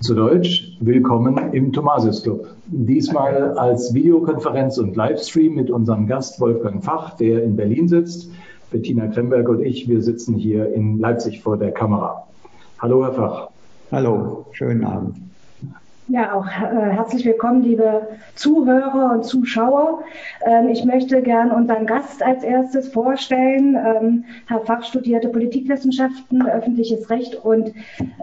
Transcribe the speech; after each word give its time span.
Zu 0.00 0.14
Deutsch, 0.14 0.76
willkommen 0.78 1.52
im 1.52 1.72
Thomasius 1.72 2.22
Club. 2.22 2.54
Diesmal 2.66 3.58
als 3.58 3.92
Videokonferenz 3.92 4.78
und 4.78 4.94
Livestream 4.94 5.56
mit 5.56 5.72
unserem 5.72 6.06
Gast 6.06 6.40
Wolfgang 6.40 6.84
Fach, 6.84 7.16
der 7.16 7.42
in 7.42 7.56
Berlin 7.56 7.88
sitzt. 7.88 8.30
Bettina 8.70 9.08
Kremberg 9.08 9.48
und 9.48 9.60
ich, 9.60 9.88
wir 9.88 10.00
sitzen 10.00 10.36
hier 10.36 10.72
in 10.72 11.00
Leipzig 11.00 11.42
vor 11.42 11.56
der 11.56 11.72
Kamera. 11.72 12.28
Hallo, 12.78 13.04
Herr 13.04 13.12
Fach. 13.12 13.48
Hallo, 13.90 14.46
schönen 14.52 14.84
Abend. 14.84 15.16
Ja, 16.06 16.32
auch 16.32 16.46
äh, 16.46 16.90
herzlich 16.90 17.26
willkommen, 17.26 17.62
liebe 17.62 18.02
Zuhörer 18.36 19.14
und 19.14 19.24
Zuschauer. 19.24 20.04
Ähm, 20.46 20.68
ich 20.68 20.84
möchte 20.84 21.22
gern 21.22 21.50
unseren 21.50 21.86
Gast 21.86 22.22
als 22.22 22.44
erstes 22.44 22.88
vorstellen. 22.88 23.76
Ähm, 23.76 24.24
Herr 24.46 24.60
Fach 24.60 24.84
studierte 24.84 25.28
Politikwissenschaften, 25.28 26.48
öffentliches 26.48 27.10
Recht 27.10 27.34
und 27.34 27.72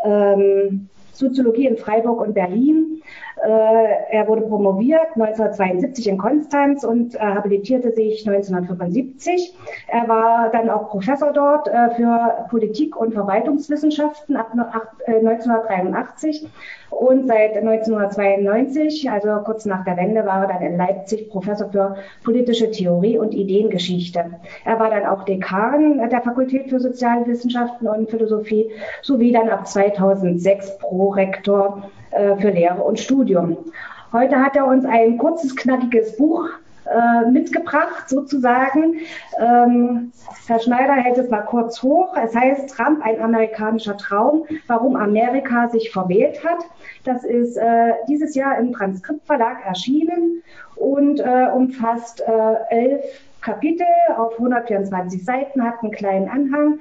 ähm, 0.06 0.88
Soziologie 1.16 1.68
in 1.68 1.78
Freiburg 1.78 2.22
und 2.22 2.34
Berlin. 2.34 3.02
Äh, 3.44 4.16
er 4.16 4.28
wurde 4.28 4.42
promoviert 4.42 5.16
1972 5.16 6.08
in 6.08 6.18
Konstanz 6.18 6.84
und 6.84 7.16
äh, 7.16 7.20
habilitierte 7.20 7.92
sich 7.92 8.28
1975. 8.28 9.54
Er 9.88 10.08
war 10.08 10.50
dann 10.52 10.70
auch 10.70 10.90
Professor 10.90 11.34
dort 11.34 11.68
äh, 11.68 11.90
für 11.96 12.46
Politik- 12.50 12.96
und 12.96 13.14
Verwaltungswissenschaften 13.14 14.38
ab 14.38 14.52
1983 14.54 16.48
und 16.92 17.28
seit 17.28 17.58
1992, 17.58 19.12
also 19.12 19.44
kurz 19.44 19.66
nach 19.66 19.84
der 19.84 19.98
Wende, 19.98 20.26
war 20.26 20.44
er 20.44 20.48
dann 20.48 20.62
in 20.62 20.78
Leipzig 20.78 21.30
Professor 21.30 21.70
für 21.70 21.98
politische 22.24 22.72
Theorie 22.72 23.18
und 23.18 23.34
Ideengeschichte. 23.34 24.24
Er 24.64 24.80
war 24.80 24.90
dann 24.90 25.06
auch 25.06 25.24
Dekan 25.24 26.10
der 26.10 26.22
Fakultät 26.22 26.70
für 26.70 26.80
Sozialwissenschaften 26.80 27.88
und 27.88 28.10
Philosophie 28.10 28.72
sowie 29.02 29.34
dann 29.34 29.50
ab 29.50 29.68
2006 29.68 30.78
Prorektor 30.78 31.92
äh, 32.16 32.36
für 32.38 32.50
Lehre 32.50 32.82
und 32.84 33.00
Studium. 33.00 33.58
Heute 34.12 34.40
hat 34.40 34.56
er 34.56 34.66
uns 34.66 34.86
ein 34.86 35.18
kurzes, 35.18 35.56
knackiges 35.56 36.16
Buch 36.16 36.50
äh, 36.86 37.30
mitgebracht, 37.30 38.08
sozusagen. 38.08 39.00
Ähm, 39.40 40.12
Herr 40.48 40.60
Schneider 40.60 40.94
hält 40.94 41.18
es 41.18 41.30
mal 41.30 41.42
kurz 41.42 41.82
hoch. 41.82 42.16
Es 42.16 42.36
heißt 42.36 42.70
Trump, 42.70 43.04
ein 43.04 43.20
amerikanischer 43.20 43.98
Traum, 43.98 44.46
warum 44.68 44.96
Amerika 44.96 45.68
sich 45.70 45.92
verwählt 45.92 46.44
hat. 46.46 46.64
Das 47.04 47.24
ist 47.24 47.58
äh, 47.58 47.94
dieses 48.08 48.36
Jahr 48.36 48.58
im 48.60 48.72
Transkriptverlag 48.72 49.66
erschienen 49.66 50.44
und 50.76 51.20
äh, 51.20 51.48
umfasst 51.54 52.22
äh, 52.22 52.56
elf 52.70 53.04
Kapitel 53.42 53.88
auf 54.18 54.34
124 54.34 55.24
Seiten, 55.24 55.64
hat 55.64 55.82
einen 55.82 55.92
kleinen 55.92 56.30
Anhang. 56.30 56.80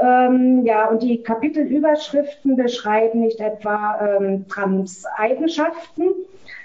Ähm, 0.00 0.64
ja, 0.64 0.88
und 0.88 1.02
die 1.02 1.22
Kapitelüberschriften 1.22 2.56
beschreiben 2.56 3.20
nicht 3.20 3.40
etwa 3.40 4.18
ähm, 4.18 4.46
Trumps 4.48 5.04
Eigenschaften, 5.16 6.02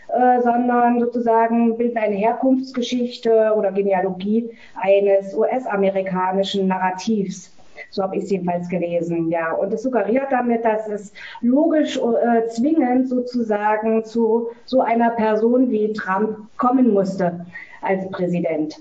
äh, 0.09 0.41
sondern 0.41 0.99
sozusagen 0.99 1.77
bilden 1.77 1.97
eine 1.97 2.15
Herkunftsgeschichte 2.15 3.53
oder 3.55 3.71
Genealogie 3.71 4.51
eines 4.75 5.33
US-amerikanischen 5.33 6.67
Narrativs. 6.67 7.51
So 7.89 8.03
habe 8.03 8.17
ich 8.17 8.25
es 8.25 8.29
jedenfalls 8.29 8.69
gelesen, 8.69 9.29
ja. 9.29 9.53
Und 9.53 9.73
es 9.73 9.83
suggeriert 9.83 10.27
damit, 10.29 10.63
dass 10.63 10.87
es 10.87 11.11
logisch 11.41 11.97
äh, 11.97 12.47
zwingend 12.47 13.09
sozusagen 13.09 14.05
zu 14.05 14.49
so 14.65 14.81
einer 14.81 15.09
Person 15.11 15.69
wie 15.71 15.91
Trump 15.93 16.37
kommen 16.57 16.93
musste 16.93 17.45
als 17.81 18.09
Präsident. 18.11 18.79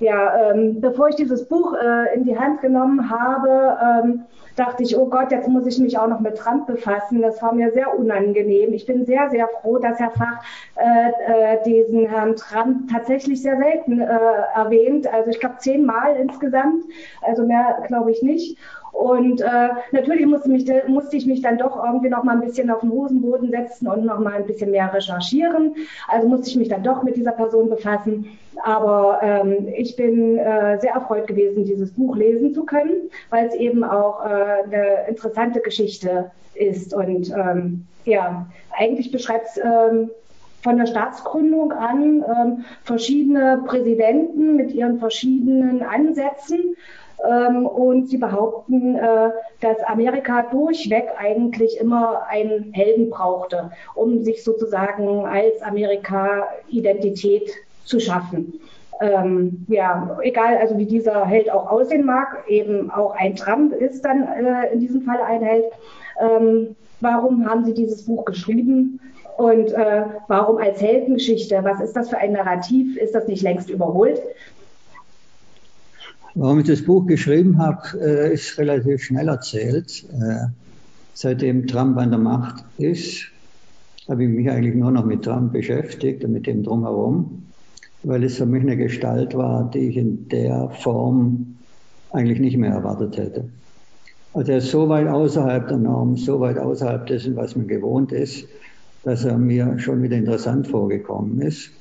Ja, 0.00 0.52
ähm, 0.52 0.80
bevor 0.80 1.08
ich 1.08 1.16
dieses 1.16 1.44
Buch 1.48 1.74
äh, 1.74 2.14
in 2.14 2.24
die 2.24 2.38
Hand 2.38 2.60
genommen 2.60 3.10
habe, 3.10 3.76
ähm, 3.82 4.24
dachte 4.54 4.84
ich, 4.84 4.96
oh 4.96 5.06
Gott, 5.06 5.32
jetzt 5.32 5.48
muss 5.48 5.66
ich 5.66 5.78
mich 5.78 5.98
auch 5.98 6.06
noch 6.06 6.20
mit 6.20 6.36
Trump 6.36 6.66
befassen. 6.68 7.20
Das 7.20 7.42
war 7.42 7.52
mir 7.52 7.72
sehr 7.72 7.98
unangenehm. 7.98 8.72
Ich 8.72 8.86
bin 8.86 9.04
sehr, 9.06 9.28
sehr 9.30 9.48
froh, 9.60 9.78
dass 9.78 9.98
Herr 9.98 10.12
Fach 10.12 10.42
äh, 10.76 11.54
äh, 11.54 11.62
diesen 11.64 12.06
Herrn 12.06 12.36
Trump 12.36 12.90
tatsächlich 12.92 13.42
sehr 13.42 13.56
selten 13.56 14.00
äh, 14.00 14.06
erwähnt. 14.54 15.12
Also 15.12 15.30
ich 15.30 15.40
glaube 15.40 15.56
zehnmal 15.58 16.14
insgesamt, 16.16 16.84
also 17.22 17.44
mehr 17.44 17.82
glaube 17.88 18.12
ich 18.12 18.22
nicht. 18.22 18.56
Und 18.98 19.40
äh, 19.42 19.68
natürlich 19.92 20.26
musste, 20.26 20.48
mich, 20.48 20.68
musste 20.88 21.16
ich 21.16 21.24
mich 21.24 21.40
dann 21.40 21.56
doch 21.56 21.76
irgendwie 21.84 22.08
noch 22.08 22.24
mal 22.24 22.32
ein 22.32 22.40
bisschen 22.40 22.68
auf 22.68 22.80
den 22.80 22.90
Hosenboden 22.90 23.48
setzen 23.48 23.86
und 23.86 24.04
noch 24.04 24.18
mal 24.18 24.32
ein 24.32 24.46
bisschen 24.46 24.72
mehr 24.72 24.92
recherchieren. 24.92 25.76
Also 26.08 26.26
musste 26.26 26.48
ich 26.48 26.56
mich 26.56 26.68
dann 26.68 26.82
doch 26.82 27.04
mit 27.04 27.14
dieser 27.14 27.30
Person 27.30 27.70
befassen. 27.70 28.26
Aber 28.64 29.20
ähm, 29.22 29.68
ich 29.76 29.94
bin 29.94 30.36
äh, 30.38 30.80
sehr 30.80 30.94
erfreut 30.94 31.28
gewesen, 31.28 31.64
dieses 31.64 31.92
Buch 31.92 32.16
lesen 32.16 32.52
zu 32.54 32.64
können, 32.64 33.08
weil 33.30 33.46
es 33.46 33.54
eben 33.54 33.84
auch 33.84 34.24
äh, 34.24 34.64
eine 34.64 35.06
interessante 35.08 35.60
Geschichte 35.60 36.32
ist. 36.54 36.92
Und 36.92 37.30
ähm, 37.30 37.86
ja, 38.04 38.46
eigentlich 38.76 39.12
beschreibt 39.12 39.46
es 39.46 39.58
ähm, 39.58 40.10
von 40.64 40.76
der 40.76 40.86
Staatsgründung 40.86 41.70
an 41.70 42.24
ähm, 42.24 42.64
verschiedene 42.82 43.62
Präsidenten 43.64 44.56
mit 44.56 44.72
ihren 44.72 44.98
verschiedenen 44.98 45.82
Ansätzen 45.82 46.74
ähm, 47.26 47.66
und 47.66 48.08
sie 48.08 48.18
behaupten, 48.18 48.96
äh, 48.96 49.30
dass 49.60 49.82
Amerika 49.86 50.42
durchweg 50.42 51.08
eigentlich 51.18 51.78
immer 51.80 52.26
einen 52.28 52.72
Helden 52.72 53.10
brauchte, 53.10 53.70
um 53.94 54.22
sich 54.22 54.44
sozusagen 54.44 55.26
als 55.26 55.60
Amerika-Identität 55.62 57.50
zu 57.84 57.98
schaffen. 58.00 58.60
Ähm, 59.00 59.64
ja, 59.68 60.18
egal, 60.22 60.58
also 60.58 60.76
wie 60.76 60.86
dieser 60.86 61.24
Held 61.24 61.50
auch 61.50 61.70
aussehen 61.70 62.04
mag, 62.04 62.44
eben 62.48 62.90
auch 62.90 63.14
ein 63.14 63.36
Trump 63.36 63.72
ist 63.72 64.04
dann 64.04 64.24
äh, 64.24 64.72
in 64.72 64.80
diesem 64.80 65.02
Fall 65.02 65.20
ein 65.22 65.42
Held. 65.42 65.66
Ähm, 66.20 66.74
warum 67.00 67.48
haben 67.48 67.64
Sie 67.64 67.74
dieses 67.74 68.04
Buch 68.06 68.24
geschrieben? 68.24 69.00
Und 69.36 69.72
äh, 69.72 70.02
warum 70.26 70.58
als 70.58 70.80
Heldengeschichte? 70.80 71.60
Was 71.62 71.80
ist 71.80 71.94
das 71.94 72.10
für 72.10 72.18
ein 72.18 72.32
Narrativ? 72.32 72.96
Ist 72.96 73.14
das 73.14 73.28
nicht 73.28 73.42
längst 73.42 73.70
überholt? 73.70 74.20
Warum 76.40 76.60
ich 76.60 76.68
das 76.68 76.82
Buch 76.82 77.04
geschrieben 77.04 77.58
habe, 77.58 77.82
äh, 78.00 78.32
ist 78.32 78.56
relativ 78.58 79.02
schnell 79.02 79.26
erzählt. 79.26 80.04
Äh, 80.04 80.46
seitdem 81.12 81.66
Trump 81.66 81.98
an 81.98 82.10
der 82.10 82.20
Macht 82.20 82.64
ist, 82.76 83.26
habe 84.08 84.22
ich 84.22 84.30
mich 84.30 84.48
eigentlich 84.48 84.76
nur 84.76 84.92
noch 84.92 85.04
mit 85.04 85.24
Trump 85.24 85.52
beschäftigt 85.52 86.24
und 86.24 86.32
mit 86.32 86.46
dem 86.46 86.62
drumherum, 86.62 87.42
weil 88.04 88.22
es 88.22 88.36
für 88.36 88.46
mich 88.46 88.62
eine 88.62 88.76
Gestalt 88.76 89.34
war, 89.36 89.68
die 89.68 89.88
ich 89.88 89.96
in 89.96 90.28
der 90.28 90.70
Form 90.70 91.56
eigentlich 92.12 92.38
nicht 92.38 92.56
mehr 92.56 92.70
erwartet 92.70 93.16
hätte. 93.16 93.48
Also 94.32 94.52
er 94.52 94.58
ist 94.58 94.70
so 94.70 94.88
weit 94.88 95.08
außerhalb 95.08 95.66
der 95.66 95.78
Norm, 95.78 96.16
so 96.16 96.38
weit 96.38 96.58
außerhalb 96.58 97.04
dessen, 97.06 97.34
was 97.34 97.56
man 97.56 97.66
gewohnt 97.66 98.12
ist, 98.12 98.46
dass 99.02 99.24
er 99.24 99.36
mir 99.38 99.76
schon 99.80 100.04
wieder 100.04 100.16
interessant 100.16 100.68
vorgekommen 100.68 101.40
ist. 101.40 101.72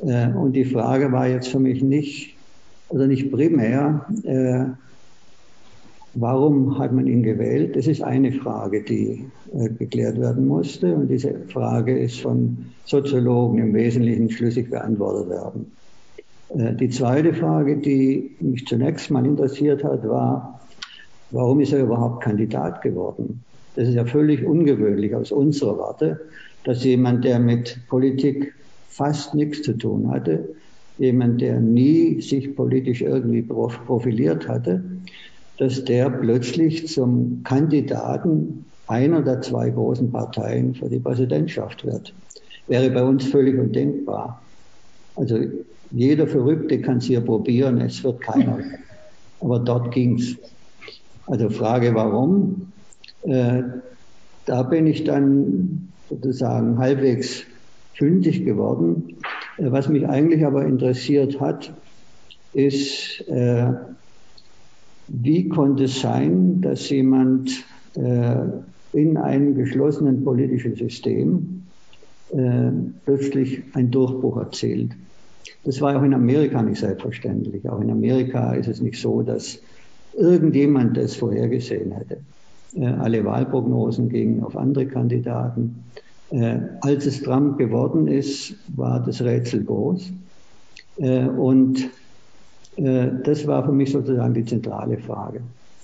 Äh, 0.00 0.28
und 0.34 0.52
die 0.52 0.66
Frage 0.66 1.12
war 1.12 1.26
jetzt 1.26 1.48
für 1.48 1.60
mich 1.60 1.82
nicht, 1.82 2.35
also 2.88 3.06
nicht 3.06 3.30
primär, 3.32 4.06
äh, 4.24 4.66
warum 6.14 6.78
hat 6.78 6.92
man 6.92 7.06
ihn 7.06 7.22
gewählt? 7.22 7.76
Das 7.76 7.86
ist 7.86 8.02
eine 8.02 8.32
Frage, 8.32 8.82
die 8.82 9.24
äh, 9.52 9.68
geklärt 9.70 10.18
werden 10.18 10.46
musste. 10.46 10.94
Und 10.94 11.08
diese 11.08 11.34
Frage 11.48 11.98
ist 11.98 12.20
von 12.20 12.56
Soziologen 12.84 13.58
im 13.58 13.74
Wesentlichen 13.74 14.30
schlüssig 14.30 14.70
beantwortet 14.70 15.30
werden. 15.30 15.72
Äh, 16.50 16.74
die 16.74 16.88
zweite 16.88 17.34
Frage, 17.34 17.76
die 17.76 18.36
mich 18.40 18.66
zunächst 18.66 19.10
mal 19.10 19.26
interessiert 19.26 19.84
hat, 19.84 20.06
war, 20.08 20.60
warum 21.30 21.60
ist 21.60 21.72
er 21.72 21.82
überhaupt 21.82 22.22
Kandidat 22.22 22.82
geworden? 22.82 23.42
Das 23.74 23.88
ist 23.88 23.94
ja 23.94 24.06
völlig 24.06 24.44
ungewöhnlich 24.44 25.14
aus 25.14 25.32
unserer 25.32 25.78
Warte, 25.78 26.20
dass 26.64 26.82
jemand, 26.82 27.24
der 27.24 27.38
mit 27.38 27.80
Politik 27.88 28.54
fast 28.88 29.34
nichts 29.34 29.62
zu 29.62 29.74
tun 29.74 30.10
hatte, 30.10 30.48
jemand, 30.98 31.40
der 31.40 31.60
nie 31.60 32.20
sich 32.20 32.54
politisch 32.56 33.02
irgendwie 33.02 33.42
profiliert 33.42 34.48
hatte, 34.48 34.82
dass 35.58 35.84
der 35.84 36.10
plötzlich 36.10 36.88
zum 36.88 37.42
Kandidaten 37.44 38.66
einer 38.86 39.22
der 39.22 39.40
zwei 39.40 39.70
großen 39.70 40.12
Parteien 40.12 40.74
für 40.74 40.88
die 40.88 41.00
Präsidentschaft 41.00 41.84
wird. 41.84 42.14
Wäre 42.66 42.90
bei 42.90 43.02
uns 43.02 43.24
völlig 43.26 43.58
undenkbar. 43.58 44.42
Also 45.14 45.38
jeder 45.90 46.26
Verrückte 46.26 46.80
kann 46.80 46.98
es 46.98 47.04
hier 47.04 47.20
probieren, 47.20 47.80
es 47.80 48.02
wird 48.04 48.20
keiner. 48.20 48.58
Aber 49.40 49.58
dort 49.60 49.92
ging's. 49.92 50.36
Also 51.26 51.50
Frage, 51.50 51.94
warum? 51.94 52.72
Äh, 53.22 53.62
da 54.44 54.62
bin 54.62 54.86
ich 54.86 55.04
dann 55.04 55.88
sozusagen 56.08 56.78
halbwegs 56.78 57.44
fündig 57.94 58.44
geworden. 58.44 59.16
Äh, 59.58 59.70
was 59.70 59.88
mich 59.88 60.08
eigentlich 60.08 60.44
aber 60.44 60.64
interessiert 60.64 61.40
hat, 61.40 61.72
ist, 62.52 63.26
äh, 63.28 63.72
wie 65.08 65.48
konnte 65.48 65.84
es 65.84 66.00
sein, 66.00 66.60
dass 66.60 66.88
jemand 66.90 67.64
äh, 67.94 68.36
in 68.92 69.16
einem 69.16 69.54
geschlossenen 69.54 70.24
politischen 70.24 70.74
System 70.74 71.64
äh, 72.32 72.70
plötzlich 73.04 73.62
einen 73.74 73.90
Durchbruch 73.90 74.38
erzielt. 74.38 74.92
Das 75.64 75.80
war 75.80 75.96
auch 75.96 76.02
in 76.02 76.14
Amerika 76.14 76.62
nicht 76.62 76.80
selbstverständlich. 76.80 77.68
Auch 77.68 77.80
in 77.80 77.90
Amerika 77.90 78.54
ist 78.54 78.68
es 78.68 78.80
nicht 78.80 79.00
so, 79.00 79.22
dass 79.22 79.60
irgendjemand 80.16 80.96
das 80.96 81.16
vorhergesehen 81.16 81.92
hätte. 81.92 82.18
Äh, 82.74 82.86
alle 82.86 83.24
Wahlprognosen 83.24 84.08
gingen 84.08 84.42
auf 84.42 84.56
andere 84.56 84.86
Kandidaten. 84.86 85.84
Äh, 86.30 86.58
als 86.80 87.06
es 87.06 87.22
Trump 87.22 87.58
geworden 87.58 88.08
ist, 88.08 88.54
war 88.76 89.02
das 89.02 89.22
Rätsel 89.22 89.64
groß. 89.64 90.12
Äh, 90.96 91.28
und 91.28 91.90
äh, 92.76 93.10
das 93.22 93.46
war 93.46 93.64
für 93.64 93.72
mich 93.72 93.92
sozusagen 93.92 94.34
die 94.34 94.44
zentrale 94.44 94.98
Frage. 94.98 95.42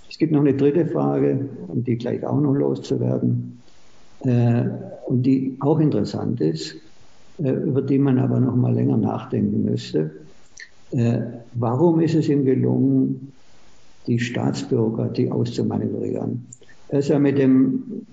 Es 0.08 0.18
gibt 0.18 0.32
noch 0.32 0.40
eine 0.40 0.54
dritte 0.54 0.86
Frage, 0.86 1.48
um 1.68 1.84
die 1.84 1.96
gleich 1.96 2.24
auch 2.26 2.40
noch 2.40 2.54
loszuwerden, 2.54 3.62
äh, 4.20 4.64
und 5.06 5.22
die 5.24 5.56
auch 5.60 5.80
interessant 5.80 6.40
ist, 6.40 6.76
äh, 7.38 7.50
über 7.50 7.82
die 7.82 7.98
man 7.98 8.18
aber 8.18 8.40
noch 8.40 8.56
mal 8.56 8.74
länger 8.74 8.96
nachdenken 8.96 9.64
müsste. 9.64 10.10
Warum 11.54 12.00
ist 12.00 12.14
es 12.14 12.28
ihm 12.28 12.44
gelungen, 12.44 13.32
die 14.06 14.18
Staatsbürokratie 14.18 15.30
auszumanövrieren? 15.30 16.48
Er 16.88 16.98
ist 16.98 17.08
ja 17.08 17.18
mit 17.18 17.38
dem 17.38 18.06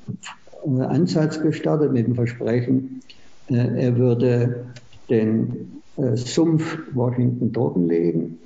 Ansatz 0.65 1.41
gestartet, 1.41 1.91
mit 1.91 2.07
dem 2.07 2.15
Versprechen, 2.15 3.01
er 3.47 3.97
würde 3.97 4.65
den 5.09 5.81
Sumpf 6.15 6.77
Washington 6.94 7.51
trockenlegen 7.51 8.39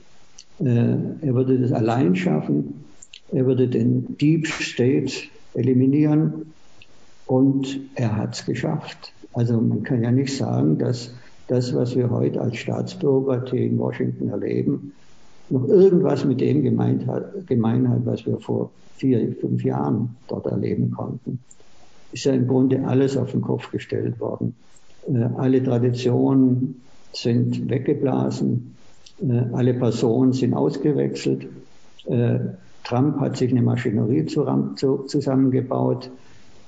äh, 0.60 0.96
er 1.22 1.34
würde 1.34 1.60
das 1.60 1.72
allein 1.72 2.16
schaffen. 2.16 2.86
Er 3.32 3.46
würde 3.46 3.68
den 3.68 4.18
Deep 4.18 4.48
State 4.48 5.14
eliminieren. 5.54 6.54
Und 7.26 7.80
er 7.96 8.16
hat 8.18 8.36
es 8.36 8.46
geschafft. 8.46 9.14
Also 9.34 9.60
man 9.60 9.84
kann 9.84 10.04
ja 10.04 10.12
nicht 10.12 10.36
sagen, 10.36 10.78
dass 10.78 11.14
das, 11.48 11.74
was 11.74 11.96
wir 11.96 12.10
heute 12.10 12.42
als 12.42 12.58
Staatsbürokratie 12.58 13.66
in 13.66 13.80
Washington 13.80 14.30
erleben, 14.30 14.94
noch 15.50 15.68
irgendwas 15.68 16.26
mit 16.26 16.42
dem 16.42 16.64
gemeint 16.64 17.08
hat, 17.08 17.48
gemein 17.48 17.90
hat, 17.90 18.06
was 18.06 18.26
wir 18.26 18.40
vor 18.40 18.72
vier, 18.98 19.34
fünf 19.40 19.64
Jahren 19.64 20.16
dort 20.28 20.46
erleben 20.46 20.92
konnten. 20.92 21.40
Ist 22.14 22.26
ja 22.26 22.34
im 22.34 22.48
Grunde 22.48 22.86
alles 22.86 23.18
auf 23.18 23.32
den 23.32 23.42
Kopf 23.42 23.72
gestellt 23.72 24.20
worden. 24.20 24.56
Äh, 25.08 25.28
alle 25.36 25.64
Traditionen 25.64 26.82
sind 27.12 27.70
weggeblasen. 27.70 28.76
Äh, 29.20 29.42
alle 29.54 29.74
Personen 29.74 30.32
sind 30.32 30.54
ausgewechselt. 30.54 31.48
Äh, 32.06 32.40
Trump 32.84 33.20
hat 33.20 33.38
sich 33.38 33.52
eine 33.52 33.62
Maschinerie 33.62 34.26
zusammengebaut, 34.26 36.12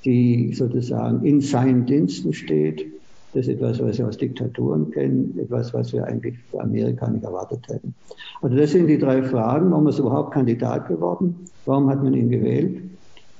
die 0.05 0.53
sozusagen 0.53 1.25
in 1.25 1.41
seinen 1.41 1.85
Diensten 1.85 2.33
steht. 2.33 2.85
Das 3.33 3.47
ist 3.47 3.55
etwas, 3.55 3.81
was 3.81 3.97
wir 3.97 4.07
aus 4.07 4.17
Diktaturen 4.17 4.91
kennen, 4.91 5.37
etwas, 5.37 5.73
was 5.73 5.91
wir 5.91 6.05
eigentlich 6.05 6.37
für 6.49 6.61
Amerika 6.61 7.09
nicht 7.09 7.25
erwartet 7.25 7.67
hätten. 7.67 7.93
Also 8.41 8.55
das 8.55 8.71
sind 8.71 8.87
die 8.87 8.97
drei 8.97 9.23
Fragen. 9.23 9.71
Warum 9.71 9.87
ist 9.87 9.99
er 9.99 10.05
überhaupt 10.05 10.33
Kandidat 10.33 10.87
geworden? 10.87 11.35
Warum 11.65 11.89
hat 11.89 12.01
man 12.01 12.13
ihn 12.13 12.29
gewählt? 12.29 12.81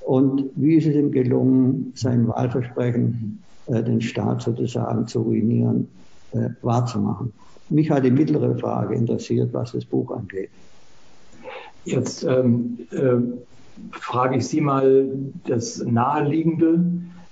Und 0.06 0.44
wie 0.54 0.76
ist 0.76 0.86
es 0.86 0.94
ihm 0.94 1.10
gelungen, 1.10 1.90
sein 1.96 2.28
Wahlversprechen, 2.28 3.42
äh, 3.66 3.82
den 3.82 4.00
Staat 4.00 4.42
sozusagen 4.42 5.06
zu 5.06 5.22
ruinieren, 5.22 5.88
wahrzumachen? 6.62 7.32
Mich 7.70 7.90
hat 7.90 8.04
die 8.04 8.10
mittlere 8.10 8.56
Frage 8.56 8.94
interessiert, 8.94 9.52
was 9.52 9.72
das 9.72 9.84
Buch 9.84 10.10
angeht. 10.12 10.50
Jetzt 11.84 12.24
ähm, 12.24 12.78
äh, 12.92 13.16
frage 13.90 14.36
ich 14.36 14.46
Sie 14.46 14.60
mal 14.60 15.08
das 15.46 15.84
Naheliegende, 15.84 16.84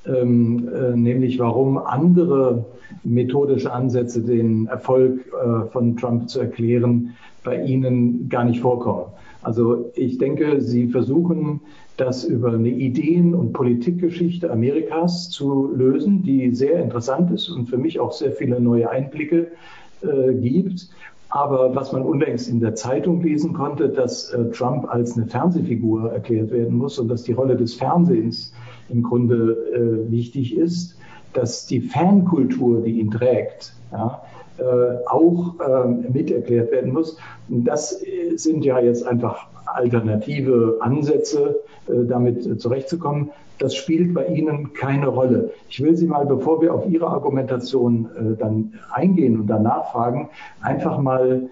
ähm, 0.07 0.69
äh, 0.75 0.97
nämlich 0.97 1.39
warum 1.39 1.79
andere 1.79 2.65
methodische 3.05 3.73
Ansätze, 3.73 4.21
den 4.21 4.67
Erfolg 4.67 5.21
äh, 5.27 5.71
von 5.71 5.97
Trump 5.97 6.29
zu 6.29 6.41
erklären, 6.41 7.15
bei 7.45 7.63
Ihnen 7.63 8.29
gar 8.29 8.45
nicht 8.45 8.61
vorkommen. 8.61 9.07
Also 9.43 9.93
ich 9.95 10.19
denke, 10.19 10.61
Sie 10.61 10.89
versuchen 10.89 11.61
das 11.97 12.25
über 12.25 12.53
eine 12.53 12.69
Ideen- 12.69 13.35
und 13.35 13.53
Politikgeschichte 13.53 14.51
Amerikas 14.51 15.31
zu 15.31 15.71
lösen, 15.75 16.23
die 16.23 16.55
sehr 16.55 16.83
interessant 16.83 17.31
ist 17.31 17.49
und 17.49 17.67
für 17.67 17.79
mich 17.79 18.01
auch 18.01 18.13
sehr 18.13 18.33
viele 18.33 18.61
neue 18.61 18.91
Einblicke 18.91 19.49
äh, 20.03 20.35
gibt. 20.35 20.89
Aber 21.29 21.75
was 21.75 21.93
man 21.93 22.03
unlängst 22.03 22.49
in 22.49 22.61
der 22.61 22.75
Zeitung 22.75 23.23
lesen 23.23 23.55
konnte, 23.55 23.89
dass 23.89 24.31
äh, 24.31 24.51
Trump 24.51 24.89
als 24.89 25.17
eine 25.17 25.27
Fernsehfigur 25.27 26.13
erklärt 26.13 26.51
werden 26.51 26.77
muss 26.77 26.99
und 26.99 27.09
dass 27.09 27.23
die 27.25 27.33
Rolle 27.33 27.57
des 27.57 27.75
Fernsehens 27.75 28.53
im 28.89 29.03
Grunde 29.03 29.57
äh, 29.75 30.11
wichtig 30.11 30.57
ist, 30.57 30.97
dass 31.33 31.67
die 31.67 31.81
Fankultur, 31.81 32.83
die 32.83 33.01
ihn 33.01 33.11
trägt, 33.11 33.73
ja, 33.93 34.23
äh, 34.59 35.07
auch 35.07 35.55
ähm, 35.67 36.07
miterklärt 36.13 36.71
werden 36.71 36.93
muss. 36.93 37.19
Das 37.49 38.03
äh, 38.05 38.37
sind 38.37 38.65
ja 38.65 38.79
jetzt 38.79 39.05
einfach 39.07 39.49
alternative 39.67 40.79
Ansätze, 40.81 41.57
äh, 41.89 42.05
damit 42.09 42.61
zurechtzukommen. 42.61 43.31
Das 43.59 43.75
spielt 43.75 44.15
bei 44.15 44.27
Ihnen 44.27 44.73
keine 44.73 45.07
Rolle. 45.07 45.51
Ich 45.69 45.83
will 45.83 45.97
Sie 45.97 46.07
mal, 46.07 46.27
bevor 46.27 46.61
wir 46.61 46.75
auf 46.75 46.89
Ihre 46.89 47.07
Argumentation 47.07 48.09
dann 48.41 48.73
eingehen 48.93 49.39
und 49.39 49.47
danach 49.47 49.93
fragen, 49.93 50.29
einfach 50.61 50.99
mal 50.99 51.43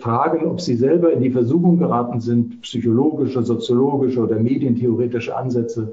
fragen, 0.00 0.46
ob 0.46 0.62
Sie 0.62 0.76
selber 0.76 1.12
in 1.12 1.20
die 1.20 1.30
Versuchung 1.30 1.78
geraten 1.78 2.22
sind, 2.22 2.62
psychologische, 2.62 3.42
soziologische 3.42 4.20
oder 4.20 4.38
medientheoretische 4.38 5.36
Ansätze 5.36 5.92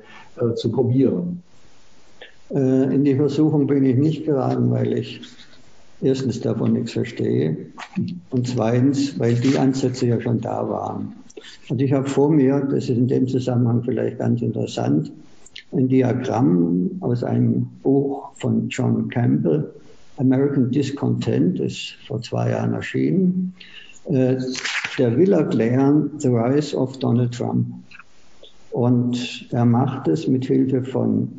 zu 0.56 0.72
probieren. 0.72 1.44
In 2.50 3.04
die 3.04 3.16
Versuchung 3.16 3.68
bin 3.68 3.84
ich 3.84 3.98
nicht 3.98 4.26
geraten, 4.26 4.72
weil 4.72 4.98
ich 4.98 5.20
erstens 6.02 6.40
davon 6.42 6.74
nichts 6.74 6.94
verstehe 6.94 7.58
und 8.30 8.48
zweitens, 8.48 9.20
weil 9.20 9.36
die 9.36 9.58
Ansätze 9.58 10.08
ja 10.08 10.22
schon 10.22 10.42
da 10.42 10.70
waren. 10.70 11.14
Und 11.70 11.82
ich 11.82 11.92
habe 11.92 12.08
vor 12.08 12.30
mir, 12.30 12.62
das 12.62 12.90
ist 12.90 12.98
in 12.98 13.08
dem 13.08 13.28
Zusammenhang 13.28 13.84
vielleicht 13.84 14.20
ganz 14.20 14.42
interessant, 14.42 15.12
ein 15.72 15.88
Diagramm 15.88 16.92
aus 17.02 17.24
einem 17.24 17.68
Buch 17.82 18.32
von 18.36 18.70
John 18.70 19.10
Campbell, 19.10 19.74
American 20.18 20.72
Discontent, 20.72 21.60
ist 21.60 21.96
vor 22.08 22.22
zwei 22.22 22.52
Jahren 22.52 22.74
erschienen. 22.74 23.54
Äh, 24.06 24.38
der 24.98 25.18
will 25.18 25.34
erklären 25.34 26.12
The 26.20 26.30
Rise 26.30 26.78
of 26.78 26.98
Donald 27.00 27.34
Trump. 27.34 27.68
Und 28.72 29.48
er 29.52 29.66
macht 29.66 30.08
es 30.08 30.28
mit 30.28 30.46
Hilfe 30.46 30.84
von 30.84 31.30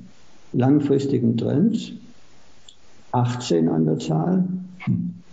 langfristigen 0.52 1.36
Trends, 1.36 1.92
18 3.12 3.68
an 3.68 3.84
der 3.84 3.98
Zahl, 3.98 4.48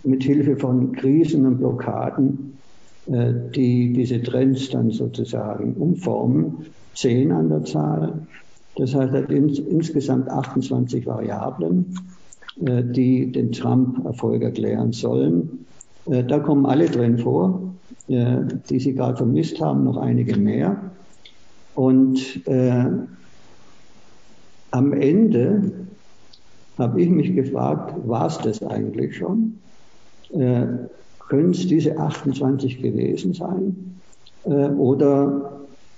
mit 0.04 0.22
Hilfe 0.22 0.56
von 0.56 0.92
Krisen 0.92 1.46
und 1.46 1.58
Blockaden, 1.58 2.58
die 3.06 3.92
diese 3.92 4.22
Trends 4.22 4.70
dann 4.70 4.90
sozusagen 4.90 5.74
umformen, 5.74 6.66
10 6.94 7.32
an 7.32 7.48
der 7.48 7.64
Zahl. 7.64 8.26
Das 8.76 8.94
heißt, 8.94 9.14
er 9.14 9.22
hat 9.22 9.30
ins, 9.30 9.58
insgesamt 9.58 10.28
28 10.28 11.06
Variablen, 11.06 11.98
äh, 12.64 12.82
die 12.82 13.30
den 13.30 13.52
Trump-Erfolg 13.52 14.42
erklären 14.42 14.92
sollen. 14.92 15.66
Äh, 16.06 16.24
da 16.24 16.38
kommen 16.38 16.66
alle 16.66 16.86
drin 16.86 17.18
vor, 17.18 17.74
die 18.06 18.80
Sie 18.80 18.94
gerade 18.94 19.16
vermisst 19.16 19.62
haben, 19.62 19.84
noch 19.84 19.96
einige 19.96 20.36
mehr. 20.36 20.90
Und 21.74 22.46
äh, 22.46 22.84
am 24.70 24.92
Ende 24.92 25.72
habe 26.76 27.00
ich 27.00 27.08
mich 27.08 27.34
gefragt, 27.34 27.94
war 28.06 28.26
es 28.26 28.36
das 28.38 28.62
eigentlich 28.62 29.16
schon? 29.16 29.58
Äh, 30.34 30.66
Können 31.28 31.50
es 31.50 31.66
diese 31.66 31.98
28 31.98 32.82
gewesen 32.82 33.32
sein? 33.32 34.00
Äh, 34.44 34.68
oder 34.70 35.54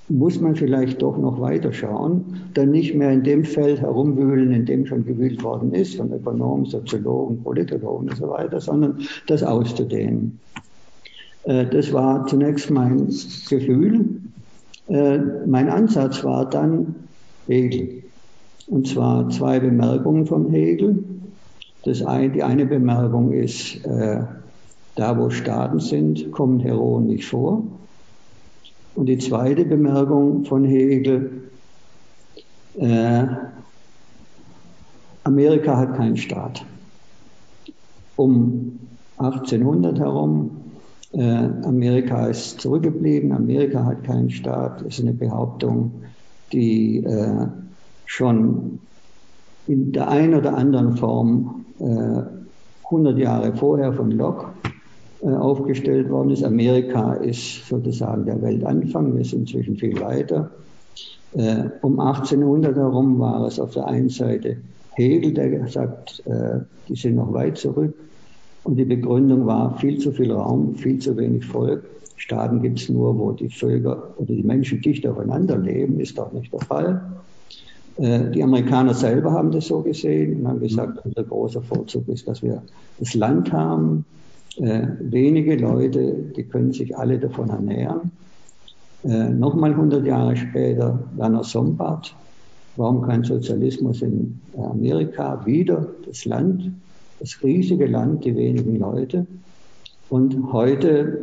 muss 0.09 0.40
man 0.40 0.54
vielleicht 0.54 1.02
doch 1.02 1.18
noch 1.18 1.40
weiter 1.40 1.73
schauen, 1.73 2.25
dann 2.54 2.71
nicht 2.71 2.95
mehr 2.95 3.11
in 3.11 3.25
dem 3.25 3.45
Feld 3.45 3.80
herumwühlen, 3.80 4.52
in 4.52 4.64
dem 4.64 4.87
schon 4.87 5.04
gewühlt 5.04 5.42
worden 5.42 5.73
ist, 5.75 5.97
von 5.97 6.12
Ökonomen, 6.12 6.64
Soziologen, 6.66 7.42
Politologen 7.42 8.11
und 8.11 8.16
so 8.16 8.28
weiter, 8.28 8.61
sondern 8.61 8.99
das 9.26 9.42
auszudehnen. 9.42 10.38
Äh, 11.45 11.66
das 11.66 11.92
war 11.92 12.26
zunächst 12.26 12.71
mein 12.71 13.09
Gefühl. 13.49 14.21
Äh, 14.88 15.18
mein 15.47 15.68
Ansatz 15.68 16.23
war 16.23 16.49
dann 16.49 16.95
Hegel. 17.49 18.04
Und 18.68 18.87
zwar 18.87 19.28
zwei 19.30 19.59
Bemerkungen 19.61 20.26
von 20.26 20.50
Hegel. 20.50 21.04
Das 21.85 22.02
eine, 22.04 22.30
die 22.30 22.42
eine 22.42 22.66
Bemerkung 22.66 23.30
ist, 23.33 23.80
da 24.96 25.16
wo 25.18 25.30
Staaten 25.30 25.78
sind, 25.78 26.32
kommen 26.32 26.58
Heroen 26.60 27.06
nicht 27.06 27.26
vor. 27.26 27.62
Und 28.94 29.06
die 29.06 29.18
zweite 29.18 29.64
Bemerkung 29.66 30.44
von 30.46 30.64
Hegel, 30.64 31.50
äh, 32.78 33.26
Amerika 35.22 35.76
hat 35.76 35.96
keinen 35.96 36.16
Staat. 36.16 36.64
Um 38.16 38.78
1800 39.18 39.98
herum, 39.98 40.50
äh, 41.12 41.22
Amerika 41.22 42.26
ist 42.26 42.60
zurückgeblieben, 42.60 43.32
Amerika 43.32 43.84
hat 43.84 44.04
keinen 44.04 44.30
Staat, 44.30 44.80
ist 44.82 45.00
eine 45.00 45.12
Behauptung, 45.12 45.92
die 46.52 47.04
äh, 47.04 47.48
schon 48.06 48.78
in 49.66 49.92
der 49.92 50.08
einen 50.08 50.34
oder 50.34 50.56
anderen 50.56 50.96
Form 50.96 51.66
äh, 51.80 52.22
100 52.84 53.18
Jahre 53.18 53.54
vorher 53.54 53.92
von 53.92 54.10
Locke 54.10 54.46
äh, 54.64 54.75
aufgestellt 55.23 56.11
worden 56.11 56.30
ist. 56.30 56.44
Amerika 56.44 57.14
ist 57.14 57.66
sozusagen 57.66 58.26
der 58.26 58.40
Weltanfang, 58.42 59.16
wir 59.16 59.25
sind 59.25 59.40
inzwischen 59.40 59.76
viel 59.76 60.00
weiter. 60.00 60.50
Äh, 61.32 61.64
um 61.82 62.00
1800 62.00 62.76
herum 62.76 63.18
war 63.18 63.46
es 63.46 63.61
auf 63.61 63.73
der 63.73 63.87
einen 63.87 64.08
Seite 64.08 64.56
Hegel, 64.94 65.35
der 65.35 65.68
sagt, 65.68 66.23
äh, 66.26 66.61
die 66.88 66.96
sind 66.96 67.16
noch 67.16 67.32
weit 67.32 67.58
zurück. 67.58 67.94
Und 68.64 68.76
die 68.76 68.85
Begründung 68.85 69.46
war 69.46 69.76
viel 69.78 69.99
zu 69.99 70.12
viel 70.12 70.32
Raum, 70.32 70.75
viel 70.75 70.99
zu 70.99 71.16
wenig 71.16 71.44
Volk. 71.44 71.85
Staaten 72.16 72.62
gibt 72.62 72.80
es 72.80 72.88
nur, 72.88 73.18
wo 73.18 73.32
die 73.32 73.50
Völker 73.50 74.14
oder 74.16 74.35
die 74.35 74.42
Menschen 74.42 74.80
dicht 74.80 75.06
aufeinander 75.06 75.58
leben, 75.58 76.00
ist 76.00 76.18
doch 76.18 76.32
nicht 76.32 76.52
der 76.52 76.61
Fall. 76.61 77.02
Äh, 77.99 78.30
die 78.30 78.42
Amerikaner 78.42 78.94
selber 78.94 79.32
haben 79.32 79.50
das 79.50 79.66
so 79.66 79.82
gesehen 79.82 80.40
und 80.40 80.49
haben 80.49 80.61
gesagt, 80.61 81.04
unser 81.04 81.25
großer 81.25 81.62
Vorzug 81.62 82.08
ist, 82.08 82.26
dass 82.26 82.42
wir 82.42 82.62
das 82.99 83.14
Land 83.14 83.52
haben, 83.52 84.04
äh, 84.58 84.86
wenige 85.00 85.56
Leute, 85.56 86.14
die 86.36 86.44
können 86.44 86.72
sich 86.72 86.96
alle 86.96 87.18
davon 87.18 87.50
ernähren. 87.50 88.10
Äh, 89.04 89.28
Nochmal 89.30 89.72
100 89.72 90.04
Jahre 90.06 90.36
später 90.36 90.98
Werner 91.16 91.44
Sombart, 91.44 92.14
warum 92.76 93.02
kein 93.02 93.22
Sozialismus 93.22 94.02
in 94.02 94.40
Amerika? 94.56 95.44
Wieder 95.44 95.88
das 96.06 96.25
Land, 96.25 96.72
das 97.20 97.42
riesige 97.42 97.86
Land, 97.86 98.25
die 98.25 98.34
wenigen 98.34 98.78
Leute. 98.78 99.26
Und 100.08 100.52
heute, 100.52 101.18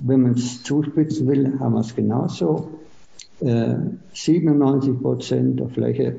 wenn 0.00 0.22
man 0.22 0.32
es 0.32 0.62
zuspitzen 0.62 1.26
will, 1.26 1.58
haben 1.58 1.74
wir 1.74 1.80
es 1.80 1.94
genauso. 1.94 2.68
97 3.40 4.90
äh, 4.90 4.94
Prozent 4.94 5.60
der 5.60 5.68
Fläche 5.68 6.16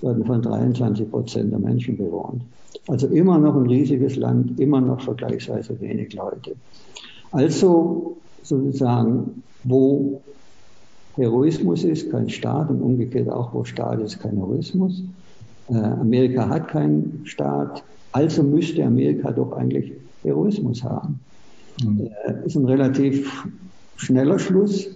werden 0.00 0.24
von 0.24 0.42
23 0.42 1.10
Prozent 1.10 1.52
der 1.52 1.58
Menschen 1.58 1.96
bewohnt. 1.96 2.42
Also 2.86 3.06
immer 3.08 3.38
noch 3.38 3.56
ein 3.56 3.66
riesiges 3.66 4.16
Land, 4.16 4.60
immer 4.60 4.80
noch 4.80 5.00
vergleichsweise 5.00 5.80
wenig 5.80 6.12
Leute. 6.14 6.56
Also 7.32 8.18
sozusagen, 8.42 9.42
wo 9.62 10.22
Heroismus 11.16 11.84
ist, 11.84 12.10
kein 12.10 12.28
Staat 12.28 12.70
und 12.70 12.82
umgekehrt 12.82 13.28
auch, 13.28 13.54
wo 13.54 13.64
Staat 13.64 14.00
ist, 14.00 14.20
kein 14.20 14.36
Heroismus. 14.36 15.02
Äh, 15.70 15.76
Amerika 15.76 16.48
hat 16.48 16.68
keinen 16.68 17.20
Staat, 17.24 17.82
also 18.12 18.42
müsste 18.42 18.84
Amerika 18.84 19.32
doch 19.32 19.52
eigentlich 19.52 19.92
Heroismus 20.22 20.84
haben. 20.84 21.20
Mhm. 21.82 22.10
Äh, 22.26 22.46
ist 22.46 22.56
ein 22.56 22.66
relativ 22.66 23.46
schneller 23.96 24.38
Schluss. 24.38 24.88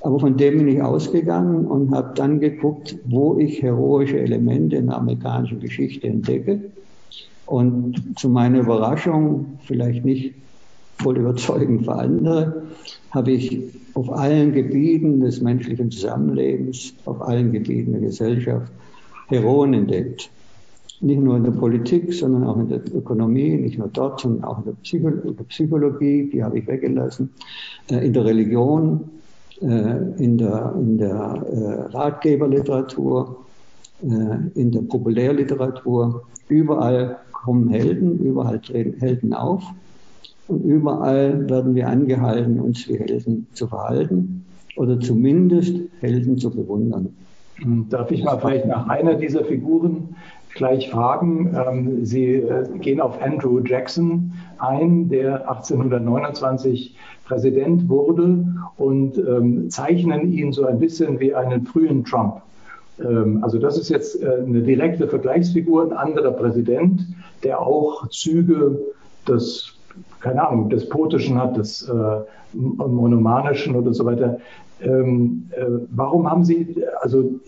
Aber 0.00 0.20
von 0.20 0.36
dem 0.36 0.58
bin 0.58 0.68
ich 0.68 0.82
ausgegangen 0.82 1.66
und 1.66 1.90
habe 1.92 2.12
dann 2.14 2.38
geguckt, 2.38 2.98
wo 3.06 3.38
ich 3.38 3.62
heroische 3.62 4.20
Elemente 4.20 4.76
in 4.76 4.86
der 4.86 4.98
amerikanischen 4.98 5.60
Geschichte 5.60 6.06
entdecke. 6.06 6.72
Und 7.46 8.18
zu 8.18 8.28
meiner 8.28 8.60
Überraschung, 8.60 9.58
vielleicht 9.64 10.04
nicht 10.04 10.34
voll 10.98 11.18
überzeugend 11.18 11.84
für 11.84 11.94
andere, 11.94 12.62
habe 13.10 13.32
ich 13.32 13.60
auf 13.94 14.10
allen 14.10 14.52
Gebieten 14.52 15.20
des 15.20 15.40
menschlichen 15.40 15.90
Zusammenlebens, 15.90 16.94
auf 17.04 17.22
allen 17.22 17.52
Gebieten 17.52 17.92
der 17.92 18.00
Gesellschaft 18.00 18.72
Heroen 19.28 19.74
entdeckt. 19.74 20.30
Nicht 21.00 21.20
nur 21.20 21.36
in 21.36 21.44
der 21.44 21.50
Politik, 21.50 22.12
sondern 22.14 22.44
auch 22.44 22.58
in 22.58 22.68
der 22.68 22.80
Ökonomie, 22.94 23.56
nicht 23.56 23.78
nur 23.78 23.88
dort, 23.88 24.20
sondern 24.20 24.44
auch 24.44 24.58
in 24.58 24.64
der, 24.64 25.44
Psychologie, 25.44 26.30
die 26.32 26.42
habe 26.42 26.58
ich 26.58 26.66
weggelassen, 26.66 27.30
äh, 27.90 28.06
in 28.06 28.12
der 28.12 28.24
Religion, 28.24 29.00
äh, 29.60 29.66
in 30.22 30.38
der, 30.38 30.74
in 30.78 30.98
der 30.98 31.10
äh, 31.10 31.96
Ratgeberliteratur, 31.96 33.40
in 34.00 34.70
der 34.70 34.82
Populärliteratur. 34.82 36.24
Überall 36.48 37.16
kommen 37.44 37.68
Helden, 37.68 38.18
überall 38.20 38.58
treten 38.58 38.98
Helden 38.98 39.34
auf 39.34 39.62
und 40.48 40.64
überall 40.64 41.48
werden 41.50 41.74
wir 41.74 41.88
angehalten, 41.88 42.58
uns 42.58 42.88
wie 42.88 42.98
Helden 42.98 43.46
zu 43.52 43.66
verhalten 43.66 44.46
oder 44.76 44.98
zumindest 44.98 45.76
Helden 46.00 46.38
zu 46.38 46.50
bewundern. 46.50 47.10
Darf 47.90 48.10
ich 48.10 48.24
mal 48.24 48.38
vielleicht 48.38 48.66
nach 48.66 48.88
einer 48.88 49.14
dieser 49.14 49.44
Figuren 49.44 50.16
gleich 50.54 50.90
fragen? 50.90 51.54
Ähm, 51.54 52.04
Sie 52.04 52.42
gehen 52.80 53.00
auf 53.00 53.22
Andrew 53.22 53.60
Jackson 53.60 54.32
ein, 54.58 55.10
der 55.10 55.48
1829 55.48 56.96
Präsident 57.26 57.90
wurde 57.90 58.46
und 58.78 59.18
ähm, 59.18 59.68
zeichnen 59.68 60.32
ihn 60.32 60.52
so 60.52 60.64
ein 60.64 60.78
bisschen 60.78 61.20
wie 61.20 61.34
einen 61.34 61.66
frühen 61.66 62.04
Trump. 62.04 62.40
Ähm, 63.00 63.42
also 63.42 63.58
das 63.58 63.78
ist 63.78 63.88
jetzt 63.88 64.22
äh, 64.22 64.42
eine 64.46 64.62
direkte 64.62 65.08
Vergleichsfigur, 65.08 65.84
ein 65.84 65.92
anderer 65.92 66.32
Präsident, 66.32 67.06
der 67.42 67.60
auch 67.60 68.08
Züge 68.08 68.78
des, 69.28 69.74
keine 70.20 70.46
Ahnung, 70.46 70.70
despotischen 70.70 71.40
hat, 71.40 71.56
des 71.56 71.88
äh, 71.88 71.94
monomanischen 72.52 73.74
oder 73.74 73.92
so 73.92 74.04
weiter. 74.04 74.38
Ähm, 74.80 75.48
äh, 75.52 75.64
warum 75.90 76.28
haben 76.30 76.44
Sie, 76.44 76.84
also 77.00 77.40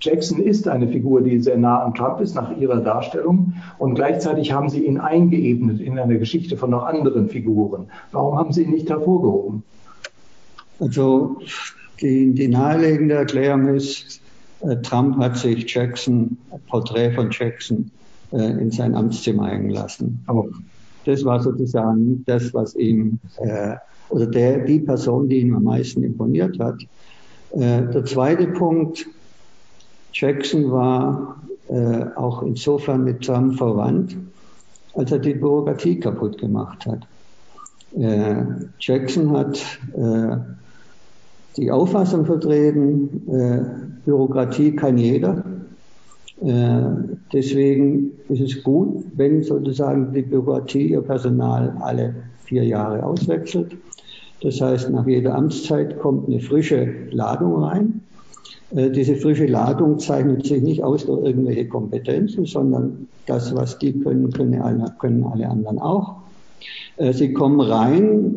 Jackson 0.00 0.38
ist 0.38 0.68
eine 0.68 0.88
Figur, 0.88 1.22
die 1.22 1.40
sehr 1.40 1.56
nah 1.56 1.82
an 1.82 1.94
Trump 1.94 2.20
ist, 2.20 2.34
nach 2.34 2.56
Ihrer 2.56 2.80
Darstellung, 2.80 3.54
und 3.78 3.94
gleichzeitig 3.94 4.52
haben 4.52 4.68
Sie 4.68 4.84
ihn 4.84 4.98
eingeebnet 4.98 5.80
in 5.80 5.98
eine 5.98 6.18
Geschichte 6.18 6.56
von 6.56 6.70
noch 6.70 6.84
anderen 6.84 7.28
Figuren. 7.28 7.86
Warum 8.12 8.38
haben 8.38 8.52
Sie 8.52 8.62
ihn 8.62 8.70
nicht 8.70 8.90
hervorgehoben? 8.90 9.62
Also 10.78 11.36
die, 12.00 12.32
die 12.32 12.48
naheliegende 12.48 13.14
Erklärung 13.14 13.68
ist, 13.68 14.20
Trump 14.82 15.16
hat 15.18 15.36
sich 15.36 15.72
Jackson, 15.72 16.38
Porträt 16.68 17.12
von 17.12 17.30
Jackson, 17.30 17.90
äh, 18.32 18.50
in 18.60 18.70
sein 18.70 18.94
Amtszimmer 18.94 19.48
hängen 19.48 19.70
lassen. 19.70 20.22
Aber 20.26 20.46
das 21.04 21.24
war 21.24 21.40
sozusagen 21.40 22.24
das, 22.26 22.52
was 22.54 22.74
ihm 22.74 23.18
äh, 23.38 23.76
oder 24.10 24.26
der, 24.26 24.64
die 24.64 24.80
Person, 24.80 25.28
die 25.28 25.40
ihn 25.40 25.54
am 25.54 25.64
meisten 25.64 26.02
imponiert 26.02 26.58
hat. 26.58 26.80
Äh, 27.52 27.82
der 27.92 28.04
zweite 28.04 28.46
Punkt, 28.48 29.06
Jackson 30.12 30.70
war 30.70 31.42
äh, 31.68 32.04
auch 32.16 32.42
insofern 32.42 33.04
mit 33.04 33.24
Trump 33.24 33.56
verwandt, 33.56 34.16
als 34.94 35.12
er 35.12 35.18
die 35.18 35.34
Bürokratie 35.34 35.98
kaputt 35.98 36.38
gemacht 36.38 36.86
hat. 36.86 37.06
Äh, 37.96 38.44
Jackson 38.80 39.30
hat 39.36 39.60
äh, 39.96 40.36
die 41.56 41.70
Auffassung 41.70 42.24
vertreten, 42.24 43.22
äh, 43.28 43.60
Bürokratie 44.04 44.74
kann 44.74 44.98
jeder. 44.98 45.44
Äh, 46.42 46.82
deswegen 47.32 48.10
ist 48.28 48.40
es 48.40 48.62
gut, 48.62 49.04
wenn 49.14 49.42
sozusagen 49.42 50.12
die 50.12 50.22
Bürokratie 50.22 50.90
ihr 50.90 51.00
Personal 51.00 51.76
alle 51.80 52.14
vier 52.44 52.64
Jahre 52.64 53.04
auswechselt. 53.04 53.76
Das 54.42 54.60
heißt, 54.60 54.90
nach 54.90 55.06
jeder 55.06 55.34
Amtszeit 55.34 55.98
kommt 56.00 56.28
eine 56.28 56.40
frische 56.40 56.92
Ladung 57.10 57.62
rein. 57.62 58.00
Äh, 58.74 58.90
diese 58.90 59.16
frische 59.16 59.46
Ladung 59.46 59.98
zeichnet 59.98 60.44
sich 60.46 60.62
nicht 60.62 60.82
aus 60.82 61.06
durch 61.06 61.24
irgendwelche 61.24 61.68
Kompetenzen, 61.68 62.44
sondern 62.46 63.08
das, 63.26 63.54
was 63.54 63.78
die 63.78 63.92
können, 64.00 64.30
können 64.30 64.60
alle, 64.60 65.48
anderen 65.48 65.78
auch. 65.78 66.16
Äh, 66.96 67.12
sie 67.12 67.32
kommen 67.32 67.60
rein 67.60 68.34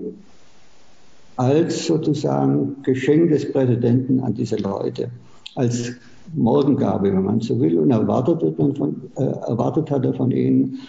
als 1.37 1.85
sozusagen 1.85 2.77
Geschenk 2.83 3.29
des 3.29 3.51
Präsidenten 3.51 4.19
an 4.19 4.33
diese 4.33 4.57
Leute, 4.57 5.09
als 5.55 5.93
Morgengabe, 6.35 7.13
wenn 7.13 7.23
man 7.23 7.39
so 7.39 7.59
will, 7.59 7.77
und 7.79 7.91
erwartet, 7.91 8.43
von, 8.57 8.95
äh, 9.15 9.23
erwartet 9.23 9.89
hat 9.91 10.05
er 10.05 10.13
von 10.13 10.31
ihnen, 10.31 10.79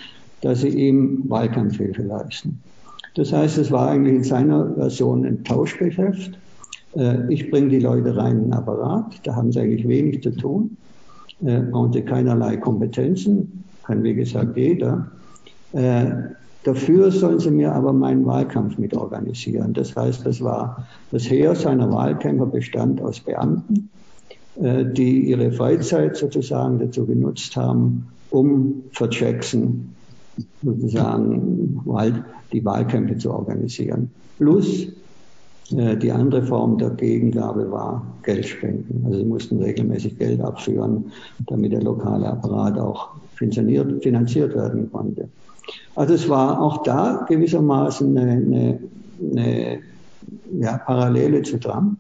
dass 0.41 0.63
sie 0.63 0.69
ihm 0.69 1.25
Wahlkampfhilfe 1.29 2.03
leisten. 2.03 2.61
Das 3.15 3.33
heißt, 3.33 3.59
es 3.59 3.71
war 3.71 3.89
eigentlich 3.89 4.17
in 4.17 4.25
seiner 4.25 4.75
Version 4.75 5.25
ein 5.25 5.45
Tauschgeschäft. 5.45 6.39
Äh, 6.97 7.33
ich 7.33 7.51
bringe 7.51 7.69
die 7.69 7.81
Leute 7.81 8.17
rein 8.17 8.39
in 8.39 8.43
den 8.45 8.53
Apparat, 8.53 9.21
da 9.25 9.35
haben 9.35 9.53
sie 9.53 9.61
eigentlich 9.61 9.87
wenig 9.87 10.23
zu 10.23 10.31
tun, 10.31 10.77
äh, 11.45 11.61
brauchen 11.61 11.93
sie 11.93 12.03
keinerlei 12.03 12.57
Kompetenzen, 12.57 13.65
kann 13.85 14.03
wie 14.03 14.15
gesagt 14.15 14.57
jeder. 14.57 15.11
Äh, 15.73 16.11
dafür 16.65 17.11
sollen 17.11 17.39
sie 17.39 17.51
mir 17.51 17.73
aber 17.73 17.93
meinen 17.93 18.27
Wahlkampf 18.27 18.79
mit 18.79 18.95
organisieren. 18.95 19.73
Das 19.73 19.97
heißt, 19.97 20.27
das 20.27 20.41
war 20.43 20.87
das 21.11 21.29
Heer 21.31 21.55
seiner 21.55 21.91
Wahlkämpfer 21.93 22.47
bestand 22.47 23.01
aus 23.01 23.21
Beamten, 23.21 23.91
die 24.57 25.29
ihre 25.29 25.53
Freizeit 25.53 26.17
sozusagen 26.17 26.79
dazu 26.81 27.07
genutzt 27.07 27.57
haben, 27.57 28.09
um 28.31 28.83
für 28.93 29.09
Jackson 29.11 29.95
sozusagen 30.63 31.81
die 32.53 32.65
Wahlkämpfe 32.65 33.17
zu 33.19 33.33
organisieren. 33.33 34.11
Plus 34.39 34.89
äh, 35.77 35.97
die 35.97 36.13
andere 36.13 36.43
Form 36.43 36.79
der 36.79 36.91
Gegengabe 36.91 37.71
war 37.71 38.07
Geldspenden. 38.23 39.05
Also 39.05 39.19
sie 39.19 39.25
mussten 39.25 39.63
regelmäßig 39.63 40.19
Geld 40.19 40.41
abführen, 40.41 41.13
damit 41.47 41.73
der 41.73 41.83
lokale 41.83 42.27
Apparat 42.27 42.79
auch 42.79 43.11
finanziert 43.37 44.55
werden 44.55 44.91
konnte. 44.91 45.29
Also 45.99 46.15
es 46.15 46.29
war 46.29 46.63
auch 46.63 46.85
da 46.85 47.27
gewissermaßen 47.29 48.17
eine, 48.17 48.31
eine, 48.31 48.79
eine 49.21 49.79
ja, 50.61 50.79
Parallele 50.79 51.43
zu 51.43 51.59
Trump. 51.59 51.99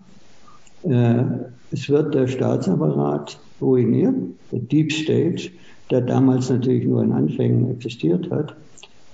Äh, 0.84 1.24
es 1.72 1.88
wird 1.88 2.14
der 2.14 2.28
Staatsapparat 2.28 3.40
ruiniert, 3.60 4.14
der 4.52 4.60
Deep 4.60 4.92
State, 4.92 5.50
der 5.90 6.02
damals 6.02 6.48
natürlich 6.48 6.86
nur 6.86 7.02
in 7.02 7.10
Anfängen 7.10 7.72
existiert 7.72 8.30
hat, 8.30 8.54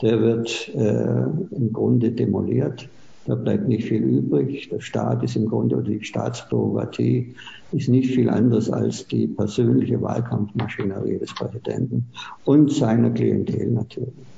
der 0.02 0.20
wird 0.20 0.68
äh, 0.74 1.22
im 1.56 1.72
Grunde 1.72 2.10
demoliert. 2.10 2.86
Da 3.24 3.36
bleibt 3.36 3.66
nicht 3.66 3.88
viel 3.88 4.02
übrig. 4.02 4.68
Der 4.68 4.80
Staat 4.80 5.24
ist 5.24 5.34
im 5.34 5.48
Grunde, 5.48 5.76
oder 5.76 5.88
die 5.88 6.04
Staatsbürokratie 6.04 7.34
ist 7.72 7.88
nicht 7.88 8.10
viel 8.10 8.28
anderes 8.28 8.68
als 8.68 9.06
die 9.06 9.28
persönliche 9.28 10.02
Wahlkampfmaschinerie 10.02 11.20
des 11.20 11.34
Präsidenten 11.34 12.04
und 12.44 12.70
seiner 12.70 13.08
Klientel 13.12 13.70
natürlich. 13.70 14.33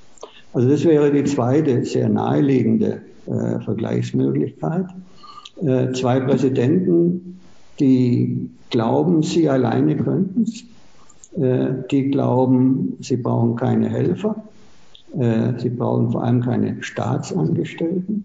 Also 0.56 0.70
das 0.70 0.86
wäre 0.86 1.12
die 1.12 1.25
zweite 1.25 1.84
sehr 1.84 2.08
naheliegende 2.08 3.02
äh, 3.26 3.60
Vergleichsmöglichkeit. 3.60 4.86
Äh, 5.60 5.92
zwei 5.92 6.18
Präsidenten, 6.20 7.40
die 7.78 8.48
glauben, 8.70 9.22
sie 9.22 9.50
alleine 9.50 9.96
könnten 9.96 10.44
es, 10.44 10.64
äh, 11.38 11.75
die 11.90 12.10
glauben, 12.10 12.96
sie 13.00 13.18
brauchen 13.18 13.56
keine 13.56 13.90
Helfer, 13.90 14.44
äh, 15.18 15.58
sie 15.58 15.68
brauchen 15.68 16.12
vor 16.12 16.25
allem 16.25 16.40
keine 16.40 16.82
Staatsangestellten. 16.82 18.25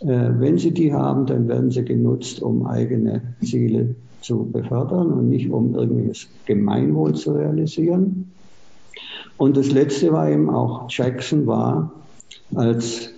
Äh, 0.00 0.30
wenn 0.38 0.56
sie 0.56 0.72
die 0.72 0.94
haben, 0.94 1.26
dann 1.26 1.46
werden 1.46 1.70
sie 1.70 1.84
genutzt, 1.84 2.40
um 2.40 2.66
eigene 2.66 3.20
Ziele 3.42 3.96
zu 4.22 4.50
befördern 4.50 5.12
und 5.12 5.28
nicht 5.28 5.50
um 5.50 5.74
irgendwelches 5.74 6.26
Gemeinwohl 6.46 7.14
zu 7.14 7.32
realisieren. 7.32 8.32
Und 9.38 9.56
das 9.56 9.70
Letzte 9.70 10.12
war 10.12 10.30
eben 10.30 10.50
auch, 10.50 10.86
Jackson 10.88 11.46
war 11.46 11.92
als 12.54 13.10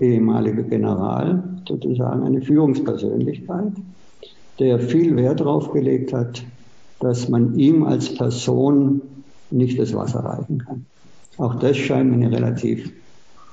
ehemaliger 0.00 0.62
General 0.62 1.42
sozusagen 1.66 2.22
eine 2.24 2.40
Führungspersönlichkeit, 2.40 3.72
der 4.58 4.78
viel 4.78 5.16
Wert 5.16 5.40
darauf 5.40 5.72
gelegt 5.72 6.12
hat, 6.12 6.42
dass 7.00 7.28
man 7.28 7.58
ihm 7.58 7.84
als 7.84 8.14
Person 8.14 9.02
nicht 9.50 9.78
das 9.78 9.94
Wasser 9.94 10.20
reichen 10.20 10.58
kann. 10.58 10.86
Auch 11.38 11.56
das 11.56 11.76
scheint 11.76 12.12
eine 12.12 12.30
relativ 12.30 12.92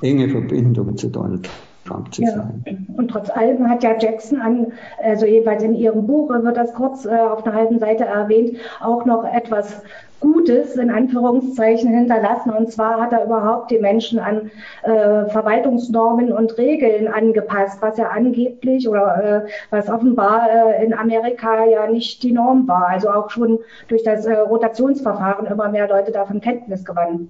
enge 0.01 0.30
Verbindung 0.30 0.98
zu 0.98 1.10
Donald 1.10 1.50
Trump 1.86 2.13
zu 2.13 2.22
sein. 2.22 2.63
Ja. 2.65 2.74
Und 2.96 3.10
trotz 3.10 3.30
allem 3.30 3.70
hat 3.70 3.84
ja 3.84 3.98
Jackson 4.00 4.39
an, 4.39 4.68
also 5.03 5.25
jeweils 5.25 5.63
in 5.63 5.75
ihrem 5.75 6.08
Buch 6.08 6.30
wird 6.30 6.56
das 6.56 6.74
kurz 6.74 7.06
äh, 7.06 7.10
auf 7.10 7.46
einer 7.46 7.56
halben 7.56 7.80
Seite 7.80 8.06
erwähnt, 8.06 8.58
auch 8.82 9.06
noch 9.06 9.25
etwas 9.25 9.82
Gutes 10.24 10.77
in 10.77 10.89
Anführungszeichen 10.89 11.94
hinterlassen. 11.94 12.51
Und 12.51 12.72
zwar 12.72 13.01
hat 13.01 13.12
er 13.12 13.25
überhaupt 13.25 13.72
die 13.72 13.77
Menschen 13.77 14.20
an 14.20 14.50
äh, 14.84 15.30
Verwaltungsnormen 15.30 16.32
und 16.32 16.58
Regeln 16.58 17.10
angepasst, 17.10 17.80
was 17.82 17.98
ja 17.98 18.08
angeblich 18.08 18.88
oder 18.88 19.44
äh, 19.46 19.50
was 19.70 19.89
offenbar 19.89 20.48
äh, 20.50 20.86
in 20.86 20.94
Amerika 20.94 21.65
ja 21.65 21.88
nicht 21.88 22.24
die 22.24 22.32
Norm 22.32 22.65
war. 22.70 22.88
Also 22.88 23.10
auch 23.10 23.30
schon 23.30 23.60
durch 23.89 24.03
das 24.03 24.25
äh, 24.25 24.34
Rotationsverfahren 24.34 25.46
immer 25.46 25.68
mehr 25.68 25.89
Leute 25.89 26.13
davon 26.13 26.39
Kenntnis 26.39 26.86
gewannen. 26.86 27.30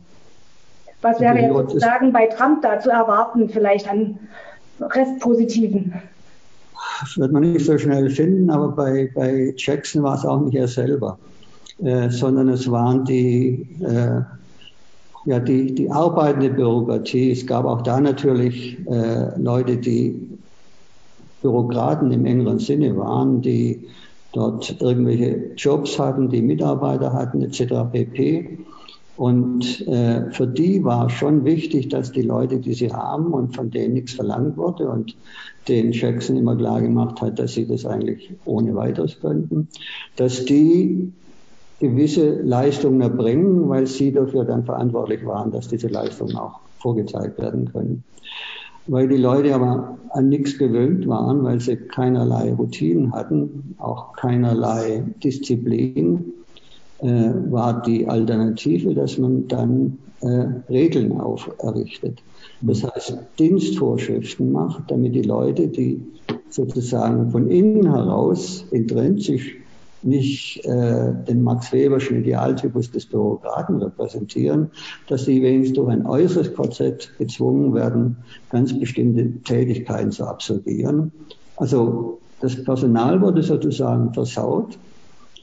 Was 1.02 1.20
wäre 1.20 1.40
jetzt 1.40 1.54
sozusagen 1.54 2.14
bei 2.14 2.28
Trump 2.28 2.62
da 2.62 2.80
zu 2.80 2.92
erwarten, 2.92 3.50
vielleicht 3.50 3.90
an 3.90 4.20
Restpositiven? 4.80 5.96
Das 7.02 7.18
wird 7.18 7.32
man 7.32 7.42
nicht 7.42 7.66
so 7.66 7.76
schnell 7.76 8.12
finden, 8.12 8.52
aber 8.52 8.70
bei, 8.70 9.10
bei 9.16 9.52
Jackson 9.58 10.04
war 10.04 10.16
es 10.16 10.26
auch 10.26 10.42
nicht 10.42 10.56
er 10.56 10.68
selber. 10.68 11.18
Äh, 11.80 12.10
sondern 12.12 12.50
es 12.50 12.70
waren 12.70 13.04
die, 13.04 13.68
äh, 13.82 14.22
ja, 15.26 15.40
die, 15.40 15.74
die 15.74 15.90
arbeitende 15.90 16.52
Bürokratie. 16.52 17.32
Es 17.32 17.48
gab 17.48 17.66
auch 17.66 17.82
da 17.82 18.00
natürlich 18.00 18.78
äh, 18.88 19.40
Leute, 19.40 19.78
die 19.78 20.20
Bürokraten 21.42 22.12
im 22.12 22.26
engeren 22.26 22.60
Sinne 22.60 22.96
waren, 22.96 23.42
die 23.42 23.88
dort 24.34 24.82
irgendwelche 24.82 25.54
Jobs 25.58 25.98
hatten, 25.98 26.30
die 26.30 26.42
Mitarbeiter 26.42 27.12
hatten 27.12 27.42
etc. 27.42 27.92
pp. 27.92 28.60
Und 29.16 29.88
äh, 29.88 30.32
für 30.32 30.48
die 30.48 30.84
war 30.84 31.10
schon 31.10 31.46
wichtig, 31.46 31.90
dass 31.90 32.12
die 32.12 32.24
Leute, 32.24 32.60
die 32.60 32.74
sie 32.74 32.92
haben 32.92 33.34
und 33.34 33.56
von 33.56 33.70
denen 33.70 33.94
nichts 33.94 34.14
verlangt 34.14 34.58
wurde 34.58 34.90
und 34.90 35.16
den 35.68 35.92
Jackson 35.92 36.36
immer 36.36 36.56
klar 36.56 36.82
gemacht 36.82 37.22
hat, 37.22 37.38
dass 37.40 37.54
sie 37.54 37.68
das 37.68 37.86
eigentlich 37.86 38.34
ohne 38.46 38.76
weiteres 38.76 39.20
könnten, 39.20 39.68
dass 40.16 40.46
die 40.46 41.14
gewisse 41.84 42.42
Leistungen 42.42 43.02
erbringen, 43.02 43.68
weil 43.68 43.88
sie 43.88 44.14
dafür 44.14 44.46
dann 44.46 44.64
verantwortlich 44.64 45.26
waren, 45.26 45.52
dass 45.52 45.68
diese 45.68 45.90
Leistungen 45.90 46.38
auch 46.38 46.62
vorgezeigt 46.80 47.38
werden 47.40 47.72
können. 47.74 48.06
Weil 48.88 49.10
die 49.10 49.18
Leute 49.18 49.54
aber 49.54 49.98
an 50.12 50.30
nichts 50.30 50.58
gewöhnt 50.58 51.08
waren, 51.08 51.44
weil 51.44 51.60
sie 51.60 51.76
keinerlei 51.76 52.54
Routinen 52.54 53.12
hatten, 53.12 53.76
auch 53.80 54.14
keinerlei 54.14 55.04
Disziplin, 55.22 56.32
äh, 57.00 57.32
war 57.50 57.82
die 57.82 58.08
Alternative, 58.08 58.94
dass 58.94 59.18
man 59.18 59.50
dann 59.50 59.98
äh, 60.22 60.46
Regeln 60.70 61.20
auferrichtet. 61.20 62.24
Das 62.62 62.82
heißt, 62.82 63.18
Dienstvorschriften 63.40 64.54
macht, 64.54 64.90
damit 64.90 65.16
die 65.16 65.24
Leute, 65.24 65.68
die 65.68 66.02
sozusagen 66.50 67.30
von 67.32 67.50
innen 67.50 67.92
heraus 67.92 68.66
intrinsisch 68.72 69.58
nicht 70.04 70.66
äh, 70.66 71.14
den 71.28 71.42
Max 71.42 71.72
Weberschen 71.72 72.18
Idealtypus 72.18 72.92
des 72.92 73.06
Bürokraten 73.06 73.82
repräsentieren, 73.82 74.70
dass 75.08 75.26
sie 75.26 75.42
wenigstens 75.42 75.78
durch 75.78 75.90
ein 75.90 76.06
äußeres 76.06 76.54
Korsett 76.54 77.12
gezwungen 77.18 77.74
werden, 77.74 78.18
ganz 78.50 78.78
bestimmte 78.78 79.42
Tätigkeiten 79.44 80.12
zu 80.12 80.26
absolvieren. 80.26 81.12
Also 81.58 82.20
das 82.42 82.62
Personal 82.64 83.22
wurde 83.22 83.44
sozusagen 83.44 84.14
versaut. 84.14 84.78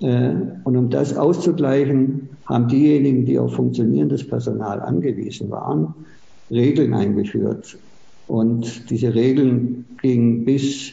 Äh, 0.00 0.34
und 0.64 0.76
um 0.76 0.90
das 0.90 1.16
auszugleichen, 1.16 2.28
haben 2.46 2.68
diejenigen, 2.68 3.24
die 3.26 3.38
auf 3.38 3.54
funktionierendes 3.54 4.26
Personal 4.26 4.80
angewiesen 4.80 5.50
waren, 5.50 5.94
Regeln 6.50 6.94
eingeführt. 6.94 7.78
Und 8.26 8.90
diese 8.90 9.14
Regeln 9.14 9.86
gingen 10.02 10.44
bis 10.44 10.92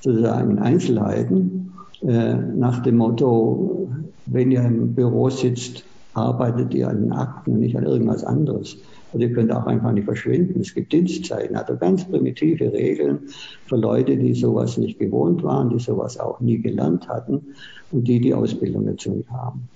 sozusagen 0.00 0.52
in 0.52 0.58
Einzelheiten. 0.58 1.72
Äh, 2.02 2.34
nach 2.34 2.82
dem 2.82 2.96
Motto, 2.96 3.88
wenn 4.26 4.50
ihr 4.50 4.62
im 4.62 4.94
Büro 4.94 5.30
sitzt, 5.30 5.84
arbeitet 6.14 6.74
ihr 6.74 6.88
an 6.88 7.02
den 7.02 7.12
Akten 7.12 7.52
und 7.52 7.60
nicht 7.60 7.76
an 7.76 7.84
irgendwas 7.84 8.24
anderes. 8.24 8.76
Also 9.12 9.26
ihr 9.26 9.32
könnt 9.32 9.52
auch 9.52 9.66
einfach 9.66 9.92
nicht 9.92 10.04
verschwinden. 10.04 10.60
Es 10.60 10.74
gibt 10.74 10.92
Dienstzeiten, 10.92 11.56
also 11.56 11.76
ganz 11.76 12.04
primitive 12.04 12.72
Regeln 12.72 13.20
für 13.66 13.76
Leute, 13.76 14.16
die 14.16 14.34
sowas 14.34 14.76
nicht 14.76 14.98
gewohnt 14.98 15.42
waren, 15.42 15.70
die 15.70 15.78
sowas 15.78 16.18
auch 16.18 16.40
nie 16.40 16.58
gelernt 16.58 17.08
hatten 17.08 17.54
und 17.90 18.06
die 18.06 18.20
die 18.20 18.34
Ausbildung 18.34 18.86
dazu 18.86 19.10
nicht 19.10 19.30
haben. 19.30 19.68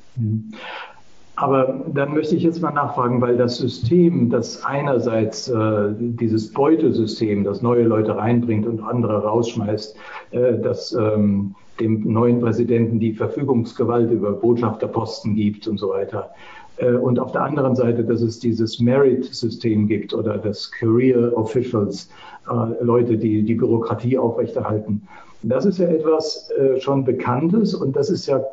Aber 1.37 1.83
dann 1.93 2.13
möchte 2.13 2.37
ich 2.37 2.43
jetzt 2.43 2.61
mal 2.61 2.73
nachfragen, 2.73 3.21
weil 3.21 3.37
das 3.37 3.57
System, 3.57 4.29
das 4.29 4.65
einerseits 4.65 5.49
äh, 5.49 5.89
dieses 5.99 6.53
Beutesystem, 6.53 7.43
das 7.43 7.63
neue 7.63 7.85
Leute 7.85 8.17
reinbringt 8.17 8.67
und 8.67 8.83
andere 8.83 9.23
rausschmeißt, 9.23 9.97
äh, 10.33 10.59
das 10.59 10.93
ähm, 10.93 11.55
dem 11.81 12.13
neuen 12.13 12.41
Präsidenten 12.41 13.01
die 13.01 13.15
Verfügungsgewalt 13.15 14.11
über 14.11 14.33
Botschafterposten 14.33 15.35
gibt 15.35 15.67
und 15.67 15.79
so 15.79 15.89
weiter. 15.89 16.31
Äh, 16.77 16.95
und 16.95 17.19
auf 17.19 17.33
der 17.33 17.43
anderen 17.43 17.77
Seite, 17.77 18.05
dass 18.05 18.21
es 18.21 18.39
dieses 18.39 18.81
Merit-System 18.81 19.87
gibt 19.89 20.15
oder 20.15 20.39
das 20.39 20.71
Career 20.71 21.37
Officials, 21.37 22.11
äh, 22.49 22.85
Leute, 22.85 23.17
die 23.17 23.43
die 23.43 23.55
Bürokratie 23.55 24.19
aufrechterhalten. 24.19 25.03
Das 25.43 25.65
ist 25.65 25.79
ja 25.79 25.89
etwas 25.89 26.51
äh, 26.51 26.81
schon 26.81 27.05
Bekanntes 27.05 27.75
und 27.75 27.97
das 27.97 28.11
ist 28.11 28.27
ja 28.27 28.45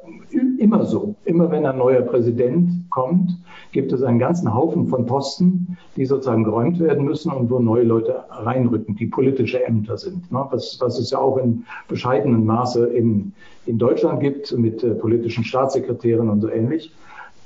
immer 0.60 0.86
so. 0.86 1.15
Immer 1.26 1.50
wenn 1.52 1.65
ein 1.65 1.78
neuer 1.78 2.02
Präsident 2.02 2.89
kommt, 2.89 3.32
gibt 3.72 3.91
es 3.91 4.04
einen 4.04 4.19
ganzen 4.19 4.54
Haufen 4.54 4.88
von 4.88 5.06
Posten, 5.06 5.78
die 5.95 6.06
sozusagen 6.06 6.43
geräumt 6.43 6.80
werden 6.80 7.06
müssen 7.06 7.32
und 7.32 7.50
wo 7.50 7.60
neue 7.60 7.84
Leute 7.84 8.24
reinrücken, 8.30 8.95
die 8.95 9.08
politische 9.08 9.63
Ämter 9.65 9.98
sind. 9.98 10.32
Ne? 10.32 10.45
Was, 10.52 10.78
was 10.82 11.00
es 11.00 11.12
ja 11.12 11.19
auch 11.19 11.38
in 11.38 11.65
bescheidenem 11.88 12.45
Maße 12.45 12.88
in, 12.88 13.34
in 13.65 13.78
Deutschland 13.78 14.19
gibt 14.19 14.56
mit 14.58 14.84
äh, 14.84 14.95
politischen 14.95 15.43
Staatssekretären 15.43 16.30
und 16.30 16.41
so 16.41 16.50
ähnlich. 16.50 16.91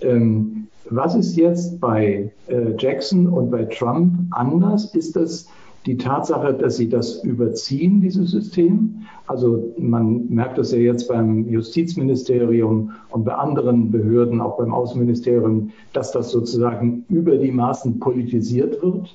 Ähm, 0.02 0.68
was 0.90 1.16
ist 1.16 1.36
jetzt 1.36 1.80
bei 1.80 2.32
äh, 2.48 2.74
Jackson 2.78 3.28
und 3.28 3.52
bei 3.52 3.64
Trump 3.66 4.14
anders? 4.32 4.94
Ist 4.94 5.16
das 5.16 5.48
die 5.86 5.98
Tatsache, 5.98 6.54
dass 6.54 6.78
sie 6.78 6.90
das 6.90 7.24
überziehen, 7.24 8.02
dieses 8.02 8.32
System. 8.32 9.06
Also 9.28 9.74
man 9.78 10.30
merkt 10.30 10.58
das 10.58 10.72
ja 10.72 10.78
jetzt 10.78 11.08
beim 11.08 11.48
Justizministerium 11.50 12.92
und 13.10 13.26
bei 13.26 13.34
anderen 13.34 13.92
Behörden, 13.92 14.42
auch 14.42 14.58
beim 14.58 14.74
Außenministerium, 14.74 15.72
dass 15.92 16.12
das 16.12 16.32
sozusagen 16.32 17.06
über 17.10 17.38
die 17.38 17.52
Maßen 17.52 18.00
politisiert 18.00 18.82
wird 18.82 19.14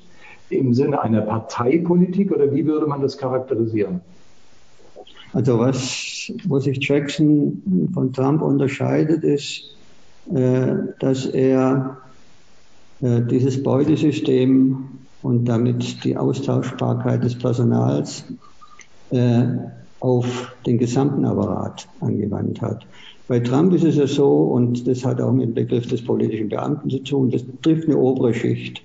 im 0.51 0.75
Sinne 0.75 1.03
einer 1.03 1.23
Parteipolitik 1.23 2.33
oder 2.33 2.53
wie 2.55 2.67
würde 2.67 2.87
man 2.87 3.03
das 3.03 3.19
charakterisieren? 3.19 4.01
Also 5.35 5.59
was, 5.59 6.33
wo 6.47 6.59
sich 6.59 6.79
Jackson 6.81 7.91
von 7.93 8.13
Trump 8.13 8.41
unterscheidet, 8.41 9.25
ist, 9.25 9.77
äh, 10.35 10.75
dass 11.01 11.27
er 11.27 11.99
Äh, 13.01 13.23
dieses 13.23 13.63
Beutesystem 13.63 14.98
und 15.29 15.45
damit 15.45 16.05
die 16.05 16.17
Austauschbarkeit 16.17 17.23
des 17.23 17.37
Personals 17.37 18.25
äh, 19.11 19.45
auf 20.01 20.57
den 20.65 20.79
gesamten 20.79 21.27
Apparat 21.27 21.87
angewandt 22.01 22.63
hat. 22.63 22.87
Bei 23.27 23.39
Trump 23.39 23.75
ist 23.75 23.85
es 23.85 23.97
ja 23.97 24.07
so, 24.07 24.27
und 24.45 24.89
das 24.89 25.05
hat 25.05 25.21
auch 25.21 25.33
mit 25.33 25.49
dem 25.49 25.55
Begriff 25.55 25.87
des 25.87 26.03
politischen 26.03 26.49
Beamten 26.49 26.89
zu 26.89 27.01
tun, 27.01 27.31
das 27.31 27.45
trifft 27.61 27.89
eine 27.89 27.99
obere 27.99 28.33
Schicht. 28.33 28.81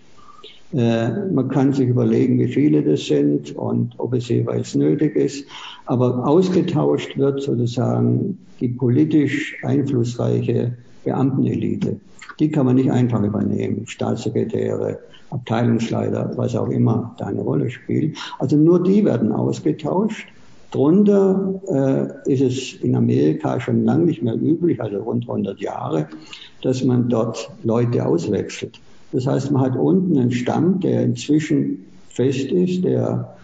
Äh, 0.74 1.12
man 1.32 1.48
kann 1.48 1.72
sich 1.72 1.88
überlegen, 1.88 2.38
wie 2.40 2.50
viele 2.50 2.84
das 2.84 3.06
sind 3.06 3.56
und 3.56 3.94
ob 3.98 4.14
es 4.14 4.28
jeweils 4.28 4.76
nötig 4.76 5.16
ist. 5.16 5.46
Aber 5.86 6.28
ausgetauscht 6.28 7.18
wird 7.18 7.42
sozusagen 7.42 8.38
die 8.60 8.68
politisch 8.68 9.56
einflussreiche 9.64 10.76
Beamtenelite. 11.04 12.00
Die 12.40 12.50
kann 12.50 12.66
man 12.66 12.76
nicht 12.76 12.92
einfach 12.92 13.22
übernehmen. 13.22 13.86
Staatssekretäre, 13.88 15.00
Abteilungsleiter, 15.30 16.32
was 16.36 16.56
auch 16.56 16.70
immer 16.70 17.16
da 17.18 17.26
eine 17.26 17.42
Rolle 17.42 17.70
spielt. 17.70 18.18
Also 18.40 18.56
nur 18.56 18.82
die 18.82 19.04
werden 19.06 19.32
ausgetauscht. 19.32 20.28
Drunter 20.72 21.62
äh, 22.26 22.34
ist 22.34 22.42
es 22.42 22.82
in 22.82 22.96
Amerika 22.96 23.60
schon 23.60 23.86
lange 23.86 24.06
nicht 24.06 24.24
mehr 24.24 24.36
üblich, 24.36 24.82
also 24.82 24.98
rund 24.98 25.30
100 25.30 25.60
Jahre, 25.60 26.08
dass 26.64 26.84
man 26.84 27.10
dort 27.10 27.52
Leute 27.64 28.06
auswechselt. 28.06 28.80
Das 29.12 29.28
heißt, 29.28 29.52
man 29.52 29.62
hat 29.62 29.76
unten 29.76 30.18
einen 30.18 30.32
Stamm, 30.32 30.80
der 30.80 31.04
inzwischen 31.04 31.86
fest 32.10 32.52
ist, 32.52 32.84
der 32.84 33.36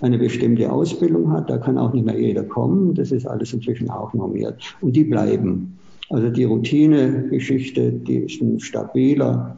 eine 0.00 0.18
bestimmte 0.18 0.72
Ausbildung 0.72 1.30
hat. 1.32 1.50
Da 1.50 1.58
kann 1.58 1.76
auch 1.76 1.92
nicht 1.92 2.06
mehr 2.06 2.18
jeder 2.18 2.42
kommen. 2.42 2.94
Das 2.94 3.12
ist 3.12 3.26
alles 3.26 3.52
inzwischen 3.52 3.90
auch 3.90 4.14
normiert. 4.14 4.62
Und 4.80 4.96
die 4.96 5.04
bleiben. 5.04 5.76
Also 6.10 6.28
die 6.28 6.44
Routine-Geschichte, 6.44 7.92
die 7.92 8.16
ist 8.16 8.42
ein 8.42 8.60
stabiler, 8.60 9.56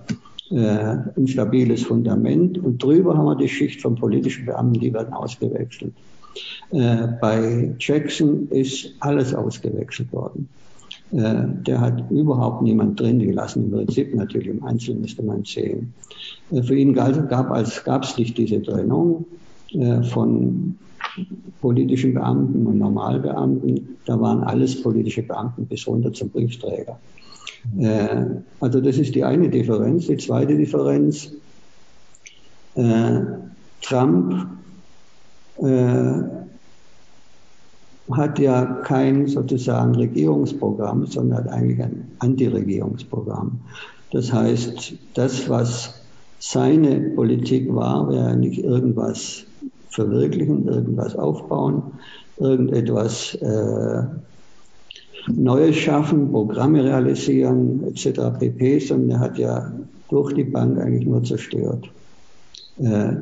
äh, 0.50 0.96
ein 1.16 1.26
stabiles 1.26 1.82
Fundament. 1.82 2.58
Und 2.58 2.82
drüber 2.82 3.16
haben 3.16 3.24
wir 3.24 3.36
die 3.36 3.48
Schicht 3.48 3.80
von 3.80 3.94
politischen 3.94 4.46
Beamten, 4.46 4.78
die 4.78 4.92
werden 4.92 5.14
ausgewechselt. 5.14 5.94
Äh, 6.70 7.08
bei 7.20 7.74
Jackson 7.78 8.48
ist 8.50 8.94
alles 9.00 9.34
ausgewechselt 9.34 10.12
worden. 10.12 10.48
Äh, 11.12 11.44
der 11.66 11.80
hat 11.80 12.10
überhaupt 12.10 12.62
niemand 12.62 13.00
drin 13.00 13.18
gelassen. 13.18 13.64
Im 13.64 13.70
Prinzip 13.70 14.14
natürlich 14.14 14.48
im 14.48 14.64
Einzelnen 14.64 15.02
müsste 15.02 15.22
man 15.22 15.44
sehen. 15.44 15.92
Äh, 16.50 16.62
für 16.62 16.76
ihn 16.76 16.94
gab 16.94 17.56
es 17.56 18.18
nicht 18.18 18.36
diese 18.36 18.62
Trennung 18.62 19.24
äh, 19.72 20.02
von 20.02 20.78
politischen 21.60 22.14
Beamten 22.14 22.66
und 22.66 22.78
Normalbeamten. 22.78 23.98
Da 24.06 24.20
waren 24.20 24.42
alles 24.42 24.82
politische 24.82 25.22
Beamten 25.22 25.66
bis 25.66 25.86
runter 25.86 26.12
zum 26.12 26.30
Briefträger. 26.30 26.98
Äh, 27.78 28.26
also 28.60 28.80
das 28.80 28.98
ist 28.98 29.14
die 29.14 29.24
eine 29.24 29.48
Differenz. 29.48 30.06
Die 30.06 30.16
zweite 30.16 30.56
Differenz, 30.56 31.32
äh, 32.74 33.20
Trump 33.82 34.46
äh, 35.58 36.12
hat 38.10 38.38
ja 38.38 38.64
kein 38.64 39.26
sozusagen 39.26 39.94
Regierungsprogramm, 39.94 41.06
sondern 41.06 41.38
hat 41.38 41.48
eigentlich 41.48 41.82
ein 41.82 42.08
Antiregierungsprogramm. 42.18 43.60
Das 44.10 44.32
heißt, 44.32 44.94
das, 45.14 45.48
was 45.48 46.02
seine 46.38 47.00
Politik 47.10 47.72
war, 47.72 48.10
wäre 48.10 48.36
nicht 48.36 48.58
irgendwas 48.58 49.46
verwirklichen, 49.92 50.66
irgendwas 50.66 51.16
aufbauen, 51.16 51.82
irgendetwas 52.38 53.34
äh, 53.34 54.02
Neues 55.28 55.76
schaffen, 55.76 56.32
Programme 56.32 56.82
realisieren 56.82 57.84
etc. 57.84 58.38
pp, 58.38 58.78
sondern 58.80 59.10
er 59.10 59.20
hat 59.20 59.38
ja 59.38 59.72
durch 60.08 60.32
die 60.34 60.44
Bank 60.44 60.78
eigentlich 60.80 61.06
nur 61.06 61.22
zerstört. 61.22 61.88
Äh, 62.78 63.16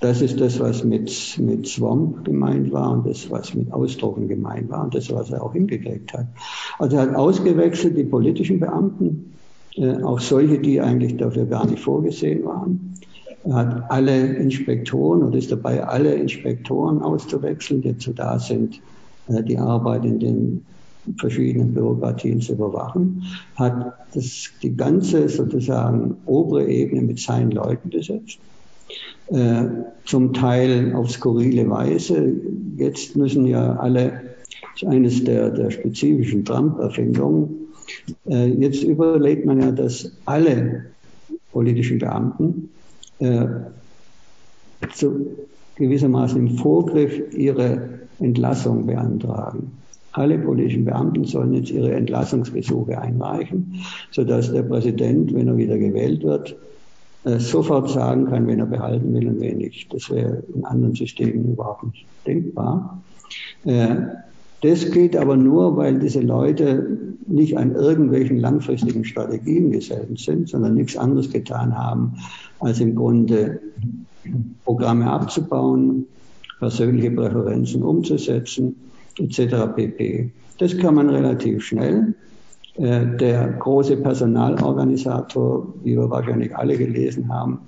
das 0.00 0.20
ist 0.20 0.38
das, 0.38 0.60
was 0.60 0.84
mit, 0.84 1.38
mit 1.40 1.66
Swamp 1.66 2.24
gemeint 2.24 2.72
war 2.72 2.92
und 2.92 3.06
das, 3.06 3.30
was 3.30 3.54
mit 3.54 3.72
Ausdrucken 3.72 4.28
gemeint 4.28 4.68
war 4.70 4.84
und 4.84 4.94
das, 4.94 5.10
was 5.10 5.30
er 5.30 5.42
auch 5.42 5.54
hingekriegt 5.54 6.12
hat. 6.12 6.26
Also 6.78 6.96
er 6.96 7.02
hat 7.02 7.14
ausgewechselt 7.14 7.96
die 7.96 8.04
politischen 8.04 8.60
Beamten, 8.60 9.34
äh, 9.76 10.02
auch 10.02 10.20
solche, 10.20 10.58
die 10.58 10.80
eigentlich 10.80 11.16
dafür 11.16 11.46
gar 11.46 11.66
nicht 11.66 11.80
vorgesehen 11.80 12.44
waren. 12.44 12.94
Hat 13.50 13.90
alle 13.90 14.36
Inspektoren 14.36 15.22
und 15.22 15.34
ist 15.34 15.52
dabei, 15.52 15.84
alle 15.84 16.14
Inspektoren 16.14 17.02
auszuwechseln, 17.02 17.82
die 17.82 17.92
dazu 17.92 18.12
da 18.12 18.38
sind, 18.38 18.80
äh, 19.28 19.42
die 19.42 19.58
Arbeit 19.58 20.04
in 20.04 20.18
den 20.18 20.66
verschiedenen 21.18 21.74
Bürokratien 21.74 22.40
zu 22.40 22.54
überwachen, 22.54 23.22
hat 23.56 23.92
das, 24.14 24.50
die 24.62 24.74
ganze 24.74 25.28
sozusagen 25.28 26.16
obere 26.24 26.66
Ebene 26.66 27.02
mit 27.02 27.18
seinen 27.18 27.50
Leuten 27.50 27.90
besetzt 27.90 28.38
äh, 29.28 29.64
zum 30.04 30.32
Teil 30.32 30.94
auf 30.94 31.10
skurrile 31.10 31.68
Weise. 31.68 32.32
Jetzt 32.76 33.16
müssen 33.16 33.46
ja 33.46 33.76
alle, 33.76 34.22
das 34.72 34.82
ist 34.82 34.88
eines 34.88 35.24
der, 35.24 35.50
der 35.50 35.70
spezifischen 35.70 36.44
Trump-Erfindungen, 36.44 37.68
äh, 38.26 38.48
jetzt 38.48 38.82
überlegt 38.82 39.46
man 39.46 39.60
ja, 39.60 39.70
dass 39.70 40.12
alle 40.24 40.86
politischen 41.52 41.98
Beamten 41.98 42.70
äh, 43.18 43.46
zu 44.92 45.26
gewissermaßen 45.76 46.38
im 46.38 46.58
Vorgriff 46.58 47.20
ihre 47.34 48.00
Entlassung 48.20 48.86
beantragen. 48.86 49.72
Alle 50.12 50.38
politischen 50.38 50.84
Beamten 50.84 51.24
sollen 51.24 51.54
jetzt 51.54 51.70
ihre 51.70 51.92
Entlassungsgesuche 51.92 53.00
einreichen, 53.00 53.80
sodass 54.12 54.52
der 54.52 54.62
Präsident, 54.62 55.34
wenn 55.34 55.48
er 55.48 55.56
wieder 55.56 55.76
gewählt 55.76 56.22
wird, 56.22 56.56
äh, 57.24 57.38
sofort 57.40 57.90
sagen 57.90 58.26
kann, 58.26 58.46
wen 58.46 58.60
er 58.60 58.66
behalten 58.66 59.12
will 59.12 59.26
und 59.28 59.40
wen 59.40 59.58
nicht. 59.58 59.92
Das 59.92 60.10
wäre 60.10 60.44
in 60.54 60.64
anderen 60.64 60.94
Systemen 60.94 61.52
überhaupt 61.52 61.84
nicht 61.84 62.06
denkbar. 62.26 63.02
Das 64.62 64.90
geht 64.90 65.16
aber 65.16 65.36
nur, 65.36 65.76
weil 65.76 65.98
diese 65.98 66.20
Leute 66.20 66.98
nicht 67.26 67.58
an 67.58 67.74
irgendwelchen 67.74 68.38
langfristigen 68.38 69.04
Strategien 69.04 69.70
gesellt 69.70 70.18
sind, 70.18 70.48
sondern 70.48 70.74
nichts 70.74 70.96
anderes 70.96 71.30
getan 71.30 71.76
haben, 71.76 72.14
als 72.60 72.80
im 72.80 72.94
Grunde 72.94 73.60
Programme 74.64 75.10
abzubauen, 75.10 76.06
persönliche 76.58 77.10
Präferenzen 77.10 77.82
umzusetzen, 77.82 78.76
etc. 79.18 79.74
pp. 79.74 80.30
Das 80.58 80.76
kann 80.78 80.94
man 80.94 81.10
relativ 81.10 81.64
schnell. 81.64 82.14
Äh, 82.76 83.16
der 83.16 83.48
große 83.48 83.96
Personalorganisator, 83.98 85.74
wie 85.82 85.96
wir 85.96 86.10
wahrscheinlich 86.10 86.56
alle 86.56 86.76
gelesen 86.76 87.28
haben, 87.32 87.58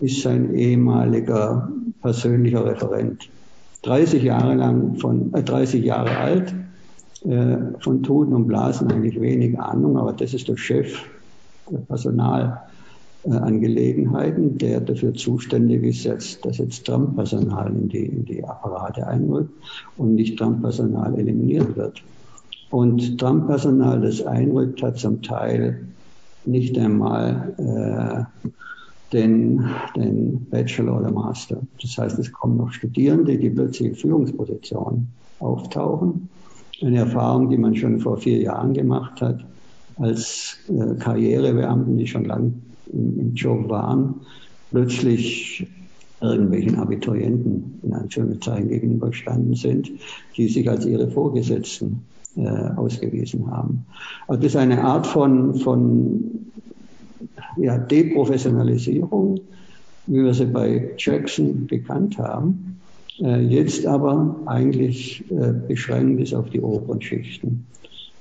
ist 0.00 0.22
sein 0.22 0.54
ehemaliger 0.54 1.70
persönlicher 2.00 2.64
Referent. 2.64 3.28
30 3.82 4.22
Jahre 4.22 4.54
lang 4.54 4.96
von, 4.96 5.32
äh, 5.34 5.42
30 5.42 5.84
Jahre 5.84 6.16
alt, 6.16 6.54
äh, 7.24 7.56
von 7.80 8.02
Tuten 8.02 8.32
und 8.34 8.46
Blasen 8.46 8.90
eigentlich 8.90 9.20
wenig 9.20 9.58
Ahnung, 9.58 9.98
aber 9.98 10.12
das 10.12 10.34
ist 10.34 10.48
der 10.48 10.56
Chef 10.56 11.04
der 11.70 11.78
Personalangelegenheiten, 11.78 14.58
der 14.58 14.80
dafür 14.80 15.14
zuständig 15.14 15.84
ist, 15.84 16.04
jetzt, 16.04 16.44
dass 16.44 16.58
jetzt 16.58 16.86
Trump-Personal 16.86 17.72
in 17.72 17.88
die, 17.88 18.06
in 18.06 18.24
die 18.24 18.44
Apparate 18.44 19.06
einrückt 19.06 19.52
und 19.96 20.14
nicht 20.14 20.38
Trump-Personal 20.38 21.18
eliminiert 21.18 21.76
wird. 21.76 22.02
Und 22.70 23.18
Trump-Personal, 23.18 24.00
das 24.00 24.24
einrückt, 24.24 24.82
hat 24.82 24.98
zum 24.98 25.22
Teil 25.22 25.88
nicht 26.44 26.78
einmal 26.78 27.54
äh, 27.58 28.24
den, 29.12 29.64
den 29.96 30.46
Bachelor 30.50 31.00
oder 31.00 31.10
Master. 31.10 31.60
Das 31.80 31.96
heißt, 31.96 32.18
es 32.18 32.32
kommen 32.32 32.56
noch 32.56 32.72
Studierende, 32.72 33.38
die 33.38 33.50
plötzlich 33.50 33.90
in 33.90 33.94
Führungspositionen 33.94 35.08
auftauchen. 35.40 36.28
Eine 36.82 36.98
Erfahrung, 36.98 37.50
die 37.50 37.56
man 37.56 37.74
schon 37.74 38.00
vor 38.00 38.18
vier 38.18 38.38
Jahren 38.38 38.74
gemacht 38.74 39.20
hat, 39.20 39.44
als 39.96 40.56
äh, 40.68 40.94
Karrierebeamten, 40.96 41.96
die 41.96 42.06
schon 42.06 42.24
lange 42.24 42.52
im, 42.92 43.18
im 43.18 43.34
Job 43.34 43.68
waren, 43.68 44.14
plötzlich 44.70 45.66
irgendwelchen 46.20 46.76
Abiturienten 46.76 47.80
in 47.82 47.92
Anführungszeichen 47.92 48.68
gegenüberstanden 48.68 49.54
sind, 49.54 49.90
die 50.36 50.48
sich 50.48 50.68
als 50.68 50.84
ihre 50.84 51.08
Vorgesetzten 51.08 52.02
äh, 52.36 52.48
ausgewiesen 52.76 53.50
haben. 53.50 53.86
Also 54.26 54.42
das 54.42 54.52
ist 54.52 54.56
eine 54.56 54.82
Art 54.82 55.06
von, 55.06 55.54
von 55.54 56.50
ja, 57.60 57.78
Deprofessionalisierung, 57.78 59.40
wie 60.06 60.24
wir 60.24 60.34
sie 60.34 60.46
bei 60.46 60.90
Jackson 60.96 61.66
gekannt 61.66 62.18
haben, 62.18 62.80
äh, 63.20 63.40
jetzt 63.40 63.86
aber 63.86 64.36
eigentlich 64.46 65.24
äh, 65.30 65.52
beschränkt 65.66 66.20
ist 66.20 66.34
auf 66.34 66.50
die 66.50 66.60
oberen 66.60 67.00
Schichten. 67.00 67.66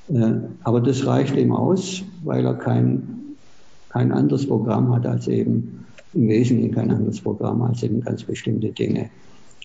Äh, 0.10 0.32
aber 0.63 0.82
das 0.82 1.06
reicht 1.06 1.36
ihm 1.36 1.52
aus, 1.52 2.04
weil 2.23 2.45
er 2.45 2.56
kein, 2.56 3.08
kein 3.89 4.12
anderes 4.12 4.47
Programm 4.47 4.93
hat 4.93 5.06
als 5.06 5.28
eben, 5.28 5.86
im 6.13 6.30
Wesentlichen 6.30 6.73
kein 6.73 6.91
anderes 6.91 7.21
Programm 7.21 7.62
als 7.62 7.84
eben 7.84 8.02
ganz 8.02 8.23
bestimmte 8.23 8.69
Dinge 8.69 9.10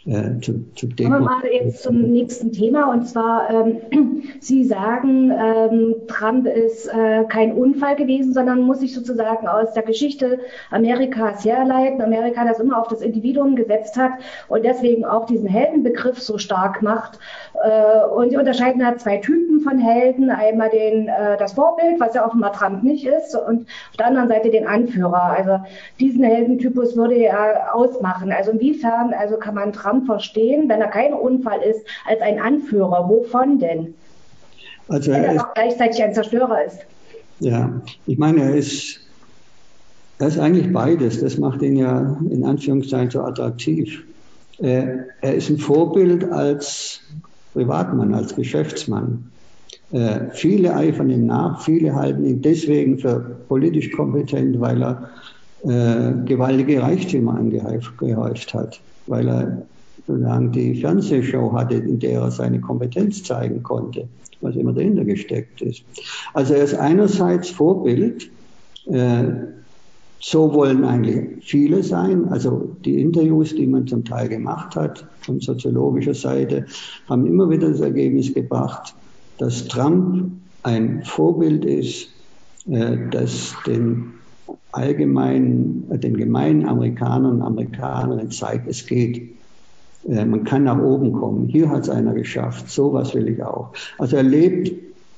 äh, 0.07 0.41
zu, 0.41 0.65
zu 0.75 0.89
Kommen 0.89 1.11
wir 1.11 1.21
mal 1.21 1.43
jetzt 1.51 1.83
zum 1.83 2.01
nächsten 2.01 2.51
Thema 2.53 2.91
und 2.93 3.07
zwar, 3.07 3.49
ähm, 3.51 4.23
Sie 4.41 4.65
sagen, 4.65 5.31
ähm, 5.31 5.95
Trump 6.09 6.47
ist 6.47 6.89
äh, 6.89 7.25
kein 7.29 7.53
Unfall 7.53 7.97
gewesen, 7.97 8.33
sondern 8.33 8.63
muss 8.63 8.81
sich 8.81 8.95
sozusagen 8.95 9.47
aus 9.47 9.73
der 9.75 9.85
Geschichte 9.85 10.41
Amerikas 10.71 11.45
herleiten. 11.45 12.03
Amerika, 12.03 12.45
das 12.45 12.59
immer 12.59 12.81
auf 12.81 12.89
das 12.89 13.01
Individuum 13.01 13.55
gesetzt 13.55 13.97
hat 13.97 14.13
und 14.49 14.65
deswegen 14.65 15.05
auch 15.05 15.27
diesen 15.27 15.49
Heldenbegriff 15.49 16.21
so 16.21 16.37
stark 16.37 16.83
macht. 16.83 17.19
Äh, 17.63 18.05
und 18.07 18.31
Sie 18.31 18.37
unterscheiden 18.37 18.81
da 18.81 18.97
zwei 18.97 19.19
Typen 19.19 19.61
von 19.61 19.79
Helden. 19.79 20.31
Einmal 20.31 20.71
den, 20.71 21.09
äh, 21.09 21.37
das 21.39 21.53
Vorbild, 21.53 22.01
was 22.01 22.15
ja 22.15 22.27
offenbar 22.27 22.53
Trump 22.53 22.83
nicht 22.83 23.07
ist, 23.07 23.37
und 23.37 23.69
auf 23.91 23.97
der 23.99 24.07
anderen 24.07 24.29
Seite 24.29 24.51
den 24.51 24.67
Anführer. 24.67 25.37
Also 25.37 25.61
diesen 26.01 26.25
Heldentypus 26.25 26.97
würde 26.97 27.15
er 27.15 27.75
ausmachen. 27.75 28.33
Also 28.33 28.51
inwiefern 28.51 29.13
also 29.17 29.37
kann 29.37 29.55
man 29.55 29.73
Trump 29.73 29.92
Trump 29.93 30.07
verstehen, 30.07 30.69
wenn 30.69 30.81
er 30.81 30.89
kein 30.89 31.13
Unfall 31.13 31.61
ist, 31.63 31.81
als 32.07 32.21
ein 32.21 32.41
Anführer? 32.41 33.09
Wovon 33.09 33.59
denn? 33.59 33.95
Also 34.89 35.13
wenn 35.13 35.25
er, 35.25 35.35
er 35.35 35.43
auch 35.43 35.55
gleichzeitig 35.55 36.03
ein 36.03 36.15
Zerstörer 36.15 36.65
ist. 36.65 36.79
Ja, 37.41 37.83
ich 38.07 38.19
meine, 38.19 38.43
er 38.43 38.55
ist, 38.55 39.01
er 40.19 40.29
ist 40.29 40.39
eigentlich 40.39 40.73
beides. 40.73 41.21
Das 41.21 41.39
macht 41.39 41.63
ihn 41.63 41.77
ja 41.77 42.19
in 42.31 42.45
Anführungszeichen 42.45 43.11
so 43.11 43.21
attraktiv. 43.23 44.05
Er, 44.59 45.07
er 45.21 45.35
ist 45.35 45.51
ein 45.51 45.59
Vorbild 45.59 46.25
als 46.31 47.01
Privatmann, 47.53 48.15
als 48.15 48.35
Geschäftsmann. 48.35 49.31
Äh, 49.91 50.31
viele 50.33 50.75
eifern 50.75 51.11
ihm 51.11 51.27
nach, 51.27 51.63
viele 51.63 51.95
halten 51.95 52.25
ihn 52.25 52.41
deswegen 52.41 52.99
für 52.99 53.45
politisch 53.49 53.91
kompetent, 53.93 54.59
weil 54.61 54.83
er 54.83 55.11
äh, 55.65 56.13
gewaltige 56.25 56.81
Reichtümer 56.81 57.35
angehäuft 57.35 58.55
hat, 58.55 58.81
weil 59.07 59.29
er 59.29 59.67
sozusagen 60.07 60.53
die 60.53 60.81
Fernsehshow 60.81 61.53
hatte, 61.53 61.77
in 61.77 61.99
der 61.99 62.21
er 62.21 62.31
seine 62.31 62.61
Kompetenz 62.61 63.23
zeigen 63.23 63.63
konnte, 63.63 64.09
was 64.41 64.57
immer 64.57 64.73
dahinter 64.73 65.05
gesteckt 65.05 65.63
ist. 65.63 65.85
Also 66.35 66.55
er 66.55 66.65
ist 66.65 66.75
einerseits 66.75 67.51
Vorbild, 67.51 68.31
äh, 68.87 69.25
so 70.21 70.55
wollen 70.55 70.85
eigentlich 70.85 71.45
viele 71.45 71.83
sein. 71.83 72.27
Also 72.29 72.77
die 72.85 73.01
Interviews, 73.01 73.55
die 73.55 73.67
man 73.67 73.87
zum 73.87 74.05
Teil 74.05 74.29
gemacht 74.29 74.77
hat 74.77 75.07
von 75.21 75.41
soziologischer 75.41 76.15
Seite, 76.15 76.67
haben 77.09 77.27
immer 77.27 77.51
wieder 77.51 77.71
das 77.71 77.81
Ergebnis 77.81 78.33
gebracht, 78.33 78.95
dass 79.39 79.67
Trump 79.67 80.31
ein 80.63 81.03
Vorbild 81.05 81.65
ist, 81.65 82.09
äh, 82.69 82.97
das 83.11 83.55
den 83.67 84.13
allgemeinen, 84.71 85.91
äh, 85.91 85.99
den 85.99 86.17
gemeinen 86.17 86.67
Amerikanern 86.67 87.37
und 87.37 87.43
Amerikanerinnen 87.43 88.31
zeigt, 88.31 88.69
es 88.69 88.87
geht. 88.87 89.42
Äh, 90.09 90.25
man 90.25 90.45
kann 90.45 90.65
nach 90.65 90.81
oben 90.81 91.13
kommen. 91.13 91.49
Hier 91.49 91.69
hat 91.69 91.83
es 91.83 91.91
einer 91.91 92.15
geschafft. 92.15 92.69
So 92.71 92.93
was 92.93 93.15
will 93.15 93.29
ich 93.29 93.43
auch. 93.43 93.73
Also 93.99 94.17
er 94.17 94.23
lebt 94.23 94.73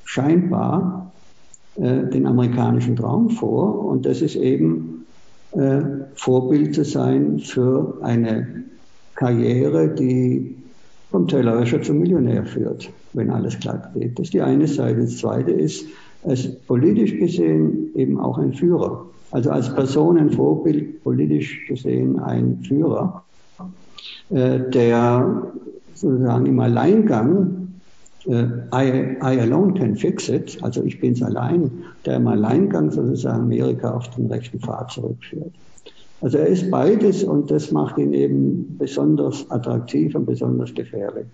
scheinbar 0.05 1.12
äh, 1.77 2.05
den 2.05 2.27
amerikanischen 2.27 2.97
Traum 2.97 3.31
vor 3.31 3.85
und 3.85 4.07
das 4.07 4.23
ist 4.23 4.37
eben 4.37 5.07
äh, 5.53 5.81
Vorbild 6.14 6.75
zu 6.75 6.85
sein 6.85 7.38
für 7.38 7.99
eine 8.03 8.64
Karriere, 9.14 9.88
die 9.88 10.57
vom 11.11 11.29
Tellerwäscher 11.29 11.81
zum 11.81 12.01
Millionär 12.01 12.44
führt, 12.44 12.90
wenn 13.12 13.31
alles 13.31 13.59
glatt 13.61 13.94
geht. 13.94 14.18
Das 14.18 14.27
ist 14.27 14.35
die 14.35 14.42
eine 14.42 14.66
Seite. 14.66 15.03
Das 15.03 15.18
zweite 15.18 15.53
ist, 15.53 15.87
er 16.25 16.33
ist 16.33 16.66
politisch 16.66 17.16
gesehen 17.16 17.94
eben 17.94 18.18
auch 18.18 18.38
ein 18.38 18.53
Führer. 18.53 19.07
Also 19.31 19.51
als 19.51 19.73
Person 19.75 20.18
ein 20.18 20.31
Vorbild, 20.31 21.03
politisch 21.05 21.66
gesehen 21.68 22.18
ein 22.18 22.64
Führer. 22.66 23.25
Äh, 24.30 24.70
der 24.70 25.52
sozusagen 25.92 26.46
im 26.46 26.60
Alleingang 26.60 27.64
äh, 28.26 28.46
I, 28.72 29.16
I 29.22 29.40
alone 29.40 29.74
can 29.74 29.96
fix 29.96 30.28
it, 30.28 30.58
also 30.62 30.82
ich 30.82 31.00
bin's 31.00 31.22
allein, 31.22 31.70
der 32.06 32.16
im 32.16 32.26
Alleingang 32.26 32.90
sozusagen 32.90 33.44
Amerika 33.44 33.92
auf 33.94 34.08
den 34.10 34.26
rechten 34.26 34.60
Pfad 34.60 34.90
zurückführt. 34.90 35.52
Also 36.20 36.38
er 36.38 36.46
ist 36.46 36.70
beides 36.70 37.22
und 37.22 37.50
das 37.50 37.70
macht 37.70 37.98
ihn 37.98 38.14
eben 38.14 38.78
besonders 38.78 39.50
attraktiv 39.50 40.14
und 40.14 40.24
besonders 40.24 40.74
gefährlich. 40.74 41.26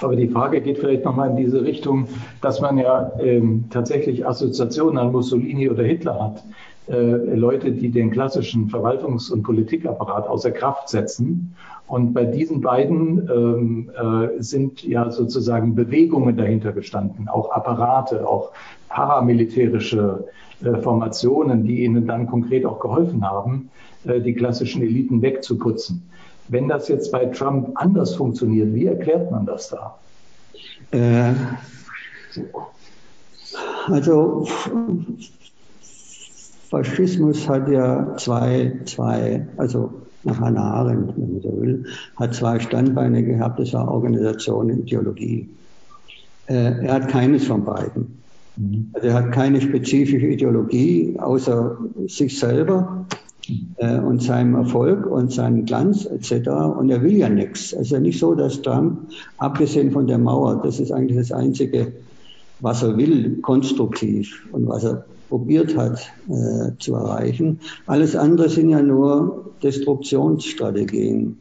Aber 0.00 0.16
die 0.16 0.28
Frage 0.28 0.60
geht 0.60 0.78
vielleicht 0.78 1.04
nochmal 1.04 1.30
in 1.30 1.36
diese 1.36 1.62
Richtung, 1.62 2.08
dass 2.40 2.60
man 2.60 2.78
ja 2.78 3.12
ähm, 3.20 3.64
tatsächlich 3.70 4.26
Assoziationen 4.26 4.98
an 4.98 5.12
Mussolini 5.12 5.70
oder 5.70 5.84
Hitler 5.84 6.20
hat. 6.20 6.44
Äh, 6.88 7.34
Leute, 7.34 7.72
die 7.72 7.90
den 7.90 8.10
klassischen 8.10 8.68
Verwaltungs- 8.70 9.30
und 9.30 9.42
Politikapparat 9.42 10.26
außer 10.26 10.50
Kraft 10.50 10.88
setzen. 10.88 11.54
Und 11.86 12.14
bei 12.14 12.24
diesen 12.24 12.62
beiden 12.62 13.28
ähm, 13.28 13.90
äh, 13.90 14.42
sind 14.42 14.82
ja 14.82 15.10
sozusagen 15.10 15.74
Bewegungen 15.74 16.36
dahinter 16.36 16.72
gestanden, 16.72 17.28
auch 17.28 17.50
Apparate, 17.50 18.26
auch 18.26 18.52
paramilitärische 18.88 20.24
äh, 20.62 20.76
Formationen, 20.78 21.64
die 21.64 21.84
ihnen 21.84 22.06
dann 22.06 22.26
konkret 22.26 22.64
auch 22.64 22.80
geholfen 22.80 23.22
haben, 23.22 23.70
äh, 24.04 24.20
die 24.20 24.32
klassischen 24.32 24.80
Eliten 24.80 25.20
wegzuputzen. 25.20 26.02
Wenn 26.48 26.68
das 26.68 26.88
jetzt 26.88 27.12
bei 27.12 27.26
Trump 27.26 27.70
anders 27.74 28.14
funktioniert, 28.14 28.72
wie 28.74 28.86
erklärt 28.86 29.30
man 29.30 29.44
das 29.44 29.68
da? 29.68 29.98
Äh, 30.92 31.34
also 33.88 34.46
Faschismus 36.70 37.48
hat 37.48 37.68
ja 37.68 38.14
zwei, 38.16 38.80
zwei, 38.84 39.48
also 39.56 40.02
nach 40.24 40.40
Hannah 40.40 40.74
Arendt, 40.74 41.16
wenn 41.16 41.32
man 41.32 41.42
so 41.42 41.60
will, 41.60 41.84
hat 42.16 42.34
zwei 42.34 42.58
Standbeine 42.60 43.24
gehabt, 43.24 43.58
das 43.58 43.72
war 43.72 43.90
Organisation 43.90 44.70
und 44.70 44.80
Ideologie. 44.80 45.48
Äh, 46.46 46.86
er 46.86 46.94
hat 46.94 47.08
keines 47.08 47.46
von 47.46 47.64
beiden. 47.64 48.22
Mhm. 48.56 48.90
Also 48.92 49.08
er 49.08 49.14
hat 49.14 49.32
keine 49.32 49.60
spezifische 49.60 50.26
Ideologie 50.26 51.16
außer 51.18 51.78
sich 52.06 52.38
selber 52.38 53.06
äh, 53.76 53.98
und 53.98 54.22
seinem 54.22 54.54
Erfolg 54.54 55.06
und 55.06 55.32
seinem 55.32 55.64
Glanz 55.64 56.04
etc. 56.04 56.48
Und 56.78 56.90
er 56.90 57.02
will 57.02 57.16
ja 57.16 57.28
nichts. 57.28 57.72
Es 57.72 57.82
ist 57.82 57.90
ja 57.92 58.00
nicht 58.00 58.18
so, 58.18 58.34
dass 58.34 58.62
Trump, 58.62 59.10
abgesehen 59.38 59.90
von 59.92 60.06
der 60.06 60.18
Mauer, 60.18 60.60
das 60.62 60.80
ist 60.80 60.92
eigentlich 60.92 61.18
das 61.18 61.32
Einzige, 61.32 61.92
was 62.60 62.82
er 62.82 62.96
will, 62.96 63.38
konstruktiv 63.40 64.46
und 64.52 64.66
was 64.66 64.84
er 64.84 65.06
probiert 65.28 65.76
hat 65.76 66.10
äh, 66.28 66.72
zu 66.78 66.94
erreichen. 66.94 67.60
Alles 67.86 68.16
andere 68.16 68.48
sind 68.48 68.70
ja 68.70 68.82
nur 68.82 69.52
Destruktionsstrategien. 69.62 71.38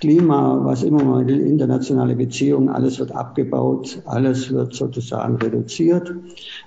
Klima, 0.00 0.64
was 0.64 0.82
immer 0.82 1.04
man 1.04 1.26
will, 1.26 1.40
internationale 1.40 2.16
Beziehungen, 2.16 2.70
alles 2.70 2.98
wird 2.98 3.12
abgebaut, 3.12 4.00
alles 4.06 4.50
wird 4.50 4.74
sozusagen 4.74 5.36
reduziert. 5.36 6.14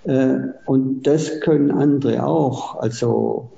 Äh, 0.04 0.36
und 0.68 1.04
das 1.04 1.40
können 1.42 1.72
andere 1.72 2.26
auch. 2.26 2.80
Also 2.80 3.50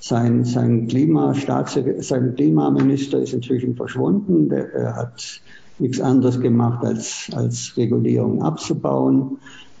sein, 0.00 0.44
sein, 0.44 0.88
sein 0.88 2.34
Klimaminister 2.36 3.20
ist 3.20 3.34
inzwischen 3.34 3.76
verschwunden. 3.76 4.48
Der, 4.48 4.64
der 4.64 4.96
hat 4.96 5.42
nichts 5.78 6.00
anderes 6.00 6.40
gemacht, 6.40 6.84
als, 6.84 7.28
als 7.34 7.74
Regulierung 7.76 8.42
abzubauen. 8.42 9.38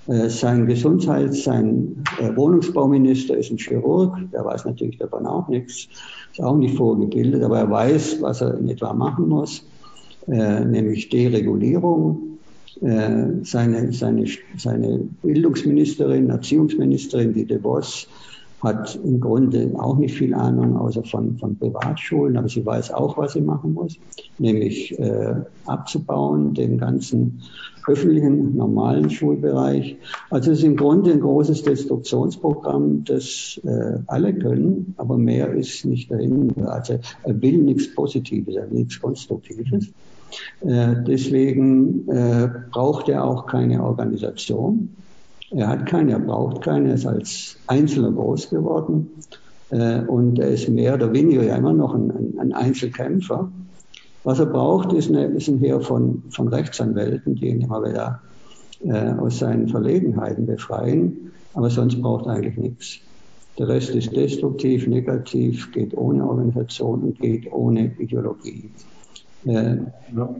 Äh, 0.08 0.30
sein 0.30 0.66
Gesundheits-, 0.66 1.44
sein 1.44 2.02
äh, 2.18 2.34
Wohnungsbauminister 2.34 3.36
ist 3.36 3.50
ein 3.50 3.58
Chirurg, 3.58 4.16
der 4.32 4.44
weiß 4.44 4.64
natürlich 4.64 4.96
davon 4.96 5.26
auch 5.26 5.48
nichts, 5.48 5.88
ist 6.32 6.42
auch 6.42 6.56
nicht 6.56 6.76
vorgebildet, 6.76 7.42
aber 7.42 7.58
er 7.58 7.70
weiß, 7.70 8.22
was 8.22 8.40
er 8.40 8.56
in 8.56 8.68
etwa 8.68 8.94
machen 8.94 9.28
muss, 9.28 9.64
äh, 10.26 10.64
nämlich 10.64 11.08
Deregulierung. 11.10 12.24
Seine, 12.80 13.92
seine, 13.92 14.26
seine 14.56 15.00
Bildungsministerin, 15.20 16.30
Erziehungsministerin, 16.30 17.34
die 17.34 17.44
De 17.44 17.60
Vos, 17.60 18.06
hat 18.62 18.96
im 19.02 19.18
Grunde 19.18 19.72
auch 19.74 19.96
nicht 19.96 20.14
viel 20.14 20.32
Ahnung, 20.32 20.76
außer 20.76 21.02
von, 21.02 21.38
von 21.38 21.58
Privatschulen, 21.58 22.36
aber 22.36 22.48
sie 22.48 22.64
weiß 22.64 22.92
auch, 22.92 23.18
was 23.18 23.32
sie 23.32 23.40
machen 23.40 23.74
muss, 23.74 23.98
nämlich 24.38 24.96
äh, 24.96 25.34
abzubauen, 25.66 26.54
den 26.54 26.78
ganzen 26.78 27.42
öffentlichen, 27.88 28.56
normalen 28.56 29.10
Schulbereich. 29.10 29.96
Also 30.30 30.52
es 30.52 30.58
ist 30.58 30.64
im 30.64 30.76
Grunde 30.76 31.12
ein 31.12 31.20
großes 31.20 31.62
Destruktionsprogramm, 31.62 33.04
das 33.04 33.60
äh, 33.64 33.98
alle 34.06 34.34
können, 34.34 34.94
aber 34.96 35.18
mehr 35.18 35.52
ist 35.52 35.84
nicht 35.84 36.10
dahin. 36.10 36.52
Also 36.64 36.98
er 37.24 37.42
will 37.42 37.58
nichts 37.58 37.94
Positives, 37.94 38.56
er 38.56 38.70
will 38.70 38.80
nichts 38.80 39.00
Konstruktives. 39.00 39.88
Äh, 40.60 40.96
deswegen 41.06 42.08
äh, 42.08 42.48
braucht 42.70 43.08
er 43.08 43.24
auch 43.24 43.46
keine 43.46 43.82
Organisation. 43.82 44.90
Er 45.50 45.68
hat 45.68 45.86
keine, 45.86 46.12
er 46.12 46.18
braucht 46.18 46.62
keine, 46.62 46.88
er 46.88 46.94
ist 46.94 47.06
als 47.06 47.56
Einzelner 47.66 48.12
groß 48.12 48.50
geworden 48.50 49.10
äh, 49.70 50.00
und 50.00 50.38
er 50.38 50.48
ist 50.48 50.68
mehr 50.68 50.94
oder 50.94 51.12
weniger 51.12 51.42
ja 51.42 51.56
immer 51.56 51.72
noch 51.72 51.94
ein, 51.94 52.34
ein 52.38 52.52
Einzelkämpfer. 52.52 53.50
Was 54.24 54.38
er 54.38 54.46
braucht, 54.46 54.92
ist, 54.92 55.08
eine, 55.08 55.26
ist 55.26 55.48
ein 55.48 55.58
Heer 55.58 55.80
von, 55.80 56.22
von 56.30 56.48
Rechtsanwälten, 56.48 57.34
die 57.36 57.48
ihn 57.48 57.60
immer 57.60 57.82
wieder 57.82 58.20
äh, 58.84 59.12
aus 59.18 59.38
seinen 59.38 59.68
Verlegenheiten 59.68 60.46
befreien, 60.46 61.32
aber 61.54 61.70
sonst 61.70 62.00
braucht 62.00 62.26
er 62.26 62.32
eigentlich 62.32 62.56
nichts. 62.56 62.98
Der 63.58 63.68
Rest 63.68 63.90
ist 63.90 64.14
destruktiv, 64.14 64.86
negativ, 64.86 65.72
geht 65.72 65.96
ohne 65.96 66.28
Organisation 66.28 67.02
und 67.02 67.18
geht 67.18 67.52
ohne 67.52 67.92
Ideologie. 67.98 68.70
Äh, 69.46 69.76
ja. 70.16 70.34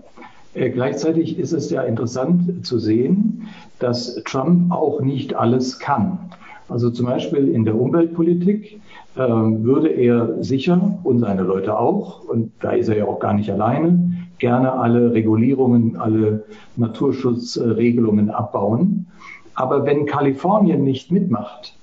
Äh, 0.54 0.70
gleichzeitig 0.70 1.38
ist 1.38 1.52
es 1.52 1.70
ja 1.70 1.82
interessant 1.82 2.64
zu 2.64 2.78
sehen, 2.78 3.48
dass 3.78 4.22
Trump 4.24 4.72
auch 4.72 5.00
nicht 5.00 5.34
alles 5.34 5.78
kann. 5.78 6.30
Also 6.68 6.90
zum 6.90 7.06
Beispiel 7.06 7.48
in 7.48 7.64
der 7.64 7.74
Umweltpolitik 7.74 8.80
würde 9.18 9.88
er 9.88 10.42
sicher 10.42 10.98
und 11.02 11.18
seine 11.18 11.42
Leute 11.42 11.78
auch, 11.78 12.24
und 12.24 12.52
da 12.61 12.70
ist 12.70 12.88
er 12.88 12.98
ja 12.98 13.04
auch 13.07 13.18
gar 13.18 13.35
nicht 13.35 13.50
alleine, 13.50 14.12
gerne 14.38 14.72
alle 14.72 15.12
Regulierungen, 15.12 15.96
alle 15.96 16.44
Naturschutzregelungen 16.76 18.31
abbauen. 18.31 19.07
Aber 19.54 19.85
wenn 19.85 20.07
Kalifornien 20.07 20.85
nicht 20.85 21.11
mitmacht, 21.11 21.74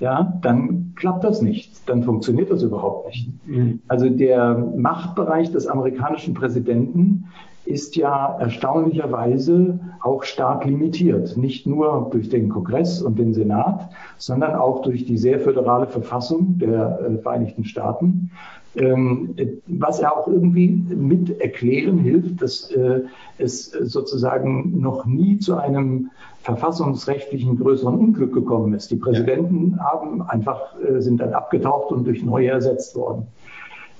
ja, 0.00 0.34
dann 0.42 0.92
klappt 0.96 1.24
das 1.24 1.42
nicht. 1.42 1.88
Dann 1.88 2.02
funktioniert 2.02 2.50
das 2.50 2.62
überhaupt 2.62 3.08
nicht. 3.08 3.28
Mhm. 3.46 3.80
Also 3.88 4.08
der 4.08 4.54
Machtbereich 4.76 5.50
des 5.50 5.66
amerikanischen 5.66 6.34
Präsidenten 6.34 7.26
ist 7.66 7.96
ja 7.96 8.36
erstaunlicherweise 8.38 9.78
auch 10.02 10.22
stark 10.22 10.64
limitiert. 10.64 11.36
Nicht 11.36 11.66
nur 11.66 12.08
durch 12.10 12.28
den 12.28 12.48
Kongress 12.48 13.02
und 13.02 13.18
den 13.18 13.32
Senat, 13.32 13.90
sondern 14.18 14.54
auch 14.54 14.82
durch 14.82 15.06
die 15.06 15.16
sehr 15.16 15.40
föderale 15.40 15.86
Verfassung 15.86 16.58
der 16.58 17.00
äh, 17.00 17.18
Vereinigten 17.18 17.64
Staaten. 17.64 18.30
Ähm, 18.76 19.36
was 19.66 20.00
ja 20.00 20.10
auch 20.10 20.26
irgendwie 20.26 20.68
mit 20.68 21.40
erklären 21.40 21.98
hilft, 21.98 22.42
dass 22.42 22.70
äh, 22.72 23.02
es 23.38 23.66
sozusagen 23.70 24.80
noch 24.80 25.06
nie 25.06 25.38
zu 25.38 25.56
einem 25.56 26.10
verfassungsrechtlichen 26.42 27.56
größeren 27.58 27.96
Unglück 27.96 28.34
gekommen 28.34 28.74
ist. 28.74 28.90
Die 28.90 28.96
Präsidenten 28.96 29.76
ja. 29.76 29.92
haben 29.92 30.22
einfach, 30.22 30.74
äh, 30.80 31.00
sind 31.00 31.20
dann 31.20 31.32
abgetaucht 31.34 31.92
und 31.92 32.04
durch 32.04 32.24
neue 32.24 32.50
ersetzt 32.50 32.96
worden. 32.96 33.28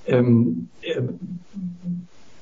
Ähm, 0.07 0.69
äh, 0.81 1.01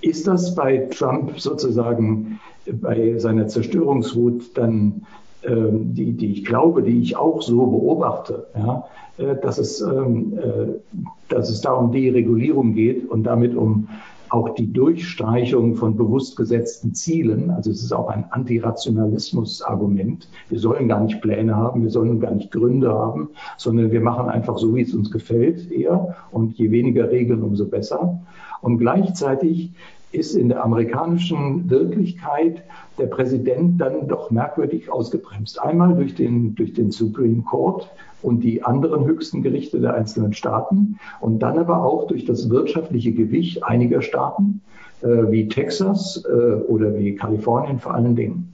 ist 0.03 0.27
das 0.27 0.55
bei 0.55 0.87
Trump 0.89 1.39
sozusagen 1.39 2.39
bei 2.65 3.17
seiner 3.17 3.47
Zerstörungswut 3.47 4.57
dann 4.57 5.05
ähm, 5.45 5.93
die, 5.93 6.13
die 6.13 6.31
ich 6.31 6.45
glaube, 6.45 6.83
die 6.83 7.01
ich 7.01 7.17
auch 7.17 7.41
so 7.41 7.65
beobachte, 7.65 8.47
ja, 8.55 8.85
äh, 9.17 9.35
dass, 9.41 9.57
es, 9.57 9.81
ähm, 9.81 10.37
äh, 10.37 10.99
dass 11.27 11.49
es 11.49 11.61
da 11.61 11.73
um 11.73 11.91
Deregulierung 11.91 12.73
geht 12.73 13.09
und 13.09 13.23
damit 13.23 13.55
um 13.55 13.89
auch 14.29 14.55
die 14.55 14.71
Durchstreichung 14.71 15.75
von 15.75 15.95
bewusst 15.95 16.37
gesetzten 16.37 16.95
Zielen. 16.95 17.51
Also 17.51 17.69
es 17.69 17.83
ist 17.83 17.91
auch 17.91 18.07
ein 18.07 18.25
Antirationalismus-Argument. 18.31 20.27
Wir 20.49 20.59
sollen 20.59 20.87
gar 20.87 21.01
nicht 21.01 21.21
Pläne 21.21 21.55
haben, 21.55 21.83
wir 21.83 21.91
sollen 21.91 22.19
gar 22.19 22.33
nicht 22.33 22.49
Gründe 22.51 22.91
haben, 22.91 23.29
sondern 23.57 23.91
wir 23.91 24.01
machen 24.01 24.29
einfach 24.29 24.57
so, 24.57 24.75
wie 24.75 24.81
es 24.81 24.93
uns 24.95 25.11
gefällt 25.11 25.71
eher. 25.71 26.15
Und 26.31 26.57
je 26.57 26.71
weniger 26.71 27.11
Regeln, 27.11 27.43
umso 27.43 27.67
besser. 27.67 28.21
Und 28.63 28.77
gleichzeitig 28.77 29.71
ist 30.13 30.35
in 30.35 30.47
der 30.47 30.63
amerikanischen 30.63 31.69
Wirklichkeit 31.69 32.63
der 32.97 33.07
Präsident 33.07 33.81
dann 33.81 34.07
doch 34.07 34.31
merkwürdig 34.31 34.89
ausgebremst. 34.89 35.61
Einmal 35.61 35.95
durch 35.95 36.15
den, 36.15 36.55
durch 36.55 36.73
den 36.73 36.91
Supreme 36.91 37.41
Court 37.41 37.89
und 38.21 38.41
die 38.41 38.63
anderen 38.63 39.05
höchsten 39.05 39.43
Gerichte 39.43 39.81
der 39.81 39.95
einzelnen 39.95 40.33
Staaten 40.33 40.97
und 41.19 41.39
dann 41.39 41.59
aber 41.59 41.83
auch 41.83 42.07
durch 42.07 42.23
das 42.23 42.49
wirtschaftliche 42.49 43.11
Gewicht 43.11 43.63
einiger 43.63 44.01
Staaten 44.01 44.61
äh, 45.01 45.07
wie 45.07 45.49
Texas 45.49 46.23
äh, 46.25 46.31
oder 46.31 46.97
wie 46.97 47.15
Kalifornien 47.15 47.79
vor 47.79 47.95
allen 47.95 48.15
Dingen. 48.15 48.53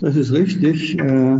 Das 0.00 0.14
ist 0.14 0.32
richtig. 0.32 0.98
Äh, 1.00 1.38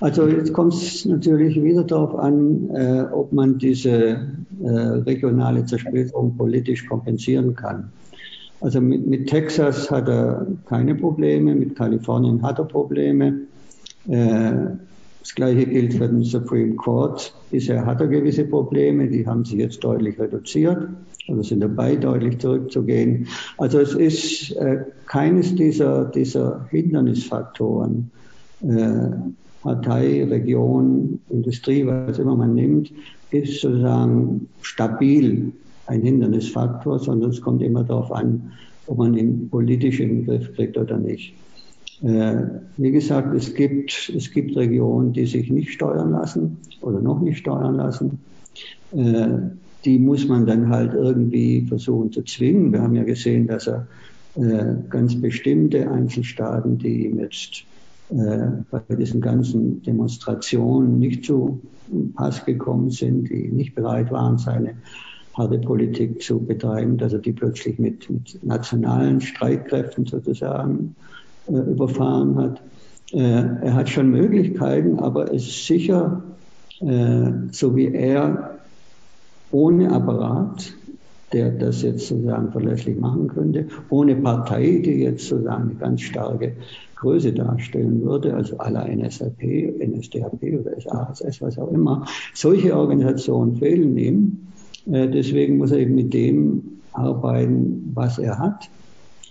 also 0.00 0.26
jetzt 0.26 0.52
kommt 0.52 0.74
es 0.74 1.04
natürlich 1.04 1.62
wieder 1.62 1.84
darauf 1.84 2.14
an, 2.18 2.70
äh, 2.70 3.04
ob 3.12 3.32
man 3.32 3.58
diese 3.58 4.28
äh, 4.62 4.68
regionale 4.68 5.64
Zersplitterung 5.66 6.36
politisch 6.36 6.86
kompensieren 6.86 7.54
kann. 7.54 7.92
Also 8.60 8.80
mit, 8.80 9.06
mit, 9.06 9.28
Texas 9.28 9.90
hat 9.90 10.08
er 10.08 10.46
keine 10.66 10.94
Probleme, 10.94 11.54
mit 11.54 11.76
Kalifornien 11.76 12.42
hat 12.42 12.58
er 12.58 12.64
Probleme. 12.64 13.40
Äh, 14.08 14.52
das 15.20 15.34
gleiche 15.34 15.66
gilt 15.66 15.94
für 15.94 16.08
den 16.08 16.24
Supreme 16.24 16.76
Court. 16.76 17.34
Bisher 17.50 17.84
hat 17.84 18.00
er 18.00 18.08
gewisse 18.08 18.44
Probleme, 18.44 19.08
die 19.08 19.26
haben 19.26 19.44
sich 19.44 19.58
jetzt 19.58 19.84
deutlich 19.84 20.18
reduziert 20.18 20.88
oder 21.28 21.44
sind 21.44 21.60
dabei, 21.60 21.96
deutlich 21.96 22.38
zurückzugehen. 22.38 23.28
Also 23.58 23.80
es 23.80 23.94
ist 23.94 24.52
äh, 24.56 24.84
keines 25.06 25.54
dieser, 25.54 26.06
dieser 26.06 26.66
Hindernisfaktoren, 26.70 28.10
äh, 28.62 29.10
Partei, 29.62 30.24
Region, 30.24 31.20
Industrie, 31.28 31.86
was 31.86 32.18
immer 32.18 32.36
man 32.36 32.54
nimmt, 32.54 32.92
ist 33.30 33.60
sozusagen 33.60 34.48
stabil 34.62 35.52
ein 35.86 36.02
Hindernisfaktor, 36.02 36.98
sondern 36.98 37.30
es 37.30 37.40
kommt 37.40 37.62
immer 37.62 37.84
darauf 37.84 38.12
an, 38.12 38.52
ob 38.86 38.98
man 38.98 39.14
ihn 39.14 39.48
politisch 39.50 40.00
in 40.00 40.08
den 40.08 40.26
Griff 40.26 40.54
kriegt 40.54 40.78
oder 40.78 40.96
nicht. 40.98 41.34
Äh, 42.02 42.42
wie 42.76 42.90
gesagt, 42.90 43.34
es 43.34 43.54
gibt, 43.54 44.12
es 44.16 44.30
gibt 44.30 44.56
Regionen, 44.56 45.12
die 45.12 45.26
sich 45.26 45.50
nicht 45.50 45.72
steuern 45.72 46.12
lassen 46.12 46.56
oder 46.80 47.00
noch 47.00 47.20
nicht 47.20 47.38
steuern 47.38 47.76
lassen. 47.76 48.18
Äh, 48.92 49.28
die 49.84 49.98
muss 49.98 50.26
man 50.26 50.46
dann 50.46 50.68
halt 50.68 50.94
irgendwie 50.94 51.66
versuchen 51.66 52.12
zu 52.12 52.22
zwingen. 52.22 52.72
Wir 52.72 52.82
haben 52.82 52.94
ja 52.94 53.04
gesehen, 53.04 53.46
dass 53.46 53.66
er 53.66 53.86
äh, 54.36 54.74
ganz 54.88 55.20
bestimmte 55.20 55.90
Einzelstaaten, 55.90 56.78
die 56.78 57.06
ihm 57.06 57.18
jetzt 57.18 57.64
bei 58.10 58.94
diesen 58.96 59.20
ganzen 59.20 59.82
Demonstrationen 59.82 60.98
nicht 60.98 61.24
zu 61.24 61.60
Pass 62.14 62.44
gekommen 62.44 62.90
sind, 62.90 63.28
die 63.28 63.48
nicht 63.48 63.74
bereit 63.74 64.10
waren, 64.10 64.38
seine 64.38 64.74
harte 65.34 65.58
Politik 65.58 66.22
zu 66.22 66.40
betreiben, 66.40 66.98
dass 66.98 67.12
er 67.12 67.20
die 67.20 67.32
plötzlich 67.32 67.78
mit, 67.78 68.08
mit 68.10 68.38
nationalen 68.42 69.20
Streitkräften 69.20 70.06
sozusagen 70.06 70.94
äh, 71.48 71.52
überfahren 71.52 72.36
hat. 72.36 72.62
Äh, 73.12 73.18
er 73.18 73.74
hat 73.74 73.88
schon 73.88 74.10
Möglichkeiten, 74.10 74.98
aber 74.98 75.32
es 75.32 75.46
ist 75.46 75.66
sicher, 75.66 76.22
äh, 76.80 77.30
so 77.50 77.76
wie 77.76 77.92
er 77.92 78.58
ohne 79.50 79.90
Apparat, 79.92 80.72
der 81.32 81.50
das 81.50 81.82
jetzt 81.82 82.08
sozusagen 82.08 82.50
verlässlich 82.50 82.98
machen 82.98 83.28
könnte, 83.28 83.66
ohne 83.88 84.16
Partei, 84.16 84.80
die 84.84 85.02
jetzt 85.02 85.28
sozusagen 85.28 85.70
eine 85.70 85.74
ganz 85.74 86.00
starke 86.02 86.52
Größe 86.96 87.32
darstellen 87.32 88.02
würde, 88.02 88.34
also 88.34 88.56
la 88.56 88.86
NSAP, 88.86 89.42
NSDAP 89.42 90.42
oder 90.42 90.80
SASS, 90.80 91.40
was 91.40 91.58
auch 91.58 91.72
immer, 91.72 92.04
solche 92.34 92.76
Organisationen 92.76 93.56
fehlen 93.56 93.96
ihm. 93.96 94.38
Äh, 94.90 95.08
deswegen 95.08 95.56
muss 95.58 95.70
er 95.70 95.78
eben 95.78 95.94
mit 95.94 96.12
dem 96.12 96.62
arbeiten, 96.92 97.90
was 97.94 98.18
er 98.18 98.38
hat. 98.38 98.68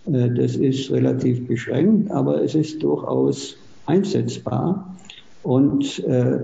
Äh, 0.08 0.30
das 0.32 0.56
ist 0.56 0.90
relativ 0.92 1.48
beschränkt, 1.48 2.10
aber 2.12 2.42
es 2.44 2.56
ist 2.56 2.82
durchaus 2.82 3.56
einsetzbar. 3.86 4.96
Und 5.44 6.00
äh, 6.06 6.40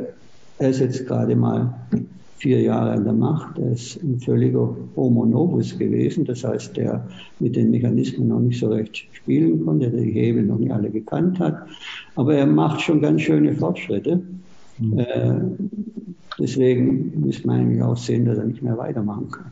er 0.59 0.69
ist 0.69 0.79
jetzt 0.79 1.07
gerade 1.07 1.35
mal 1.35 1.73
vier 2.37 2.61
Jahre 2.61 2.91
an 2.91 3.03
der 3.03 3.13
Macht. 3.13 3.57
Er 3.57 3.71
ist 3.71 4.01
ein 4.03 4.19
völliger 4.19 4.75
Homo 4.95 5.25
novus 5.25 5.77
gewesen, 5.77 6.25
das 6.25 6.43
heißt, 6.43 6.75
der 6.77 7.07
mit 7.39 7.55
den 7.55 7.71
Mechanismen 7.71 8.27
noch 8.27 8.39
nicht 8.39 8.59
so 8.59 8.67
recht 8.67 9.07
spielen 9.13 9.65
konnte, 9.65 9.89
der 9.89 10.01
die 10.01 10.11
Hebel 10.11 10.43
noch 10.43 10.59
nicht 10.59 10.71
alle 10.71 10.89
gekannt 10.89 11.39
hat. 11.39 11.67
Aber 12.15 12.35
er 12.35 12.45
macht 12.45 12.81
schon 12.81 13.01
ganz 13.01 13.21
schöne 13.21 13.53
Fortschritte. 13.53 14.21
Mhm. 14.79 14.99
Äh, 14.99 15.41
deswegen 16.39 17.21
muss 17.21 17.45
man 17.45 17.61
eigentlich 17.61 17.81
auch 17.81 17.97
sehen, 17.97 18.25
dass 18.25 18.37
er 18.37 18.45
nicht 18.45 18.61
mehr 18.61 18.77
weitermachen 18.77 19.31
kann. 19.31 19.51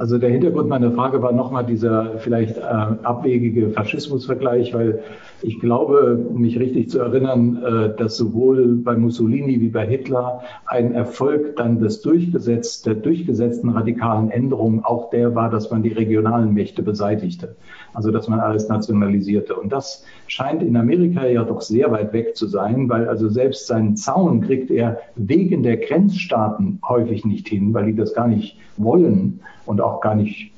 Also 0.00 0.16
der 0.16 0.30
Hintergrund 0.30 0.70
meiner 0.70 0.92
Frage 0.92 1.20
war 1.20 1.32
nochmal 1.32 1.66
dieser 1.66 2.16
vielleicht 2.20 2.56
äh, 2.56 2.62
abwegige 2.62 3.68
Faschismusvergleich, 3.68 4.72
weil 4.72 5.02
ich 5.42 5.60
glaube, 5.60 6.18
mich 6.32 6.58
richtig 6.58 6.88
zu 6.88 7.00
erinnern, 7.00 7.62
äh, 7.62 7.96
dass 7.98 8.16
sowohl 8.16 8.76
bei 8.76 8.96
Mussolini 8.96 9.60
wie 9.60 9.68
bei 9.68 9.86
Hitler 9.86 10.40
ein 10.64 10.94
Erfolg 10.94 11.56
dann 11.56 11.80
des 11.80 12.00
Durchgesetz, 12.00 12.80
der 12.80 12.94
durchgesetzten 12.94 13.68
radikalen 13.68 14.30
Änderungen 14.30 14.82
auch 14.82 15.10
der 15.10 15.34
war, 15.34 15.50
dass 15.50 15.70
man 15.70 15.82
die 15.82 15.92
regionalen 15.92 16.54
Mächte 16.54 16.82
beseitigte. 16.82 17.56
Also 17.92 18.10
dass 18.10 18.26
man 18.26 18.40
alles 18.40 18.70
nationalisierte. 18.70 19.54
Und 19.54 19.70
das 19.70 20.06
scheint 20.28 20.62
in 20.62 20.78
Amerika 20.78 21.26
ja 21.26 21.44
doch 21.44 21.60
sehr 21.60 21.90
weit 21.90 22.14
weg 22.14 22.38
zu 22.38 22.46
sein, 22.46 22.88
weil 22.88 23.06
also 23.06 23.28
selbst 23.28 23.66
seinen 23.66 23.96
Zaun 23.96 24.40
kriegt 24.40 24.70
er 24.70 24.98
wegen 25.16 25.62
der 25.62 25.76
Grenzstaaten 25.76 26.78
häufig 26.88 27.26
nicht 27.26 27.48
hin, 27.48 27.74
weil 27.74 27.84
die 27.84 27.96
das 27.96 28.14
gar 28.14 28.28
nicht 28.28 28.56
wollen 28.78 29.40
und 29.70 29.80
auch 29.80 30.00
gar 30.00 30.16
nicht 30.16 30.52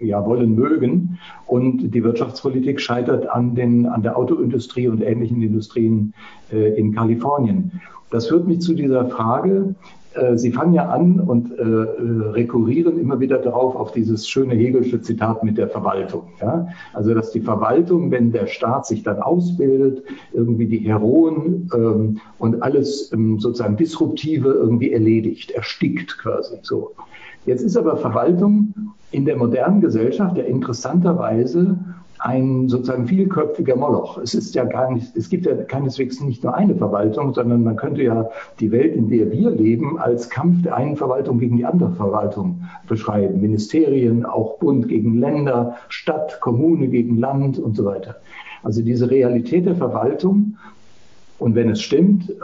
ja, 0.00 0.26
wollen 0.26 0.54
mögen. 0.54 1.18
Und 1.46 1.94
die 1.94 2.04
Wirtschaftspolitik 2.04 2.78
scheitert 2.80 3.28
an, 3.28 3.54
den, 3.54 3.86
an 3.86 4.02
der 4.02 4.18
Autoindustrie 4.18 4.88
und 4.88 5.00
ähnlichen 5.02 5.42
Industrien 5.42 6.12
äh, 6.52 6.78
in 6.78 6.94
Kalifornien. 6.94 7.80
Das 8.10 8.28
führt 8.28 8.46
mich 8.46 8.60
zu 8.60 8.74
dieser 8.74 9.06
Frage, 9.06 9.74
äh, 10.14 10.36
Sie 10.36 10.52
fangen 10.52 10.74
ja 10.74 10.88
an 10.88 11.20
und 11.20 11.58
äh, 11.58 11.62
äh, 11.62 12.30
rekurrieren 12.30 12.98
immer 12.98 13.20
wieder 13.20 13.38
darauf 13.38 13.76
auf 13.76 13.92
dieses 13.92 14.28
schöne 14.28 14.54
Hegelsche 14.54 15.00
Zitat 15.00 15.44
mit 15.44 15.58
der 15.58 15.68
Verwaltung. 15.68 16.24
Ja? 16.40 16.68
Also 16.92 17.14
dass 17.14 17.30
die 17.30 17.40
Verwaltung, 17.40 18.10
wenn 18.10 18.32
der 18.32 18.46
Staat 18.46 18.86
sich 18.86 19.02
dann 19.02 19.20
ausbildet, 19.20 20.02
irgendwie 20.32 20.66
die 20.66 20.80
Heroen 20.80 21.70
ähm, 21.74 22.20
und 22.38 22.62
alles 22.62 23.12
ähm, 23.12 23.38
sozusagen 23.38 23.76
Disruptive 23.76 24.48
irgendwie 24.48 24.92
erledigt, 24.92 25.50
erstickt 25.50 26.18
quasi 26.18 26.56
so. 26.62 26.92
Jetzt 27.46 27.62
ist 27.62 27.76
aber 27.76 27.96
Verwaltung 27.96 28.74
in 29.10 29.24
der 29.24 29.36
modernen 29.36 29.80
Gesellschaft 29.80 30.36
ja 30.36 30.44
interessanterweise 30.44 31.78
ein 32.20 32.68
sozusagen 32.68 33.06
vielköpfiger 33.06 33.76
Moloch. 33.76 34.18
Es 34.18 34.34
ist 34.34 34.54
ja 34.54 34.64
gar 34.64 34.90
nicht, 34.92 35.16
es 35.16 35.28
gibt 35.28 35.46
ja 35.46 35.54
keineswegs 35.54 36.20
nicht 36.20 36.42
nur 36.42 36.54
eine 36.54 36.74
Verwaltung, 36.74 37.32
sondern 37.32 37.62
man 37.62 37.76
könnte 37.76 38.02
ja 38.02 38.28
die 38.58 38.72
Welt, 38.72 38.94
in 38.94 39.08
der 39.08 39.30
wir 39.30 39.50
leben, 39.50 39.98
als 39.98 40.28
Kampf 40.28 40.62
der 40.62 40.76
einen 40.76 40.96
Verwaltung 40.96 41.38
gegen 41.38 41.56
die 41.56 41.64
andere 41.64 41.92
Verwaltung 41.92 42.62
beschreiben. 42.88 43.40
Ministerien, 43.40 44.24
auch 44.24 44.58
Bund 44.58 44.88
gegen 44.88 45.18
Länder, 45.18 45.76
Stadt, 45.88 46.40
Kommune 46.40 46.88
gegen 46.88 47.18
Land 47.18 47.58
und 47.58 47.76
so 47.76 47.84
weiter. 47.84 48.16
Also 48.62 48.82
diese 48.82 49.10
Realität 49.10 49.66
der 49.66 49.76
Verwaltung 49.76 50.56
und 51.38 51.54
wenn 51.54 51.70
es 51.70 51.80
stimmt, 51.80 52.30
äh, 52.30 52.34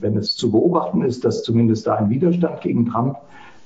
wenn 0.00 0.16
es 0.16 0.34
zu 0.34 0.50
beobachten 0.50 1.02
ist, 1.02 1.24
dass 1.26 1.42
zumindest 1.42 1.86
da 1.86 1.96
ein 1.96 2.08
Widerstand 2.08 2.62
gegen 2.62 2.86
Trump 2.86 3.16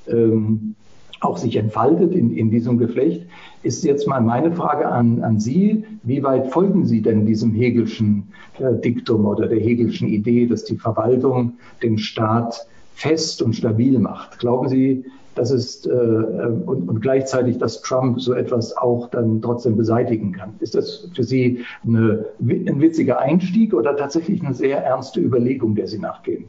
ähm, 0.09 0.74
auch 1.20 1.36
sich 1.38 1.57
entfaltet 1.57 2.14
in, 2.14 2.36
in 2.36 2.50
diesem 2.50 2.78
Geflecht, 2.78 3.26
ist 3.62 3.82
jetzt 3.84 4.07
mal 4.07 4.20
meine 4.20 4.52
Frage 4.52 4.86
an, 4.88 5.22
an 5.22 5.40
Sie. 5.40 5.84
Wie 6.02 6.22
weit 6.22 6.48
folgen 6.52 6.84
Sie 6.84 7.00
denn 7.00 7.26
diesem 7.26 7.52
Hegelschen 7.55 8.28
äh, 8.59 8.74
Diktum 8.74 9.24
oder 9.24 9.46
der 9.46 9.59
Hegelschen 9.59 10.09
Idee, 10.09 10.46
dass 10.46 10.64
die 10.64 10.76
Verwaltung 10.76 11.55
den 11.82 11.98
Staat 11.98 12.66
fest 12.94 13.42
und 13.42 13.55
stabil 13.55 13.98
macht? 13.98 14.38
Glauben 14.38 14.68
Sie, 14.68 15.05
dass 15.34 15.50
es 15.50 15.86
äh, 15.86 15.90
und, 15.90 16.88
und 16.88 17.00
gleichzeitig, 17.00 17.59
dass 17.59 17.80
Trump 17.80 18.20
so 18.20 18.34
etwas 18.34 18.76
auch 18.76 19.09
dann 19.09 19.40
trotzdem 19.40 19.76
beseitigen 19.76 20.32
kann? 20.32 20.55
Ist 20.61 20.74
das 20.74 21.09
für 21.14 21.24
Sie 21.24 21.64
eine, 21.86 22.26
ein 22.40 22.80
witziger 22.80 23.18
Einstieg 23.18 23.72
oder 23.74 23.96
tatsächlich 23.96 24.42
eine 24.42 24.55
sehr 24.55 24.84
ernste 24.84 25.20
Überlegung, 25.20 25.74
der 25.74 25.88
Sie 25.88 25.98
nachgehen? 25.98 26.44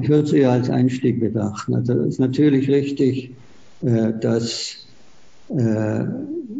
Ich 0.00 0.08
würde 0.08 0.28
sie 0.28 0.44
als 0.44 0.70
Einstieg 0.70 1.20
betrachten. 1.20 1.74
Also 1.74 1.92
es 1.94 2.14
ist 2.14 2.20
natürlich 2.20 2.68
richtig, 2.68 3.32
äh, 3.82 4.12
dass 4.18 4.86
äh, 5.48 6.04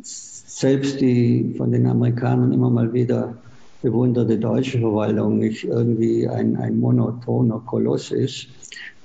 selbst 0.03 1.01
die 1.01 1.55
von 1.57 1.73
den 1.73 1.87
Amerikanern 1.87 2.53
immer 2.53 2.71
mal 2.71 2.93
wieder 2.93 3.37
bewunderte 3.83 4.39
deutsche 4.39 4.79
Verwaltung 4.81 5.39
nicht 5.39 5.65
irgendwie 5.65 6.29
ein, 6.29 6.57
ein 6.57 6.79
monotoner 6.79 7.61
Koloss 7.67 8.11
ist, 8.11 8.49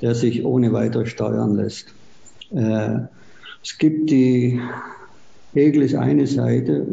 der 0.02 0.16
sich 0.16 0.46
ohne 0.46 0.72
weiter 0.72 1.06
steuern 1.06 1.56
lässt. 1.56 1.94
Äh, 2.52 3.00
es 3.62 3.78
gibt 3.78 4.10
die, 4.10 4.60
Hegel 5.54 5.84
ist 5.84 5.96
eine 5.96 6.28
Seite, 6.28 6.88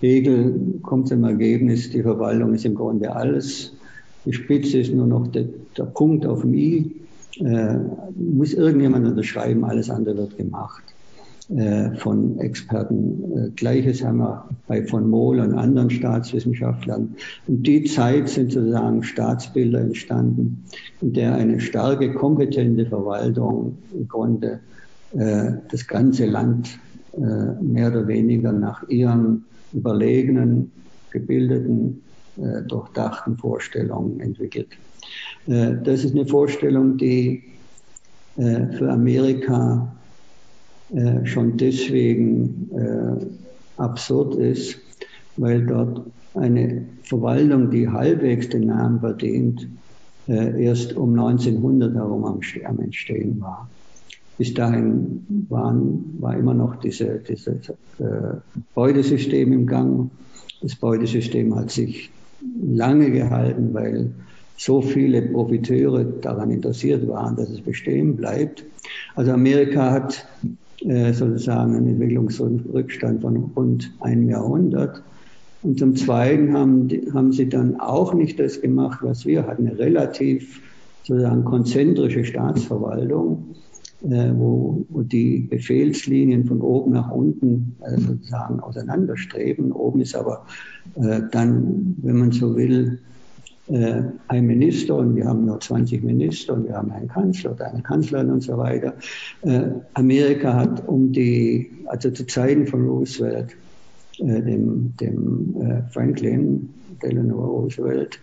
Hegel 0.00 0.80
kommt 0.82 1.08
zum 1.08 1.24
Ergebnis, 1.24 1.90
die 1.90 2.02
Verwaltung 2.02 2.54
ist 2.54 2.66
im 2.66 2.74
Grunde 2.74 3.14
alles 3.14 3.72
die 4.28 4.34
Spitze 4.34 4.80
ist 4.80 4.92
nur 4.92 5.06
noch 5.06 5.26
der, 5.28 5.46
der 5.78 5.84
Punkt 5.84 6.26
auf 6.26 6.42
dem 6.42 6.52
I. 6.52 6.94
Äh, 7.40 7.78
muss 8.14 8.52
irgendjemand 8.52 9.06
unterschreiben, 9.06 9.64
alles 9.64 9.88
andere 9.88 10.18
wird 10.18 10.36
gemacht 10.36 10.82
äh, 11.48 11.92
von 11.96 12.38
Experten. 12.40 13.24
Äh, 13.34 13.50
Gleiches 13.56 14.04
haben 14.04 14.18
wir 14.18 14.44
bei 14.66 14.84
von 14.84 15.08
Mohl 15.08 15.40
und 15.40 15.54
anderen 15.54 15.88
Staatswissenschaftlern. 15.88 17.16
Und 17.46 17.66
die 17.66 17.84
Zeit 17.84 18.28
sind 18.28 18.52
sozusagen 18.52 19.02
Staatsbilder 19.02 19.80
entstanden, 19.80 20.62
in 21.00 21.14
der 21.14 21.34
eine 21.34 21.58
starke, 21.58 22.12
kompetente 22.12 22.84
Verwaltung 22.84 23.78
im 23.94 24.08
Grunde 24.08 24.60
äh, 25.16 25.52
das 25.70 25.86
ganze 25.86 26.26
Land 26.26 26.78
äh, 27.14 27.62
mehr 27.62 27.88
oder 27.92 28.06
weniger 28.06 28.52
nach 28.52 28.86
ihren 28.90 29.46
überlegenen, 29.72 30.70
gebildeten 31.12 32.02
äh, 32.42 32.62
durchdachten 32.62 33.36
Vorstellungen 33.36 34.20
entwickelt. 34.20 34.68
Äh, 35.46 35.74
das 35.82 36.04
ist 36.04 36.14
eine 36.14 36.26
Vorstellung, 36.26 36.96
die 36.96 37.42
äh, 38.36 38.66
für 38.72 38.90
Amerika 38.90 39.92
äh, 40.94 41.26
schon 41.26 41.56
deswegen 41.56 42.70
äh, 42.74 43.80
absurd 43.80 44.36
ist, 44.36 44.78
weil 45.36 45.66
dort 45.66 46.02
eine 46.34 46.86
Verwaltung, 47.02 47.70
die 47.70 47.88
halbwegs 47.88 48.48
den 48.48 48.66
Namen 48.66 49.00
verdient, 49.00 49.68
äh, 50.28 50.64
erst 50.64 50.96
um 50.96 51.18
1900 51.18 51.94
herum 51.94 52.24
am, 52.24 52.40
am 52.64 52.80
Entstehen 52.80 53.40
war. 53.40 53.68
Bis 54.38 54.54
dahin 54.54 55.26
waren, 55.48 56.16
war 56.20 56.36
immer 56.36 56.54
noch 56.54 56.76
diese, 56.76 57.18
dieses 57.18 57.72
Beutesystem 58.72 59.52
im 59.52 59.66
Gang. 59.66 60.12
Das 60.62 60.76
Beutesystem 60.76 61.56
hat 61.56 61.72
sich 61.72 62.12
lange 62.62 63.10
gehalten, 63.10 63.72
weil 63.72 64.10
so 64.56 64.82
viele 64.82 65.22
Profiteure 65.22 66.04
daran 66.04 66.50
interessiert 66.50 67.06
waren, 67.06 67.36
dass 67.36 67.48
es 67.48 67.60
bestehen 67.60 68.16
bleibt. 68.16 68.64
Also 69.14 69.32
Amerika 69.32 69.92
hat 69.92 70.26
äh, 70.84 71.12
sozusagen 71.12 71.76
einen 71.76 71.88
Entwicklungsrückstand 71.88 73.22
von 73.22 73.36
rund 73.56 73.92
einem 74.00 74.28
Jahrhundert. 74.28 75.02
Und 75.62 75.78
zum 75.78 75.96
Zweiten 75.96 76.52
haben, 76.52 76.88
haben 77.12 77.32
sie 77.32 77.48
dann 77.48 77.80
auch 77.80 78.14
nicht 78.14 78.38
das 78.38 78.60
gemacht, 78.60 79.00
was 79.02 79.26
wir 79.26 79.46
hatten, 79.46 79.66
eine 79.66 79.78
relativ 79.78 80.60
sozusagen 81.02 81.44
konzentrische 81.44 82.24
Staatsverwaltung, 82.24 83.54
wo, 84.00 84.84
wo 84.88 85.02
die 85.02 85.40
Befehlslinien 85.40 86.46
von 86.46 86.60
oben 86.60 86.92
nach 86.92 87.10
unten 87.10 87.76
äh, 87.82 88.00
sozusagen 88.00 88.60
auseinanderstreben. 88.60 89.72
Oben 89.72 90.00
ist 90.00 90.14
aber 90.14 90.46
äh, 90.94 91.22
dann, 91.30 91.96
wenn 92.02 92.16
man 92.18 92.32
so 92.32 92.56
will, 92.56 93.00
äh, 93.68 94.02
ein 94.28 94.46
Minister 94.46 94.96
und 94.96 95.14
wir 95.14 95.26
haben 95.26 95.44
nur 95.44 95.60
20 95.60 96.02
Minister 96.02 96.54
und 96.54 96.68
wir 96.68 96.76
haben 96.76 96.90
einen 96.90 97.08
Kanzler 97.08 97.52
oder 97.52 97.66
eine 97.66 97.82
Kanzlerin 97.82 98.30
und 98.30 98.42
so 98.42 98.56
weiter. 98.56 98.94
Äh, 99.42 99.62
Amerika 99.94 100.54
hat 100.54 100.88
um 100.88 101.12
die, 101.12 101.70
also 101.86 102.10
zu 102.10 102.26
Zeiten 102.26 102.66
von 102.66 102.86
Roosevelt, 102.86 103.50
äh, 104.18 104.42
dem, 104.42 104.94
dem 104.96 105.56
äh, 105.60 105.82
Franklin 105.92 106.70
Delano 107.02 107.44
Roosevelt, 107.44 108.18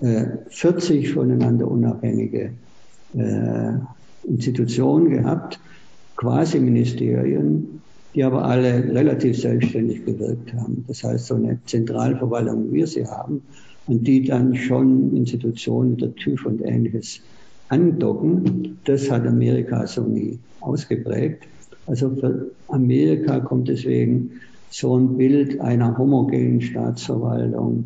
40 0.00 1.12
voneinander 1.12 1.68
unabhängige 1.68 2.50
Institutionen 4.26 5.10
gehabt, 5.10 5.60
quasi 6.16 6.60
Ministerien, 6.60 7.82
die 8.14 8.22
aber 8.22 8.44
alle 8.44 8.84
relativ 8.94 9.40
selbstständig 9.40 10.04
gewirkt 10.04 10.54
haben. 10.54 10.84
Das 10.86 11.02
heißt, 11.02 11.26
so 11.26 11.34
eine 11.34 11.58
Zentralverwaltung, 11.66 12.70
wie 12.70 12.76
wir 12.76 12.86
sie 12.86 13.06
haben, 13.06 13.42
und 13.86 14.06
die 14.06 14.24
dann 14.24 14.54
schon 14.54 15.14
Institutionen 15.14 15.96
der 15.96 16.14
TÜV 16.14 16.46
und 16.46 16.62
ähnliches 16.62 17.20
andocken, 17.68 18.78
das 18.84 19.10
hat 19.10 19.26
Amerika 19.26 19.86
so 19.86 20.02
nie 20.02 20.38
ausgeprägt. 20.60 21.44
Also 21.86 22.10
für 22.14 22.50
Amerika 22.68 23.40
kommt 23.40 23.68
deswegen 23.68 24.30
so 24.70 24.98
ein 24.98 25.16
Bild 25.16 25.60
einer 25.60 25.98
homogenen 25.98 26.60
Staatsverwaltung, 26.60 27.84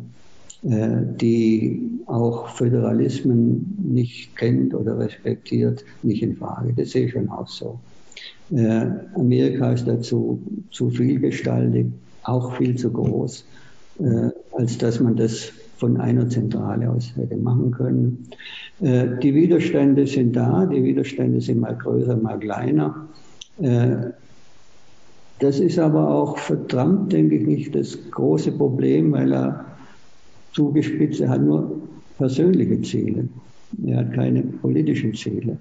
die 0.61 2.01
auch 2.05 2.49
Föderalismen 2.49 3.77
nicht 3.81 4.35
kennt 4.35 4.73
oder 4.73 4.99
respektiert, 4.99 5.85
nicht 6.03 6.21
in 6.21 6.35
Frage. 6.35 6.73
Das 6.75 6.91
sehe 6.91 7.05
ich 7.05 7.13
schon 7.13 7.29
auch 7.29 7.47
so. 7.47 7.79
Äh, 8.51 8.87
Amerika 9.15 9.71
ist 9.71 9.87
dazu 9.87 10.41
zu 10.71 10.89
vielgestaltig, 10.89 11.87
auch 12.23 12.55
viel 12.55 12.75
zu 12.75 12.91
groß, 12.91 13.45
äh, 13.99 14.29
als 14.53 14.77
dass 14.77 14.99
man 14.99 15.15
das 15.15 15.51
von 15.77 15.97
einer 15.97 16.27
Zentrale 16.27 16.89
aus 16.89 17.13
hätte 17.15 17.37
machen 17.37 17.71
können. 17.71 18.27
Die 18.81 19.33
Widerstände 19.33 20.05
sind 20.07 20.35
da, 20.35 20.65
die 20.65 20.83
Widerstände 20.83 21.39
sind 21.39 21.61
mal 21.61 21.75
größer, 21.75 22.17
mal 22.17 22.37
kleiner. 22.37 23.07
Das 25.39 25.59
ist 25.59 25.79
aber 25.79 26.09
auch 26.09 26.37
für 26.37 26.67
Trump, 26.67 27.11
denke 27.11 27.35
ich, 27.35 27.47
nicht 27.47 27.75
das 27.75 27.97
große 28.11 28.51
Problem, 28.53 29.13
weil 29.13 29.33
er 29.33 29.68
zugespitzt, 30.53 31.21
er 31.21 31.29
hat 31.29 31.41
nur 31.41 31.81
persönliche 32.17 32.81
Ziele. 32.81 33.29
Er 33.85 33.97
hat 33.97 34.13
keine 34.13 34.41
politischen 34.41 35.13
Ziele. 35.13 35.57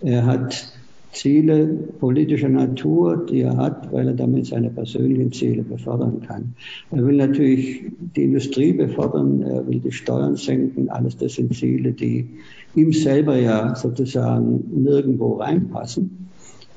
Er 0.00 0.26
hat 0.26 0.72
Ziele 1.12 1.66
politischer 2.00 2.48
Natur, 2.48 3.26
die 3.26 3.42
er 3.42 3.56
hat, 3.56 3.92
weil 3.92 4.08
er 4.08 4.14
damit 4.14 4.46
seine 4.46 4.70
persönlichen 4.70 5.30
Ziele 5.30 5.62
befördern 5.62 6.22
kann. 6.26 6.54
Er 6.90 7.06
will 7.06 7.16
natürlich 7.16 7.82
die 8.16 8.24
Industrie 8.24 8.72
befördern, 8.72 9.42
er 9.42 9.66
will 9.68 9.80
die 9.80 9.92
Steuern 9.92 10.36
senken, 10.36 10.88
alles 10.88 11.18
das 11.18 11.34
sind 11.34 11.54
Ziele, 11.54 11.92
die 11.92 12.30
ihm 12.74 12.92
selber 12.92 13.36
ja 13.36 13.74
sozusagen 13.74 14.82
nirgendwo 14.82 15.34
reinpassen, 15.34 16.28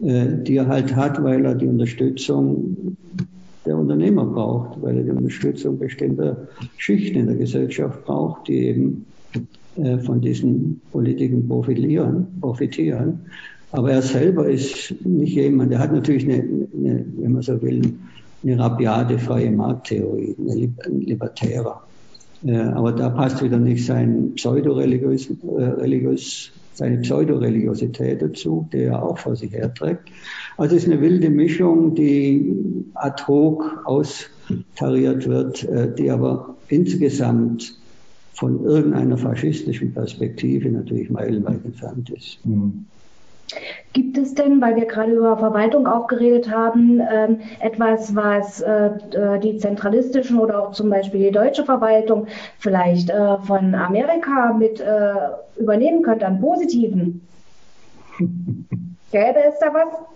äh, 0.04 0.26
die 0.44 0.58
er 0.58 0.68
halt 0.68 0.96
hat, 0.96 1.24
weil 1.24 1.46
er 1.46 1.56
die 1.56 1.68
Unterstützung 1.68 2.98
der 3.66 3.78
Unternehmer 3.78 4.26
braucht, 4.26 4.82
weil 4.82 4.98
er 4.98 5.04
die 5.04 5.12
Unterstützung 5.12 5.80
bestimmter 5.80 6.48
Schichten 6.78 7.20
in 7.20 7.28
der 7.28 7.36
Gesellschaft 7.36 8.06
braucht, 8.06 8.48
die 8.48 8.68
eben 8.68 9.06
äh, 9.78 9.98
von 10.00 10.22
diesen 10.22 10.82
Politiken 10.92 11.48
profitieren, 11.48 12.28
profitieren. 12.40 13.22
Aber 13.72 13.92
er 13.92 14.02
selber 14.02 14.48
ist 14.48 14.96
nicht 15.04 15.36
jemand, 15.36 15.72
der 15.72 15.80
hat 15.80 15.92
natürlich 15.92 16.24
eine, 16.26 16.36
eine 16.36 17.06
wenn 17.18 17.34
man 17.34 17.42
so 17.42 17.62
will, 17.62 17.82
eine 18.44 18.60
rabiate 18.60 19.18
freie 19.18 19.52
Markttheorie, 19.52 20.36
ein 20.38 21.02
Libertärer. 21.02 21.84
Äh, 22.46 22.58
aber 22.58 22.92
da 22.92 23.10
passt 23.10 23.44
wieder 23.44 23.58
nicht 23.58 23.86
sein 23.86 24.34
pseudoreligiös, 24.36 25.30
äh, 25.58 25.84
seine 26.76 27.00
Pseudoreligiosität 27.00 28.22
dazu, 28.22 28.70
die 28.72 28.84
er 28.84 29.02
auch 29.02 29.18
vor 29.18 29.36
sich 29.36 29.52
herträgt. 29.54 30.10
Also 30.58 30.76
es 30.76 30.84
ist 30.84 30.92
eine 30.92 31.02
wilde 31.02 31.30
Mischung, 31.30 31.96
die 31.96 32.54
ad 32.94 33.24
hoc 33.28 33.82
austariert 33.86 35.28
wird, 35.28 35.64
äh, 35.64 35.94
die 35.94 36.12
aber 36.12 36.56
insgesamt 36.68 37.80
von 38.34 38.64
irgendeiner 38.66 39.18
faschistischen 39.18 39.94
Perspektive 39.94 40.70
natürlich 40.70 41.10
meilenweit 41.10 41.64
entfernt 41.64 42.10
ist. 42.10 42.46
Mhm. 42.46 42.86
Gibt 43.94 44.18
es 44.18 44.34
denn, 44.34 44.60
weil 44.62 44.76
wir 44.76 44.86
gerade 44.86 45.12
über 45.12 45.38
Verwaltung 45.38 45.88
auch 45.88 46.08
geredet 46.08 46.50
haben, 46.50 47.00
ähm, 47.00 47.42
etwas, 47.60 48.16
was 48.16 48.62
äh, 48.62 48.88
äh, 48.88 49.40
die 49.40 49.58
zentralistischen 49.58 50.40
oder 50.40 50.62
auch 50.62 50.72
zum 50.72 50.90
Beispiel 50.90 51.22
die 51.22 51.32
deutsche 51.32 51.64
Verwaltung 51.64 52.28
vielleicht 52.58 53.10
äh, 53.10 53.38
von 53.40 53.76
Amerika 53.76 54.54
mit 54.54 54.80
äh, 54.80 55.14
übernehmen 55.58 56.02
könnte 56.02 56.26
an 56.26 56.42
Positiven? 56.42 57.28
Gäbe 59.12 59.40
es 59.48 59.60
da 59.60 59.74
was? 59.74 60.15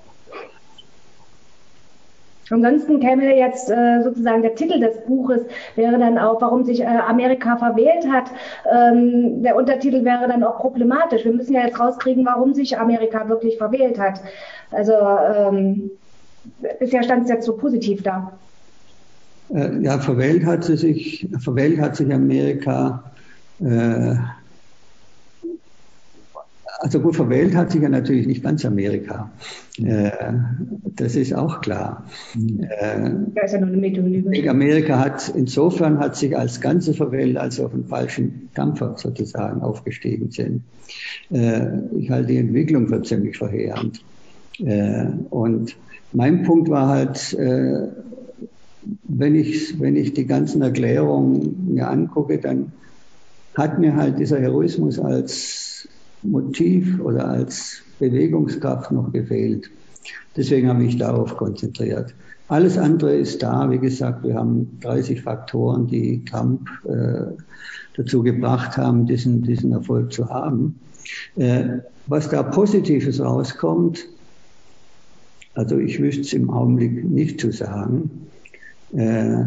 Ansonsten 2.50 3.00
käme 3.00 3.36
jetzt 3.36 3.70
äh, 3.70 4.02
sozusagen 4.04 4.42
der 4.42 4.56
Titel 4.56 4.80
des 4.80 5.02
Buches, 5.06 5.42
wäre 5.76 5.98
dann 5.98 6.18
auch, 6.18 6.42
warum 6.42 6.64
sich 6.64 6.82
äh, 6.82 6.86
Amerika 6.86 7.58
verwählt 7.58 8.08
hat. 8.10 8.32
Ähm, 8.72 9.44
der 9.44 9.56
Untertitel 9.56 10.04
wäre 10.04 10.28
dann 10.28 10.44
auch 10.44 10.60
problematisch. 10.60 11.26
Wir 11.26 11.34
müssen 11.34 11.54
ja 11.54 11.66
jetzt 11.66 11.80
rauskriegen, 11.80 12.26
warum 12.26 12.54
sich 12.54 12.78
Amerika 12.78 13.30
wirklich 13.30 13.58
verwählt 13.58 14.00
hat. 14.00 14.22
Also 14.72 14.94
ähm, 14.94 15.92
bisher 16.80 17.04
stand 17.04 17.24
es 17.24 17.30
jetzt 17.30 17.46
so 17.46 17.56
positiv 17.56 18.04
da. 18.04 18.34
Äh, 19.54 19.82
ja, 19.82 20.00
verwählt 20.00 20.46
hat 20.46 20.64
sie 20.64 20.78
sich, 20.78 21.28
verwählt 21.40 21.80
hat 21.80 21.96
sich 21.96 22.14
Amerika 22.14 23.04
äh, 23.62 24.16
also 26.80 27.00
gut 27.02 27.16
verwählt 27.16 27.56
hat 27.56 27.72
sich 27.72 27.82
ja 27.82 27.90
natürlich 27.90 28.26
nicht 28.26 28.42
ganz 28.42 28.64
Amerika. 28.66 29.30
Äh, 29.78 30.12
das 30.96 31.16
ist 31.16 31.34
auch 31.34 31.62
klar. 31.62 32.06
Äh, 32.36 33.10
ist 33.44 33.54
ja 33.54 33.60
nur 33.60 33.70
eine 33.70 34.50
Amerika 34.50 34.98
hat 34.98 35.32
insofern 35.36 36.00
hat 36.00 36.16
sich 36.16 36.38
als 36.38 36.62
Ganze 36.62 36.94
verwählt, 36.94 37.38
als 37.38 37.58
sie 37.58 37.66
auf 37.66 37.74
einen 37.74 37.86
falschen 37.86 38.50
Dampfer 38.56 38.96
sozusagen 38.98 39.62
aufgestiegen 39.62 40.32
sind. 40.32 40.64
Äh, 41.32 41.68
ich 41.98 42.10
halte 42.10 42.28
die 42.28 42.38
Entwicklung 42.38 42.88
für 42.88 43.02
ziemlich 43.02 43.38
verheerend. 43.38 44.02
Äh, 44.60 45.08
und 45.30 45.76
mein 46.14 46.44
Punkt 46.44 46.70
war 46.70 46.88
halt, 46.88 47.34
äh, 47.34 47.88
wenn 49.04 49.36
ich, 49.36 49.80
wenn 49.80 49.96
ich 49.96 50.14
die 50.14 50.26
ganzen 50.26 50.62
Erklärungen 50.62 51.74
mir 51.74 51.90
angucke, 51.90 52.38
dann 52.38 52.72
hat 53.56 53.80
mir 53.80 53.96
halt 53.96 54.20
dieser 54.20 54.40
Heroismus 54.40 55.00
als 55.00 55.90
Motiv 56.24 57.00
oder 57.02 57.28
als 57.28 57.82
Bewegungskraft 58.00 58.92
noch 58.92 59.12
gefehlt. 59.12 59.70
Deswegen 60.36 60.70
habe 60.70 60.84
ich 60.84 60.98
darauf 60.98 61.36
konzentriert. 61.36 62.14
Alles 62.48 62.78
andere 62.78 63.16
ist 63.16 63.44
da. 63.44 63.70
Wie 63.70 63.78
gesagt, 63.78 64.24
wir 64.24 64.36
haben 64.36 64.80
30 64.82 65.22
Faktoren, 65.22 65.88
die 65.88 66.24
Trump 66.26 66.68
äh, 66.86 67.26
dazu 67.96 68.24
gebracht 68.24 68.78
haben, 68.78 69.06
diesen, 69.06 69.44
diesen 69.44 69.72
Erfolg 69.72 70.12
zu 70.12 70.30
haben. 70.30 70.80
Äh, 71.36 71.80
was 72.08 72.30
da 72.30 72.42
Positives 72.42 73.20
rauskommt, 73.20 74.08
also 75.54 75.78
ich 75.78 76.02
wüsste 76.02 76.22
es 76.22 76.34
im 76.34 76.50
Augenblick 76.50 77.04
nicht 77.04 77.40
zu 77.40 77.52
sagen. 77.52 78.10
Äh, 78.94 79.44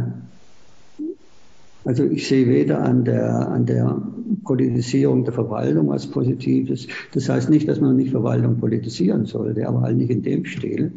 also 1.85 2.05
ich 2.05 2.29
sehe 2.29 2.49
weder 2.49 2.81
an 2.81 3.05
der, 3.05 3.49
an 3.49 3.67
der 3.67 4.01
Politisierung 4.45 5.25
der 5.25 5.33
Verwaltung 5.33 5.89
was 5.89 6.07
Positives. 6.07 6.87
Das 7.13 7.29
heißt 7.29 7.51
nicht, 7.51 7.69
dass 7.69 7.81
man 7.81 7.97
nicht 7.97 8.11
Verwaltung 8.11 8.59
politisieren 8.59 9.27
sollte, 9.27 9.67
aber 9.69 9.83
halt 9.83 9.97
nicht 9.97 10.11
in 10.11 10.23
dem 10.23 10.45
Stil. 10.45 10.93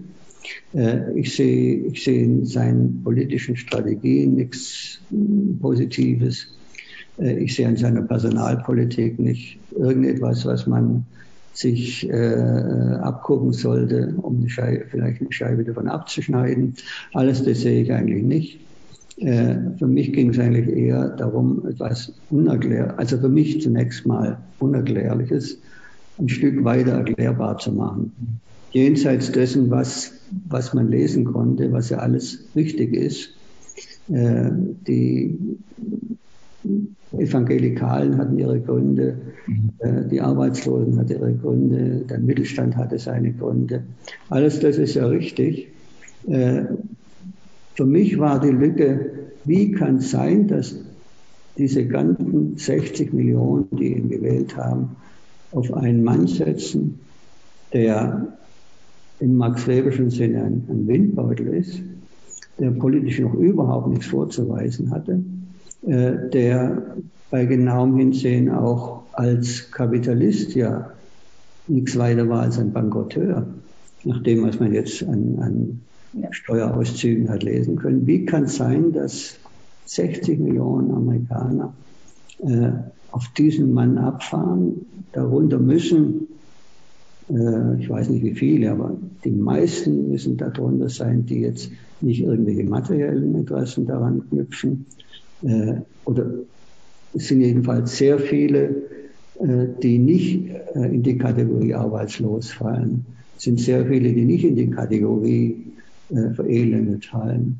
Äh, 0.73 1.19
ich 1.19 1.35
sehe, 1.35 1.87
ich 1.87 2.03
sehe 2.03 2.23
in 2.23 2.45
seinen 2.45 3.03
politischen 3.03 3.55
Strategien 3.55 4.35
nichts 4.35 4.99
Positives. 5.61 6.47
Äh, 7.19 7.39
ich 7.39 7.55
sehe 7.55 7.67
in 7.67 7.77
seiner 7.77 8.01
Personalpolitik 8.01 9.19
nicht 9.19 9.59
irgendetwas, 9.71 10.45
was 10.45 10.67
man 10.67 11.05
sich 11.53 12.07
äh, 12.09 12.35
abgucken 13.01 13.53
sollte, 13.53 14.13
um 14.21 14.39
eine 14.39 14.49
Scheibe, 14.49 14.85
vielleicht 14.89 15.21
eine 15.21 15.31
Scheibe 15.31 15.63
davon 15.63 15.87
abzuschneiden. 15.87 16.75
Alles 17.13 17.43
das 17.43 17.61
sehe 17.61 17.81
ich 17.81 17.93
eigentlich 17.93 18.23
nicht. 18.23 18.59
Äh, 19.17 19.55
für 19.77 19.87
mich 19.87 20.11
ging 20.11 20.29
es 20.29 20.39
eigentlich 20.39 20.67
eher 20.75 21.09
darum, 21.09 21.65
etwas 21.67 22.13
unerklär, 22.29 22.97
also 22.99 23.17
für 23.17 23.29
mich 23.29 23.61
zunächst 23.61 24.05
mal 24.05 24.37
Unerklärliches 24.59 25.59
ein 26.17 26.29
Stück 26.29 26.63
weiter 26.63 26.91
erklärbar 26.91 27.57
zu 27.57 27.71
machen. 27.71 28.11
Jenseits 28.71 29.31
dessen, 29.31 29.69
was, 29.69 30.13
was 30.49 30.73
man 30.73 30.89
lesen 30.89 31.25
konnte, 31.25 31.71
was 31.71 31.89
ja 31.89 31.99
alles 31.99 32.45
richtig 32.55 32.93
ist. 32.93 33.29
Äh, 34.09 34.51
die 34.87 35.37
Evangelikalen 37.17 38.17
hatten 38.17 38.37
ihre 38.37 38.59
Gründe, 38.59 39.17
äh, 39.79 40.07
die 40.09 40.19
Arbeitslosen 40.19 40.97
hatten 40.99 41.11
ihre 41.11 41.33
Gründe, 41.33 42.05
der 42.09 42.19
Mittelstand 42.19 42.75
hatte 42.75 42.99
seine 42.99 43.31
Gründe. 43.31 43.83
Alles 44.29 44.59
das 44.59 44.77
ist 44.77 44.95
ja 44.95 45.05
richtig. 45.07 45.69
Für 47.75 47.85
mich 47.85 48.17
war 48.19 48.39
die 48.39 48.49
Lücke, 48.49 49.11
wie 49.43 49.71
kann 49.71 49.97
es 49.97 50.11
sein, 50.11 50.47
dass 50.47 50.75
diese 51.57 51.85
ganzen 51.85 52.57
60 52.57 53.13
Millionen, 53.13 53.67
die 53.71 53.95
ihn 53.95 54.09
gewählt 54.09 54.55
haben, 54.57 54.95
auf 55.51 55.73
einen 55.73 56.03
Mann 56.03 56.27
setzen, 56.27 56.99
der 57.73 58.37
im 59.19 59.35
Max-Weberschen 59.35 60.09
Sinne 60.09 60.43
ein, 60.43 60.63
ein 60.69 60.87
Windbeutel 60.87 61.47
ist, 61.47 61.81
der 62.59 62.71
politisch 62.71 63.19
noch 63.19 63.33
überhaupt 63.33 63.87
nichts 63.87 64.07
vorzuweisen 64.07 64.91
hatte, 64.91 65.23
äh, 65.85 66.29
der 66.29 66.95
bei 67.29 67.45
genauem 67.45 67.97
Hinsehen 67.97 68.49
auch 68.49 69.03
als 69.13 69.71
Kapitalist 69.71 70.55
ja 70.55 70.91
nichts 71.67 71.97
weiter 71.97 72.27
war 72.29 72.41
als 72.41 72.59
ein 72.59 72.71
Bankrotteur, 72.71 73.47
nach 74.03 74.21
dem, 74.23 74.43
was 74.43 74.59
man 74.59 74.73
jetzt 74.73 75.03
an, 75.03 75.37
an 75.39 75.81
Steuerauszügen 76.31 77.29
hat 77.29 77.43
lesen 77.43 77.75
können. 77.77 78.07
Wie 78.07 78.25
kann 78.25 78.43
es 78.43 78.55
sein, 78.55 78.93
dass 78.93 79.37
60 79.85 80.39
Millionen 80.39 80.91
Amerikaner 80.91 81.73
äh, 82.39 82.71
auf 83.11 83.27
diesen 83.37 83.73
Mann 83.73 83.97
abfahren? 83.97 84.85
Darunter 85.11 85.59
müssen, 85.59 86.27
äh, 87.29 87.79
ich 87.79 87.89
weiß 87.89 88.09
nicht 88.09 88.23
wie 88.23 88.35
viele, 88.35 88.71
aber 88.71 88.97
die 89.23 89.31
meisten 89.31 90.09
müssen 90.09 90.37
darunter 90.37 90.89
sein, 90.89 91.25
die 91.25 91.41
jetzt 91.41 91.71
nicht 92.01 92.21
irgendwelche 92.21 92.63
materiellen 92.63 93.35
Interessen 93.35 93.85
daran 93.85 94.27
knüpfen. 94.29 94.85
Äh, 95.43 95.81
oder 96.05 96.31
es 97.13 97.27
sind 97.27 97.41
jedenfalls 97.41 97.97
sehr 97.97 98.19
viele, 98.19 98.83
äh, 99.39 99.67
die 99.81 99.97
nicht 99.99 100.49
äh, 100.49 100.93
in 100.93 101.03
die 101.03 101.17
Kategorie 101.17 101.73
arbeitslos 101.73 102.51
fallen. 102.51 103.05
Es 103.37 103.43
sind 103.43 103.59
sehr 103.59 103.85
viele, 103.85 104.13
die 104.13 104.25
nicht 104.25 104.45
in 104.45 104.55
die 104.55 104.69
Kategorie 104.69 105.64
äh, 106.09 106.33
verelendet 106.35 107.05
fallen. 107.05 107.59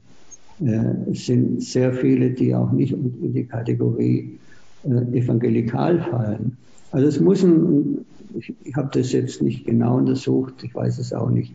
Äh, 0.63 1.11
es 1.11 1.25
sind 1.25 1.63
sehr 1.63 1.93
viele, 1.93 2.29
die 2.29 2.53
auch 2.53 2.71
nicht 2.71 2.93
in 2.93 3.33
die 3.33 3.45
Kategorie 3.45 4.39
äh, 4.83 5.17
evangelikal 5.17 5.99
fallen. 5.99 6.55
Also 6.91 7.07
es 7.07 7.19
muss 7.19 7.43
ein, 7.43 8.05
ich, 8.37 8.53
ich 8.63 8.75
habe 8.75 8.89
das 8.93 9.11
jetzt 9.13 9.41
nicht 9.41 9.65
genau 9.65 9.97
untersucht, 9.97 10.63
ich 10.63 10.75
weiß 10.75 10.99
es 10.99 11.11
auch 11.11 11.31
nicht. 11.31 11.53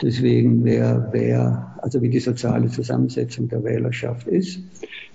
Deswegen, 0.00 0.64
wer, 0.64 1.08
wer, 1.10 1.76
also 1.82 2.00
wie 2.00 2.10
die 2.10 2.20
soziale 2.20 2.68
Zusammensetzung 2.68 3.48
der 3.48 3.64
Wählerschaft 3.64 4.28
ist. 4.28 4.60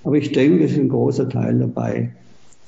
Aber 0.04 0.18
ich 0.18 0.34
denke, 0.34 0.66
es 0.66 0.74
ist 0.74 0.80
ein 0.80 0.90
großer 0.90 1.30
Teil 1.30 1.60
dabei, 1.60 2.12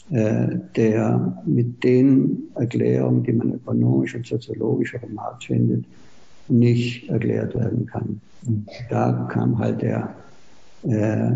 der 0.10 1.44
mit 1.46 1.84
den 1.84 2.44
Erklärungen, 2.56 3.24
die 3.24 3.34
man 3.34 3.56
ökonomisch 3.56 4.16
und 4.16 4.26
soziologisch 4.26 4.96
auf 4.96 5.02
dem 5.02 5.16
Markt 5.16 5.44
findet, 5.44 5.84
nicht 6.50 7.10
erklärt 7.10 7.56
werden 7.56 7.86
kann. 7.86 8.22
Und 8.46 8.68
da 8.90 9.28
kam 9.32 9.58
halt 9.58 9.82
der 9.82 10.14
äh, 10.84 11.32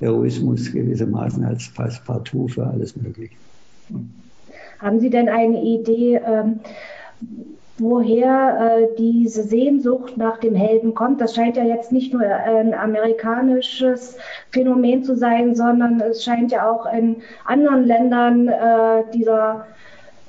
Heroismus 0.00 0.72
gewissermaßen 0.72 1.44
als 1.44 1.68
Passepartout 1.72 2.48
für 2.48 2.66
alles 2.66 2.96
Mögliche. 2.96 3.34
Haben 4.78 5.00
Sie 5.00 5.10
denn 5.10 5.28
eine 5.28 5.62
Idee, 5.62 6.20
ähm, 6.26 6.60
woher 7.78 8.78
äh, 8.80 8.96
diese 8.98 9.42
Sehnsucht 9.44 10.16
nach 10.16 10.38
dem 10.38 10.54
Helden 10.54 10.94
kommt? 10.94 11.20
Das 11.20 11.34
scheint 11.34 11.56
ja 11.56 11.64
jetzt 11.64 11.92
nicht 11.92 12.12
nur 12.12 12.22
ein 12.22 12.74
amerikanisches 12.74 14.16
Phänomen 14.50 15.04
zu 15.04 15.16
sein, 15.16 15.54
sondern 15.54 16.00
es 16.00 16.24
scheint 16.24 16.52
ja 16.52 16.70
auch 16.70 16.92
in 16.92 17.16
anderen 17.44 17.84
Ländern 17.84 18.48
äh, 18.48 19.04
dieser 19.14 19.66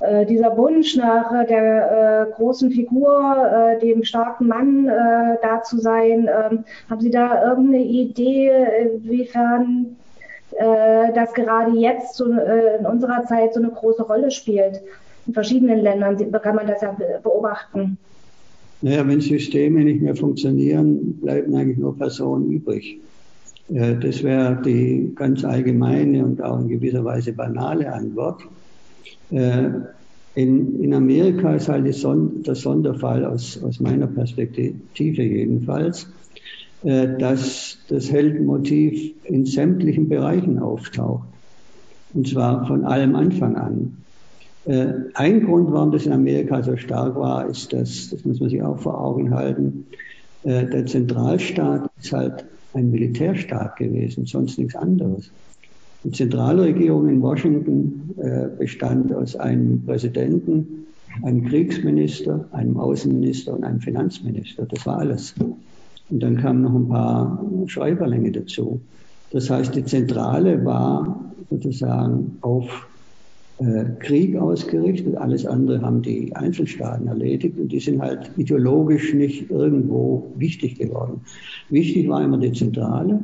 äh, 0.04 0.26
dieser 0.26 0.56
Wunsch 0.56 0.96
nach 0.96 1.32
äh, 1.32 1.46
der 1.46 2.28
äh, 2.28 2.32
großen 2.34 2.70
Figur, 2.70 3.78
dem 3.82 4.04
starken 4.04 4.48
Mann 4.48 4.86
da 4.86 5.62
zu 5.62 5.78
sein. 5.78 6.28
Ähm, 6.28 6.64
haben 6.88 7.00
Sie 7.00 7.10
da 7.10 7.48
irgendeine 7.48 7.84
Idee, 7.84 8.50
inwiefern 8.82 9.96
das 10.56 11.34
gerade 11.34 11.72
jetzt 11.72 12.14
so, 12.14 12.26
in 12.26 12.86
unserer 12.86 13.24
Zeit 13.24 13.54
so 13.54 13.60
eine 13.60 13.70
große 13.70 14.04
Rolle 14.04 14.30
spielt. 14.30 14.82
In 15.26 15.34
verschiedenen 15.34 15.80
Ländern 15.80 16.16
kann 16.30 16.54
man 16.54 16.68
das 16.68 16.80
ja 16.80 16.96
beobachten. 17.24 17.98
Naja, 18.80 19.06
wenn 19.08 19.20
Systeme 19.20 19.82
nicht 19.82 20.00
mehr 20.00 20.14
funktionieren, 20.14 21.18
bleiben 21.20 21.56
eigentlich 21.56 21.78
nur 21.78 21.98
Personen 21.98 22.52
übrig. 22.52 23.00
Das 23.68 24.22
wäre 24.22 24.62
die 24.64 25.10
ganz 25.16 25.44
allgemeine 25.44 26.24
und 26.24 26.40
auch 26.40 26.60
in 26.60 26.68
gewisser 26.68 27.04
Weise 27.04 27.32
banale 27.32 27.92
Antwort. 27.92 28.42
Äh, 29.30 29.70
in, 30.34 30.82
in 30.82 30.94
Amerika 30.94 31.54
ist 31.54 31.68
halt 31.68 31.86
der 31.86 32.54
Sonderfall 32.54 33.24
aus, 33.24 33.62
aus 33.62 33.80
meiner 33.80 34.06
Perspektive 34.06 35.22
jedenfalls, 35.22 36.12
äh, 36.82 37.16
dass 37.18 37.78
das 37.88 38.10
Heldenmotiv 38.10 39.14
in 39.24 39.46
sämtlichen 39.46 40.08
Bereichen 40.08 40.58
auftaucht. 40.58 41.28
Und 42.12 42.28
zwar 42.28 42.66
von 42.66 42.84
allem 42.84 43.14
Anfang 43.16 43.56
an. 43.56 43.96
Ein 44.66 45.44
Grund, 45.44 45.70
warum 45.72 45.92
das 45.92 46.06
in 46.06 46.12
Amerika 46.12 46.62
so 46.62 46.74
stark 46.78 47.16
war, 47.16 47.46
ist, 47.50 47.74
dass, 47.74 48.08
das 48.08 48.24
muss 48.24 48.40
man 48.40 48.48
sich 48.48 48.62
auch 48.62 48.78
vor 48.78 48.98
Augen 48.98 49.34
halten, 49.34 49.84
der 50.42 50.86
Zentralstaat 50.86 51.90
ist 52.00 52.12
halt 52.14 52.46
ein 52.72 52.90
Militärstaat 52.90 53.76
gewesen, 53.76 54.24
sonst 54.24 54.58
nichts 54.58 54.74
anderes. 54.74 55.34
Die 56.04 56.10
Zentralregierung 56.10 57.08
in 57.08 57.22
Washington 57.22 58.14
äh, 58.18 58.48
bestand 58.58 59.12
aus 59.12 59.36
einem 59.36 59.82
Präsidenten, 59.84 60.86
einem 61.22 61.44
Kriegsminister, 61.46 62.46
einem 62.52 62.76
Außenminister 62.76 63.54
und 63.54 63.64
einem 63.64 63.80
Finanzminister. 63.80 64.66
Das 64.66 64.84
war 64.86 64.98
alles. 64.98 65.34
Und 66.10 66.22
dann 66.22 66.36
kamen 66.36 66.62
noch 66.62 66.74
ein 66.74 66.88
paar 66.88 67.42
Schreiberlänge 67.66 68.32
dazu. 68.32 68.80
Das 69.30 69.48
heißt, 69.48 69.74
die 69.74 69.84
Zentrale 69.84 70.64
war 70.64 71.32
sozusagen 71.50 72.36
auf 72.42 72.86
äh, 73.58 73.84
Krieg 74.00 74.36
ausgerichtet. 74.36 75.16
Alles 75.16 75.46
andere 75.46 75.80
haben 75.80 76.02
die 76.02 76.34
Einzelstaaten 76.36 77.06
erledigt 77.06 77.58
und 77.58 77.68
die 77.72 77.80
sind 77.80 78.02
halt 78.02 78.30
ideologisch 78.36 79.14
nicht 79.14 79.50
irgendwo 79.50 80.32
wichtig 80.36 80.76
geworden. 80.76 81.22
Wichtig 81.70 82.08
war 82.08 82.22
immer 82.22 82.38
die 82.38 82.52
Zentrale. 82.52 83.20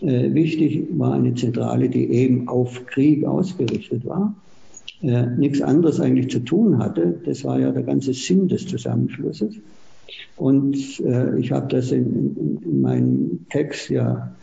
Äh, 0.00 0.34
wichtig 0.34 0.86
war 0.98 1.14
eine 1.14 1.34
Zentrale, 1.34 1.88
die 1.88 2.10
eben 2.10 2.48
auf 2.48 2.86
Krieg 2.86 3.24
ausgerichtet 3.24 4.04
war. 4.04 4.34
Äh, 5.02 5.26
nichts 5.26 5.60
anderes 5.60 6.00
eigentlich 6.00 6.30
zu 6.30 6.40
tun 6.40 6.78
hatte. 6.78 7.20
Das 7.24 7.44
war 7.44 7.58
ja 7.58 7.70
der 7.70 7.82
ganze 7.82 8.12
Sinn 8.12 8.48
des 8.48 8.66
Zusammenschlusses. 8.66 9.54
Und 10.36 10.76
äh, 11.00 11.38
ich 11.38 11.52
habe 11.52 11.68
das 11.68 11.92
in, 11.92 12.36
in, 12.36 12.62
in, 12.64 12.80
meinem 12.80 13.46
Text 13.50 13.90
ja 13.90 14.34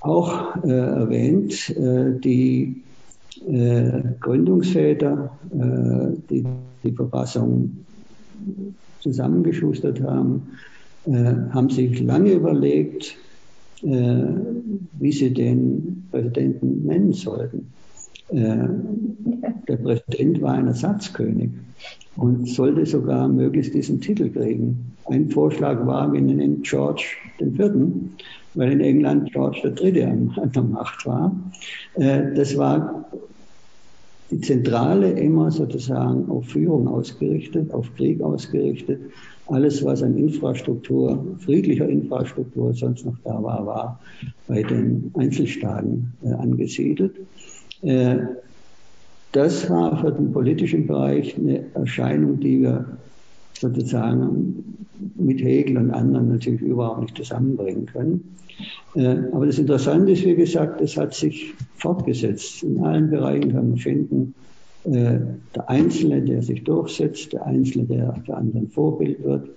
auch 0.00 0.56
äh, 0.64 0.70
erwähnt. 0.70 1.70
Äh, 1.70 2.18
die 2.18 2.82
äh, 3.46 4.02
Gründungsväter, 4.20 5.30
die 5.52 6.44
die 6.84 6.92
Verfassung 6.92 7.84
zusammengeschustert 9.00 10.02
haben, 10.02 10.48
haben 11.06 11.70
sich 11.70 12.00
lange 12.00 12.32
überlegt, 12.32 13.16
wie 13.82 15.12
sie 15.12 15.32
den 15.32 16.06
Präsidenten 16.10 16.86
nennen 16.86 17.12
sollten. 17.12 17.72
Äh, 18.28 18.68
der 19.68 19.76
Präsident 19.76 20.40
war 20.40 20.54
ein 20.54 20.68
Ersatzkönig 20.68 21.50
und 22.16 22.48
sollte 22.48 22.86
sogar 22.86 23.28
möglichst 23.28 23.74
diesen 23.74 24.00
Titel 24.00 24.30
kriegen. 24.30 24.92
Ein 25.06 25.30
Vorschlag 25.30 25.84
war, 25.86 26.12
wir 26.12 26.20
nennen 26.20 26.62
George 26.62 27.04
IV., 27.40 27.72
weil 28.54 28.72
in 28.72 28.80
England 28.80 29.32
George 29.32 29.72
III. 29.80 30.02
an 30.02 30.52
der 30.54 30.62
Macht 30.62 31.06
war. 31.06 31.34
Äh, 31.94 32.34
das 32.34 32.56
war 32.56 33.04
die 34.30 34.40
Zentrale 34.40 35.10
immer 35.12 35.50
sozusagen 35.50 36.28
auf 36.30 36.46
Führung 36.46 36.86
ausgerichtet, 36.86 37.72
auf 37.72 37.94
Krieg 37.96 38.20
ausgerichtet. 38.20 39.00
Alles, 39.50 39.84
was 39.84 40.02
an 40.02 40.16
Infrastruktur, 40.16 41.36
friedlicher 41.40 41.88
Infrastruktur 41.88 42.72
sonst 42.72 43.04
noch 43.04 43.16
da 43.24 43.42
war, 43.42 43.66
war 43.66 44.00
bei 44.46 44.62
den 44.62 45.10
Einzelstaaten 45.16 46.12
äh, 46.24 46.32
angesiedelt. 46.32 47.16
Äh, 47.82 48.18
das 49.32 49.68
war 49.68 50.00
für 50.00 50.12
den 50.12 50.32
politischen 50.32 50.86
Bereich 50.86 51.36
eine 51.36 51.64
Erscheinung, 51.74 52.40
die 52.40 52.62
wir 52.62 52.98
sozusagen 53.58 54.86
mit 55.16 55.40
Hegel 55.40 55.78
und 55.78 55.90
anderen 55.90 56.28
natürlich 56.28 56.62
überhaupt 56.62 57.02
nicht 57.02 57.16
zusammenbringen 57.16 57.86
können. 57.86 58.36
Äh, 58.94 59.16
aber 59.32 59.46
das 59.46 59.58
Interessante 59.58 60.12
ist, 60.12 60.24
wie 60.24 60.34
gesagt, 60.34 60.80
es 60.80 60.96
hat 60.96 61.14
sich 61.14 61.54
fortgesetzt. 61.76 62.62
In 62.62 62.84
allen 62.84 63.10
Bereichen 63.10 63.52
kann 63.52 63.70
man 63.70 63.78
finden, 63.78 64.34
der 64.84 65.68
Einzelne, 65.68 66.22
der 66.22 66.42
sich 66.42 66.64
durchsetzt, 66.64 67.32
der 67.32 67.46
Einzelne, 67.46 67.84
der 67.84 68.14
für 68.24 68.34
anderen 68.34 68.68
Vorbild 68.68 69.22
wird, 69.22 69.48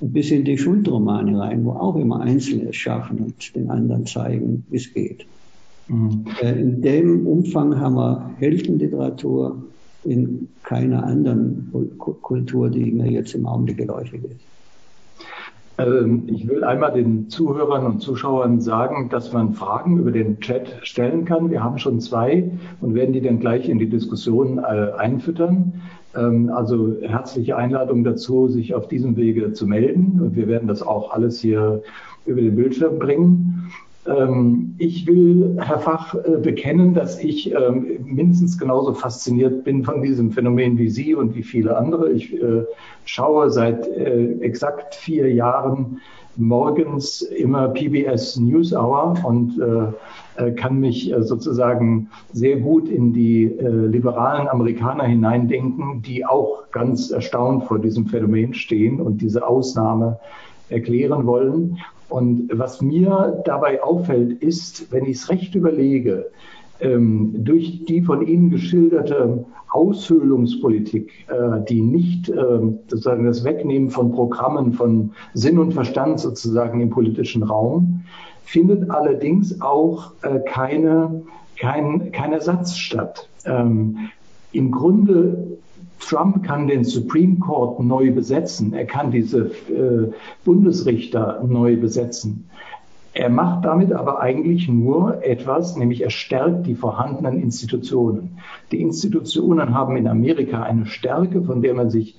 bis 0.00 0.30
in 0.30 0.44
die 0.44 0.58
Schuldraumane 0.58 1.38
rein, 1.38 1.64
wo 1.64 1.70
auch 1.70 1.96
immer 1.96 2.20
Einzelne 2.20 2.70
es 2.70 2.76
schaffen 2.76 3.18
und 3.18 3.54
den 3.54 3.70
anderen 3.70 4.06
zeigen, 4.06 4.64
wie 4.68 4.76
es 4.76 4.92
geht. 4.92 5.26
Mhm. 5.88 6.24
Äh, 6.42 6.60
in 6.60 6.82
dem 6.82 7.26
Umfang 7.26 7.78
haben 7.78 7.94
wir 7.94 8.30
Heldenliteratur 8.38 9.62
in 10.04 10.48
keiner 10.62 11.04
anderen 11.04 11.72
Kultur, 11.98 12.70
die 12.70 12.92
mir 12.92 13.10
jetzt 13.10 13.34
im 13.34 13.46
Augenblick 13.46 13.78
geläufig 13.78 14.22
ist. 14.24 14.55
Ähm, 15.78 16.24
ich 16.26 16.48
will 16.48 16.64
einmal 16.64 16.92
den 16.92 17.28
Zuhörern 17.28 17.84
und 17.84 18.00
Zuschauern 18.00 18.60
sagen, 18.60 19.08
dass 19.10 19.32
man 19.32 19.52
Fragen 19.52 19.98
über 19.98 20.10
den 20.10 20.40
Chat 20.40 20.78
stellen 20.82 21.24
kann. 21.24 21.50
Wir 21.50 21.62
haben 21.62 21.78
schon 21.78 22.00
zwei 22.00 22.50
und 22.80 22.94
werden 22.94 23.12
die 23.12 23.20
dann 23.20 23.40
gleich 23.40 23.68
in 23.68 23.78
die 23.78 23.88
Diskussion 23.88 24.58
äh, 24.58 24.92
einfüttern. 24.96 25.82
Ähm, 26.14 26.50
also 26.50 26.96
herzliche 27.02 27.56
Einladung 27.56 28.04
dazu, 28.04 28.48
sich 28.48 28.74
auf 28.74 28.88
diesem 28.88 29.16
Wege 29.16 29.52
zu 29.52 29.66
melden. 29.66 30.20
Und 30.22 30.36
wir 30.36 30.48
werden 30.48 30.68
das 30.68 30.82
auch 30.82 31.12
alles 31.12 31.40
hier 31.40 31.82
über 32.24 32.40
den 32.40 32.56
Bildschirm 32.56 32.98
bringen. 32.98 33.70
Ähm, 34.06 34.74
ich 34.78 35.06
will, 35.06 35.56
Herr 35.60 35.78
Fach, 35.78 36.14
äh, 36.14 36.38
bekennen, 36.38 36.94
dass 36.94 37.22
ich 37.22 37.52
ähm, 37.52 37.98
mindestens 38.04 38.58
genauso 38.58 38.94
fasziniert 38.94 39.64
bin 39.64 39.84
von 39.84 40.02
diesem 40.02 40.30
Phänomen 40.30 40.78
wie 40.78 40.88
Sie 40.88 41.14
und 41.14 41.34
wie 41.34 41.42
viele 41.42 41.76
andere. 41.76 42.10
Ich 42.12 42.34
äh, 42.34 42.64
schaue 43.04 43.50
seit 43.50 43.86
äh, 43.88 44.32
exakt 44.40 44.94
vier 44.94 45.32
Jahren 45.32 46.00
morgens 46.36 47.22
immer 47.22 47.68
PBS 47.68 48.36
News 48.36 48.74
Hour 48.74 49.14
und 49.24 49.58
kann 50.56 50.80
mich 50.80 51.10
sozusagen 51.20 52.10
sehr 52.34 52.56
gut 52.56 52.90
in 52.90 53.14
die 53.14 53.46
liberalen 53.46 54.46
Amerikaner 54.46 55.04
hineindenken, 55.04 56.02
die 56.02 56.26
auch 56.26 56.70
ganz 56.72 57.10
erstaunt 57.10 57.64
vor 57.64 57.78
diesem 57.78 58.04
Phänomen 58.04 58.52
stehen 58.52 59.00
und 59.00 59.22
diese 59.22 59.48
Ausnahme 59.48 60.18
erklären 60.68 61.24
wollen. 61.24 61.78
Und 62.08 62.48
was 62.52 62.80
mir 62.80 63.42
dabei 63.44 63.82
auffällt, 63.82 64.42
ist, 64.42 64.92
wenn 64.92 65.04
ich 65.04 65.18
es 65.18 65.28
recht 65.28 65.54
überlege, 65.54 66.30
ähm, 66.80 67.32
durch 67.44 67.84
die 67.86 68.02
von 68.02 68.26
Ihnen 68.26 68.50
geschilderte 68.50 69.44
Aushöhlungspolitik, 69.70 71.10
äh, 71.28 71.64
die 71.68 71.80
nicht 71.80 72.28
äh, 72.28 72.34
sozusagen 72.88 73.24
das 73.24 73.44
Wegnehmen 73.44 73.90
von 73.90 74.12
Programmen, 74.12 74.72
von 74.72 75.12
Sinn 75.34 75.58
und 75.58 75.72
Verstand 75.72 76.20
sozusagen 76.20 76.80
im 76.80 76.90
politischen 76.90 77.42
Raum, 77.42 78.04
findet 78.44 78.90
allerdings 78.90 79.60
auch 79.60 80.12
äh, 80.22 80.38
keine, 80.40 81.22
kein, 81.58 82.12
kein 82.12 82.32
Ersatz 82.32 82.76
statt. 82.76 83.28
Ähm, 83.44 84.10
Im 84.52 84.70
Grunde 84.70 85.58
Trump 86.00 86.42
kann 86.44 86.66
den 86.66 86.84
Supreme 86.84 87.36
Court 87.38 87.80
neu 87.80 88.12
besetzen. 88.12 88.72
Er 88.72 88.84
kann 88.84 89.10
diese 89.10 89.50
äh, 89.70 90.12
Bundesrichter 90.44 91.42
neu 91.46 91.76
besetzen. 91.76 92.48
Er 93.12 93.30
macht 93.30 93.64
damit 93.64 93.92
aber 93.92 94.20
eigentlich 94.20 94.68
nur 94.68 95.24
etwas, 95.24 95.76
nämlich 95.76 96.02
er 96.02 96.10
stärkt 96.10 96.66
die 96.66 96.74
vorhandenen 96.74 97.40
Institutionen. 97.40 98.38
Die 98.72 98.82
Institutionen 98.82 99.74
haben 99.74 99.96
in 99.96 100.06
Amerika 100.06 100.62
eine 100.62 100.84
Stärke, 100.84 101.42
von 101.42 101.62
der 101.62 101.72
man 101.72 101.88
sich, 101.88 102.18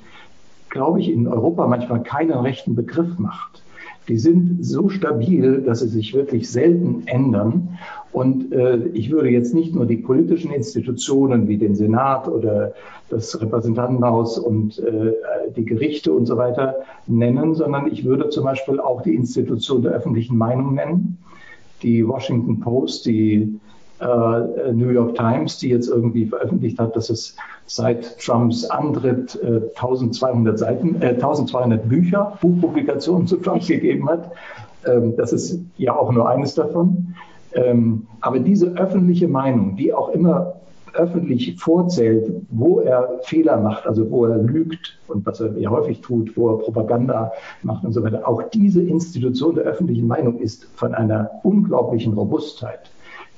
glaube 0.70 1.00
ich, 1.00 1.12
in 1.12 1.28
Europa 1.28 1.68
manchmal 1.68 2.02
keinen 2.02 2.40
rechten 2.40 2.76
Begriff 2.76 3.20
macht 3.20 3.62
die 4.08 4.18
sind 4.18 4.64
so 4.64 4.90
stabil, 4.90 5.62
dass 5.62 5.80
sie 5.80 5.90
sich 5.90 6.14
wirklich 6.14 6.50
selten 6.50 7.04
ändern. 7.08 7.78
Und 8.12 8.54
äh, 8.54 8.88
ich 8.94 9.12
würde 9.12 9.30
jetzt 9.30 9.54
nicht 9.54 9.76
nur 9.76 9.86
die 9.86 9.98
politischen 9.98 10.52
Institutionen 10.52 11.48
wie 11.48 11.58
den 11.58 11.76
Senat 11.76 12.28
oder 12.28 12.74
das 13.10 13.40
Repräsentantenhaus 13.40 14.40
und 14.40 14.80
äh, 14.80 15.14
die 15.56 15.66
Gerichte 15.66 16.14
und 16.14 16.26
so 16.26 16.38
weiter 16.38 16.76
nennen, 17.06 17.54
sondern 17.54 17.92
ich 17.92 18.06
würde 18.06 18.30
zum 18.30 18.46
Beispiel 18.46 18.80
auch 18.80 19.02
die 19.02 19.14
Institution 19.14 19.82
der 19.82 19.92
öffentlichen 19.92 20.38
Meinung 20.38 20.74
nennen, 20.76 21.18
die 21.84 22.08
Washington 22.08 22.60
Post, 22.60 23.06
die 23.06 23.60
äh, 24.00 24.74
New 24.74 24.90
York 24.90 25.16
Times, 25.16 25.60
die 25.60 25.70
jetzt 25.70 25.88
irgendwie 25.88 26.26
veröffentlicht 26.26 26.80
hat, 26.80 26.96
dass 26.96 27.10
es 27.10 27.36
seit 27.66 28.20
Trumps 28.20 28.66
Antritt 28.66 29.40
äh, 29.42 29.62
1200 29.76 30.58
Seiten, 30.58 31.02
äh, 31.02 31.10
1200 31.10 31.88
Bücher, 31.88 32.38
Buchpublikationen 32.42 33.28
zu 33.28 33.38
Trump 33.38 33.66
gegeben 33.66 34.08
hat. 34.10 34.32
Ähm, 34.86 35.16
das 35.18 35.34
ist 35.34 35.60
ja 35.78 35.96
auch 35.96 36.12
nur 36.12 36.30
eines 36.30 36.56
davon. 36.56 37.16
Ähm, 37.54 38.08
aber 38.22 38.40
diese 38.40 38.78
öffentliche 38.78 39.28
Meinung, 39.28 39.76
die 39.76 39.94
auch 39.94 40.10
immer 40.10 40.54
öffentlich 40.94 41.56
vorzählt, 41.60 42.32
wo 42.50 42.80
er 42.80 43.20
Fehler 43.24 43.58
macht, 43.58 43.86
also 43.86 44.10
wo 44.10 44.26
er 44.26 44.38
lügt 44.38 44.98
und 45.08 45.26
was 45.26 45.40
er 45.40 45.56
ja 45.58 45.70
häufig 45.70 46.02
tut, 46.02 46.36
wo 46.36 46.50
er 46.50 46.60
Propaganda 46.60 47.32
macht 47.62 47.86
und 47.86 47.94
so 47.94 48.04
weiter. 48.04 48.28
Auch 48.28 48.44
diese 48.50 48.82
Institution 48.82 49.56
der 49.56 49.66
öffentlichen 49.66 50.08
Meinung 50.08 50.40
ist 50.40 50.66
von 50.76 50.94
einer 50.94 51.30
unglaublichen 51.44 52.14
Robustheit. 52.14 52.90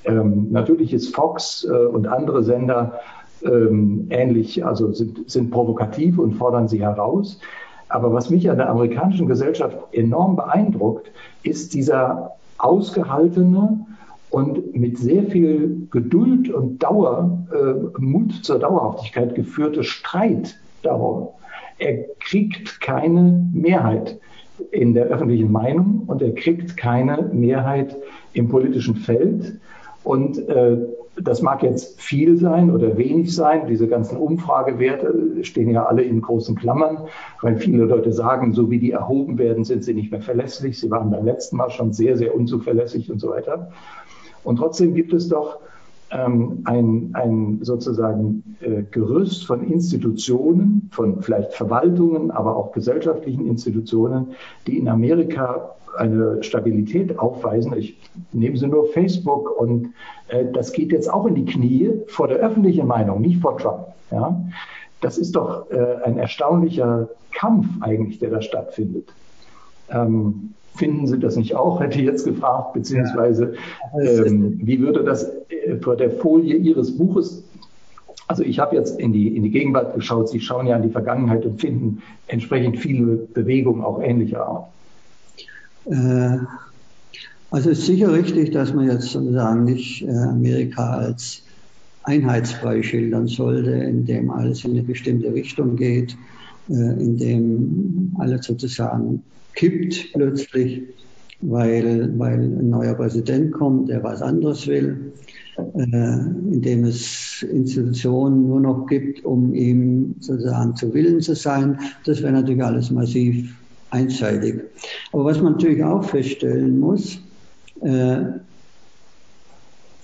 Ähm, 0.06 0.48
natürlich 0.52 0.94
ist 0.94 1.16
Fox 1.16 1.68
äh, 1.70 1.86
und 1.86 2.08
andere 2.08 2.44
Sender 2.44 3.00
ähm, 3.44 4.08
ähnlich, 4.10 4.66
also 4.66 4.92
sind, 4.92 5.30
sind 5.30 5.52
provokativ 5.52 6.18
und 6.18 6.34
fordern 6.34 6.68
sie 6.68 6.82
heraus. 6.82 7.40
Aber 7.90 8.14
was 8.14 8.30
mich 8.30 8.50
an 8.50 8.58
der 8.58 8.70
amerikanischen 8.70 9.28
Gesellschaft 9.28 9.78
enorm 9.92 10.36
beeindruckt, 10.36 11.12
ist 11.44 11.74
dieser 11.74 12.36
ausgehaltene 12.60 13.86
und 14.30 14.76
mit 14.76 14.98
sehr 14.98 15.24
viel 15.24 15.88
Geduld 15.90 16.50
und 16.50 16.84
Dauer, 16.84 17.40
äh, 17.52 18.00
Mut 18.00 18.34
zur 18.46 18.60
Dauerhaftigkeit 18.60 19.34
geführte 19.34 19.84
Streit 19.84 20.56
darum. 20.84 21.30
Er 21.80 22.04
kriegt 22.20 22.80
keine 22.82 23.44
Mehrheit 23.54 24.20
in 24.72 24.94
der 24.94 25.06
öffentlichen 25.06 25.52
Meinung 25.52 26.04
und 26.06 26.22
er 26.22 26.36
kriegt 26.36 26.78
keine 26.78 27.30
Mehrheit 27.34 27.96
im 28.34 28.50
politischen 28.50 28.96
Feld. 28.96 29.60
Und 30.04 30.38
äh, 30.48 30.78
das 31.22 31.42
mag 31.42 31.64
jetzt 31.64 32.00
viel 32.00 32.38
sein 32.38 32.72
oder 32.72 32.98
wenig 32.98 33.36
sein. 33.36 33.68
Diese 33.68 33.88
ganzen 33.88 34.18
Umfragewerte 34.18 35.44
stehen 35.44 35.70
ja 35.70 35.86
alle 35.86 36.04
in 36.04 36.22
großen 36.22 36.56
Klammern, 36.56 37.08
weil 37.42 37.58
viele 37.58 37.84
Leute 37.86 38.14
sagen, 38.14 38.54
so 38.54 38.70
wie 38.72 38.80
die 38.80 38.92
erhoben 38.92 39.38
werden, 39.38 39.64
sind 39.64 39.84
sie 39.84 39.94
nicht 39.94 40.12
mehr 40.12 40.22
verlässlich. 40.22 40.80
Sie 40.80 40.90
waren 40.90 41.12
beim 41.12 41.26
letzten 41.26 41.58
Mal 41.58 41.70
schon 41.70 41.94
sehr, 41.94 42.18
sehr 42.18 42.36
unzuverlässig 42.36 43.12
und 43.12 43.20
so 43.20 43.30
weiter. 43.30 43.72
Und 44.44 44.58
trotzdem 44.58 44.94
gibt 44.94 45.14
es 45.14 45.28
doch 45.28 45.60
ähm, 46.12 46.62
ein, 46.64 47.12
ein 47.14 47.60
sozusagen 47.62 48.56
äh, 48.62 48.84
Gerüst 48.90 49.46
von 49.46 49.64
Institutionen, 49.64 50.90
von 50.92 51.22
vielleicht 51.22 51.54
Verwaltungen, 51.54 52.32
aber 52.32 52.56
auch 52.56 52.72
gesellschaftlichen 52.72 53.46
Institutionen, 53.46 54.30
die 54.66 54.78
in 54.78 54.88
Amerika 54.88 55.76
eine 55.98 56.44
Stabilität 56.44 57.20
aufweisen. 57.20 57.74
Ich 57.78 57.98
nehme 58.32 58.58
sie 58.58 58.68
nur 58.68 58.88
Facebook 58.88 59.60
und 59.60 59.94
äh, 60.30 60.46
das 60.54 60.72
geht 60.72 60.92
jetzt 60.92 61.12
auch 61.12 61.26
in 61.26 61.36
die 61.36 61.46
Knie 61.46 61.92
vor 62.08 62.28
der 62.28 62.38
öffentlichen 62.38 62.88
Meinung, 62.88 63.22
nicht 63.22 63.42
vor 63.42 63.58
Trump. 63.58 63.88
Ja? 64.12 64.42
Das 65.02 65.18
ist 65.18 65.36
doch 65.36 65.70
äh, 65.72 66.04
ein 66.04 66.18
erstaunlicher 66.18 67.10
Kampf 67.32 67.68
eigentlich, 67.82 68.20
der 68.20 68.30
da 68.32 68.42
stattfindet. 68.42 69.10
Ähm, 69.90 70.54
finden 70.76 71.08
Sie 71.08 71.20
das 71.20 71.36
nicht 71.36 71.56
auch? 71.56 71.80
Hätte 71.80 72.00
ich 72.00 72.06
jetzt 72.06 72.26
gefragt, 72.26 72.74
beziehungsweise 72.74 73.56
ähm, 74.02 74.60
wie 74.64 74.80
würde 74.80 75.04
das 75.04 75.32
äh, 75.50 75.78
vor 75.82 75.96
der 75.96 76.12
Folie 76.12 76.56
Ihres 76.56 76.98
Buches 76.98 77.44
also 78.30 78.44
ich 78.44 78.60
habe 78.60 78.76
jetzt 78.76 79.00
in 79.00 79.12
die, 79.12 79.36
in 79.36 79.42
die 79.42 79.50
Gegenwart 79.50 79.96
geschaut. 79.96 80.30
Sie 80.30 80.40
schauen 80.40 80.68
ja 80.68 80.76
in 80.76 80.84
die 80.84 80.92
Vergangenheit 80.92 81.48
und 81.48 81.60
finden 81.60 82.04
entsprechend 82.28 82.78
viele 82.78 83.16
Bewegungen 83.16 83.84
auch 83.84 84.04
ähnlicher 84.04 84.46
Art. 84.46 84.68
Äh, 85.90 86.38
also 87.52 87.72
es 87.72 87.80
ist 87.80 87.86
sicher 87.88 88.14
richtig, 88.14 88.52
dass 88.52 88.74
man 88.74 88.88
jetzt 88.90 89.10
sozusagen 89.10 89.64
nicht 89.64 90.04
äh, 90.04 90.12
Amerika 90.12 90.98
als 90.98 91.44
Einheitsbrei 92.04 92.84
schildern 92.84 93.28
sollte, 93.28 93.72
in 93.72 94.06
dem 94.06 94.30
alles 94.30 94.64
in 94.64 94.72
eine 94.72 94.84
bestimmte 94.84 95.34
Richtung 95.34 95.76
geht, 95.76 96.16
äh, 96.70 96.74
in 96.74 97.18
dem 97.18 98.14
alles 98.20 98.46
sozusagen 98.46 99.24
kippt 99.56 100.14
plötzlich, 100.14 100.84
weil, 101.42 102.14
weil 102.18 102.40
ein 102.40 102.70
neuer 102.70 102.94
Präsident 102.94 103.52
kommt, 103.52 103.90
der 103.90 104.04
was 104.04 104.22
anderes 104.22 104.68
will, 104.68 105.14
in 105.74 106.62
dem 106.62 106.86
es 106.86 107.44
Institutionen 107.44 108.48
nur 108.48 108.62
noch 108.62 108.86
gibt, 108.88 109.26
um 109.26 109.54
ihm 109.54 110.16
sozusagen 110.20 110.76
zu 110.76 110.94
Willen 110.94 111.20
zu 111.22 111.36
sein. 111.36 111.78
Das 112.06 112.22
wäre 112.22 112.34
natürlich 112.34 112.64
alles 112.64 112.92
massiv 112.92 113.54
einseitig. 113.92 114.62
Aber 115.12 115.26
was 115.26 115.42
man 115.42 115.54
natürlich 115.54 115.84
auch 115.84 116.04
feststellen 116.04 116.80
muss, 116.80 117.20
äh, 117.82 118.18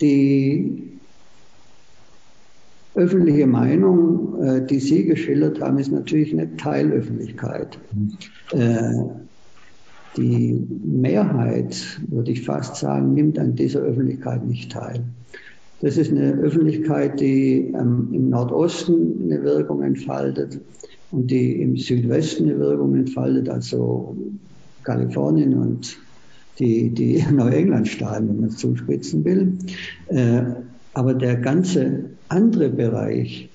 die 0.02 0.86
öffentliche 2.96 3.48
Meinung, 3.48 4.42
äh, 4.42 4.66
die 4.66 4.80
Sie 4.80 5.06
geschildert 5.06 5.62
haben, 5.62 5.78
ist 5.78 5.92
natürlich 5.92 6.34
eine 6.34 6.56
Teilöffentlichkeit. 6.56 7.78
Äh, 8.52 8.92
die 10.18 10.66
Mehrheit, 10.84 12.00
würde 12.08 12.32
ich 12.32 12.44
fast 12.44 12.78
sagen, 12.78 13.14
nimmt 13.14 13.38
an 13.38 13.56
dieser 13.56 13.82
Öffentlichkeit 13.82 14.46
nicht 14.46 14.72
teil. 14.72 15.04
Das 15.82 15.98
ist 15.98 16.10
eine 16.12 16.34
Öffentlichkeit, 16.36 17.20
die 17.20 17.74
ähm, 17.78 18.10
im 18.14 18.30
Nordosten 18.30 19.24
eine 19.26 19.44
Wirkung 19.44 19.84
entfaltet 19.84 20.62
und 21.16 21.32
die 21.32 21.62
im 21.62 21.78
Südwesten 21.78 22.50
eine 22.50 22.60
Wirkung 22.60 22.94
entfaltet, 22.96 23.48
also 23.48 24.18
Kalifornien 24.84 25.54
und 25.54 25.98
die, 26.60 26.90
die 26.90 27.24
Neuenglandstaaten, 27.32 28.28
wenn 28.28 28.40
man 28.42 28.50
es 28.50 28.58
zuspitzen 28.58 29.24
will. 29.24 29.58
Äh, 30.08 30.42
aber 30.94 31.14
der 31.14 31.38
ganze 31.38 32.10
andere 32.28 32.70
Bereich 32.70 33.50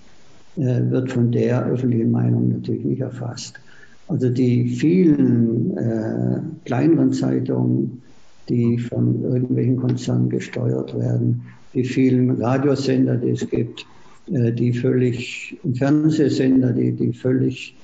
äh, 0.57 0.81
wird 0.91 1.13
von 1.13 1.31
der 1.33 1.67
öffentlichen 1.67 2.11
Meinung 2.11 2.49
natürlich 2.49 2.85
nicht 2.85 3.01
erfasst. 3.01 3.61
Also 4.09 4.31
die 4.31 4.69
vielen 4.69 5.77
äh, 5.77 6.41
kleineren 6.65 7.13
Zeitungen, 7.13 8.03
die 8.49 8.79
von 8.79 9.23
irgendwelchen 9.23 9.77
Konzernen 9.77 10.31
gesteuert 10.31 10.99
werden, 10.99 11.43
die 11.75 11.85
vielen 11.85 12.31
Radiosender, 12.43 13.17
die 13.17 13.31
es 13.31 13.49
gibt, 13.49 13.87
die 14.31 14.73
völlig, 14.73 15.59
Fernsehsender, 15.75 16.73
die, 16.73 16.93
die 16.93 17.13
völlig 17.13 17.75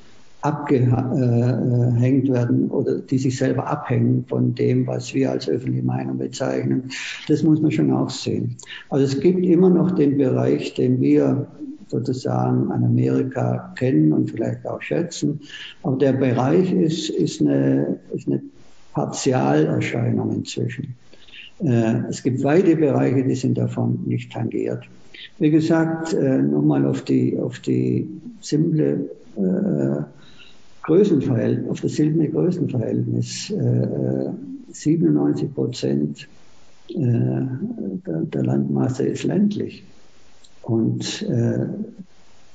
abgehängt 0.42 2.28
werden 2.28 2.70
oder 2.70 2.98
die 2.98 3.18
sich 3.18 3.36
selber 3.36 3.66
abhängen 3.66 4.24
von 4.28 4.54
dem, 4.54 4.86
was 4.86 5.12
wir 5.12 5.32
als 5.32 5.48
öffentliche 5.48 5.84
Meinung 5.84 6.18
bezeichnen. 6.18 6.90
Das 7.26 7.42
muss 7.42 7.60
man 7.60 7.72
schon 7.72 7.90
auch 7.90 8.10
sehen. 8.10 8.56
Also 8.88 9.04
es 9.04 9.20
gibt 9.20 9.44
immer 9.44 9.70
noch 9.70 9.90
den 9.92 10.16
Bereich, 10.16 10.74
den 10.74 11.00
wir 11.00 11.48
sozusagen 11.88 12.70
an 12.70 12.84
Amerika 12.84 13.72
kennen 13.76 14.12
und 14.12 14.30
vielleicht 14.30 14.66
auch 14.66 14.82
schätzen. 14.82 15.40
Aber 15.82 15.96
der 15.96 16.12
Bereich 16.12 16.72
ist, 16.72 17.10
ist, 17.10 17.40
eine, 17.40 17.98
ist 18.12 18.28
eine 18.28 18.42
Partialerscheinung 18.92 20.32
inzwischen. 20.32 20.94
Äh, 21.60 22.02
es 22.08 22.22
gibt 22.22 22.42
weite 22.44 22.76
Bereiche, 22.76 23.24
die 23.24 23.34
sind 23.34 23.56
davon 23.58 24.00
nicht 24.06 24.32
tangiert. 24.32 24.84
Wie 25.38 25.50
gesagt, 25.50 26.12
äh, 26.12 26.42
nochmal 26.42 26.86
auf 26.86 27.02
die, 27.02 27.38
auf 27.38 27.58
die 27.60 28.08
simple 28.40 29.10
äh, 29.36 30.02
Größenverhältnis, 30.82 31.70
auf 31.70 31.80
das 31.80 31.94
simple 31.94 32.28
Größenverhältnis. 32.28 33.50
Äh, 33.50 34.30
97 34.72 35.54
Prozent 35.54 36.28
äh, 36.88 36.94
der, 36.94 38.20
der, 38.20 38.44
Landmasse 38.44 39.06
ist 39.06 39.24
ländlich 39.24 39.84
und 40.62 41.22
äh, 41.22 41.66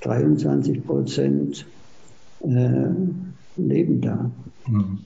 23 0.01 0.85
Prozent 0.85 1.65
leben 2.43 4.01
da. 4.01 4.31
Mhm. 4.67 4.97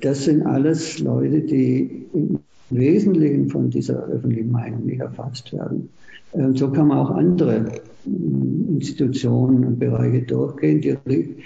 Das 0.00 0.24
sind 0.24 0.46
alles 0.46 1.00
Leute, 1.00 1.42
die 1.42 2.06
im 2.14 2.38
Wesentlichen 2.70 3.48
von 3.48 3.70
dieser 3.70 4.04
öffentlichen 4.06 4.50
Meinung 4.50 4.86
nicht 4.86 5.00
erfasst 5.00 5.52
werden. 5.52 5.88
Und 6.32 6.58
so 6.58 6.70
kann 6.70 6.88
man 6.88 6.98
auch 6.98 7.10
andere 7.10 7.80
mm, 8.04 8.74
Institutionen 8.74 9.64
und 9.64 9.78
Bereiche 9.78 10.22
durchgehen. 10.22 10.80
Die, 10.82 11.36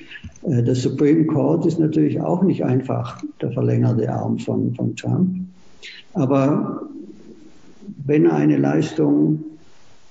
äh, 0.43 0.75
Supreme 0.75 1.27
Court 1.27 1.67
ist 1.67 1.79
natürlich 1.79 2.21
auch 2.21 2.43
nicht 2.43 2.65
einfach 2.65 3.23
der 3.41 3.53
verlängerte 3.53 4.13
Arm 4.13 4.39
von, 4.39 4.75
von 4.75 4.97
Trump. 4.97 5.37
Aber 6.15 6.83
wenn 8.05 8.27
er 8.27 8.35
eine 8.35 8.59
Leistung 8.59 9.45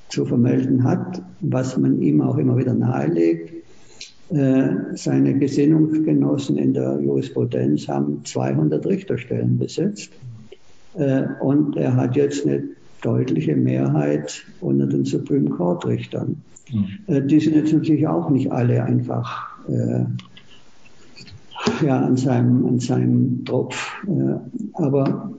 zu 0.09 0.25
vermelden 0.25 0.83
hat, 0.83 1.21
was 1.41 1.77
man 1.77 2.01
ihm 2.01 2.21
auch 2.21 2.37
immer 2.37 2.57
wieder 2.57 2.73
nahelegt, 2.73 3.53
äh, 4.29 4.95
seine 4.95 5.37
Gesinnungsgenossen 5.37 6.57
in 6.57 6.73
der 6.73 6.99
Jurisprudenz 7.01 7.89
haben 7.89 8.23
200 8.23 8.85
Richterstellen 8.85 9.59
besetzt. 9.59 10.11
Äh, 10.95 11.23
und 11.39 11.77
er 11.77 11.95
hat 11.95 12.15
jetzt 12.15 12.45
eine 12.45 12.63
deutliche 13.01 13.55
Mehrheit 13.55 14.43
unter 14.59 14.85
den 14.85 15.05
Supreme 15.05 15.49
Court 15.49 15.85
Richtern. 15.85 16.41
Mhm. 16.71 17.27
Die 17.27 17.39
sind 17.39 17.55
jetzt 17.55 17.73
natürlich 17.73 18.07
auch 18.07 18.29
nicht 18.29 18.51
alle 18.51 18.83
einfach 18.83 19.51
äh, 19.67 20.05
ja, 21.85 21.99
an, 21.99 22.17
seinem, 22.17 22.65
an 22.65 22.79
seinem 22.79 23.43
Tropf. 23.45 24.03
Äh, 24.07 24.35
aber 24.73 25.31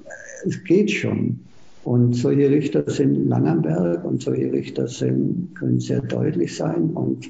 es 0.44 0.62
geht 0.64 0.90
schon. 0.90 1.40
Und 1.84 2.14
solche 2.14 2.48
Richter 2.48 2.88
sind 2.88 3.28
lang 3.28 3.46
am 3.46 3.62
Berg 3.62 4.04
und 4.04 4.22
solche 4.22 4.52
Richter 4.52 4.86
sind, 4.86 5.54
können 5.56 5.80
sehr 5.80 6.00
deutlich 6.00 6.54
sein. 6.54 6.90
Und 6.90 7.26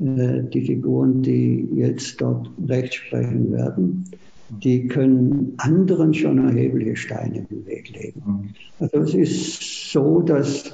äh, 0.00 0.42
die 0.42 0.62
Figuren, 0.62 1.22
die 1.22 1.68
jetzt 1.74 2.20
dort 2.20 2.50
Recht 2.66 2.94
sprechen 2.94 3.52
werden, 3.52 4.04
die 4.48 4.86
können 4.86 5.54
anderen 5.58 6.14
schon 6.14 6.38
erhebliche 6.38 6.96
Steine 6.96 7.38
in 7.38 7.46
den 7.48 7.66
Weg 7.66 7.90
legen. 7.90 8.22
Mhm. 8.26 8.54
Also 8.78 8.98
es 8.98 9.14
ist 9.14 9.92
so, 9.92 10.20
dass 10.20 10.72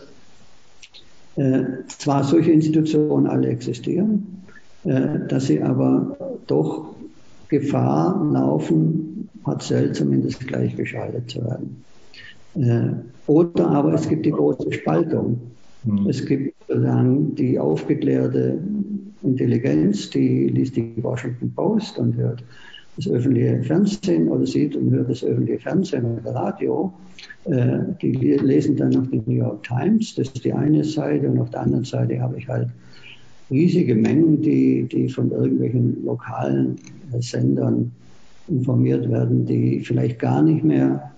äh, 1.36 1.62
zwar 1.88 2.24
solche 2.24 2.52
Institutionen 2.52 3.26
alle 3.26 3.48
existieren, 3.48 4.44
äh, 4.84 5.26
dass 5.28 5.46
sie 5.46 5.62
aber 5.62 6.16
doch 6.46 6.94
Gefahr 7.48 8.30
laufen, 8.32 9.28
partiell 9.42 9.92
zumindest 9.92 10.46
gleichgeschaltet 10.46 11.30
zu 11.30 11.44
werden. 11.44 11.84
Äh, 12.54 12.92
oder 13.26 13.68
aber 13.68 13.94
es 13.94 14.08
gibt 14.08 14.26
die 14.26 14.30
große 14.30 14.72
Spaltung. 14.72 15.40
Mhm. 15.84 16.08
Es 16.08 16.24
gibt 16.26 16.54
sozusagen 16.68 17.34
die 17.34 17.58
aufgeklärte 17.58 18.58
Intelligenz, 19.22 20.10
die 20.10 20.48
liest 20.48 20.76
die 20.76 20.94
Washington 21.02 21.52
Post 21.54 21.98
und 21.98 22.16
hört 22.16 22.42
das 22.96 23.08
öffentliche 23.08 23.62
Fernsehen 23.62 24.28
oder 24.28 24.46
sieht 24.46 24.76
und 24.76 24.90
hört 24.90 25.10
das 25.10 25.24
öffentliche 25.24 25.60
Fernsehen 25.60 26.18
oder 26.18 26.34
Radio. 26.34 26.92
Äh, 27.44 27.78
die 28.00 28.12
lesen 28.12 28.76
dann 28.76 28.90
noch 28.90 29.06
die 29.06 29.22
New 29.24 29.36
York 29.36 29.62
Times, 29.62 30.14
das 30.14 30.28
ist 30.28 30.44
die 30.44 30.52
eine 30.52 30.84
Seite 30.84 31.28
und 31.28 31.38
auf 31.38 31.50
der 31.50 31.60
anderen 31.60 31.84
Seite 31.84 32.20
habe 32.20 32.38
ich 32.38 32.48
halt 32.48 32.68
riesige 33.50 33.94
Mengen, 33.94 34.42
die, 34.42 34.84
die 34.84 35.08
von 35.08 35.30
irgendwelchen 35.30 36.04
lokalen 36.04 36.76
Sendern 37.20 37.92
informiert 38.48 39.10
werden, 39.10 39.46
die 39.46 39.80
vielleicht 39.80 40.18
gar 40.18 40.42
nicht 40.42 40.64
mehr 40.64 41.12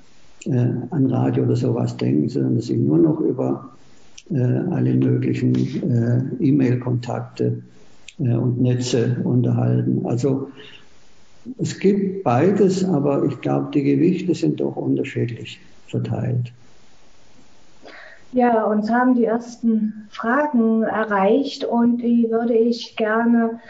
äh, 0.44 0.66
an 0.90 1.06
Radio 1.06 1.44
oder 1.44 1.56
sowas 1.56 1.96
denken, 1.96 2.28
sondern 2.28 2.60
sich 2.60 2.78
nur 2.78 2.98
noch 2.98 3.20
über 3.20 3.70
äh, 4.30 4.38
alle 4.38 4.94
möglichen 4.94 5.54
äh, 5.54 6.44
E-Mail-Kontakte 6.44 7.62
äh, 8.18 8.34
und 8.34 8.60
Netze 8.60 9.16
unterhalten. 9.24 10.04
Also 10.04 10.48
es 11.58 11.78
gibt 11.78 12.24
beides, 12.24 12.84
aber 12.84 13.24
ich 13.24 13.40
glaube, 13.40 13.70
die 13.72 13.82
Gewichte 13.82 14.34
sind 14.34 14.60
doch 14.60 14.76
unterschiedlich 14.76 15.60
verteilt. 15.86 16.52
Ja, 18.32 18.64
uns 18.64 18.90
haben 18.90 19.14
die 19.14 19.26
ersten 19.26 20.08
Fragen 20.10 20.82
erreicht 20.82 21.64
und 21.64 21.98
die 21.98 22.28
würde 22.30 22.54
ich 22.54 22.96
gerne 22.96 23.60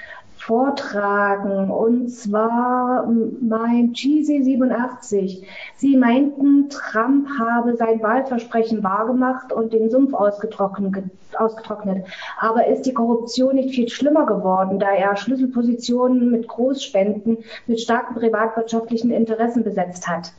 vortragen. 0.46 1.70
Und 1.70 2.10
zwar 2.10 3.10
mein 3.40 3.94
Cheesy 3.94 4.42
87. 4.42 5.46
Sie 5.76 5.96
meinten, 5.96 6.68
Trump 6.68 7.28
habe 7.38 7.76
sein 7.76 8.02
Wahlversprechen 8.02 8.82
wahrgemacht 8.82 9.52
und 9.52 9.72
den 9.72 9.90
Sumpf 9.90 10.12
ausgetrocknet. 10.12 12.04
Aber 12.38 12.66
ist 12.66 12.82
die 12.82 12.92
Korruption 12.92 13.54
nicht 13.54 13.74
viel 13.74 13.88
schlimmer 13.88 14.26
geworden, 14.26 14.78
da 14.78 14.92
er 14.92 15.16
Schlüsselpositionen 15.16 16.30
mit 16.30 16.46
Großspenden, 16.46 17.38
mit 17.66 17.80
starken 17.80 18.14
privatwirtschaftlichen 18.14 19.10
Interessen 19.10 19.64
besetzt 19.64 20.06
hat? 20.06 20.32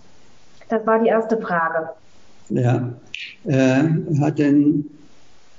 Das 0.69 0.85
war 0.85 0.99
die 0.99 1.09
erste 1.09 1.37
Frage. 1.37 1.89
Ja, 2.49 2.93
äh, 3.45 3.83
hat 4.21 4.37
denn, 4.37 4.85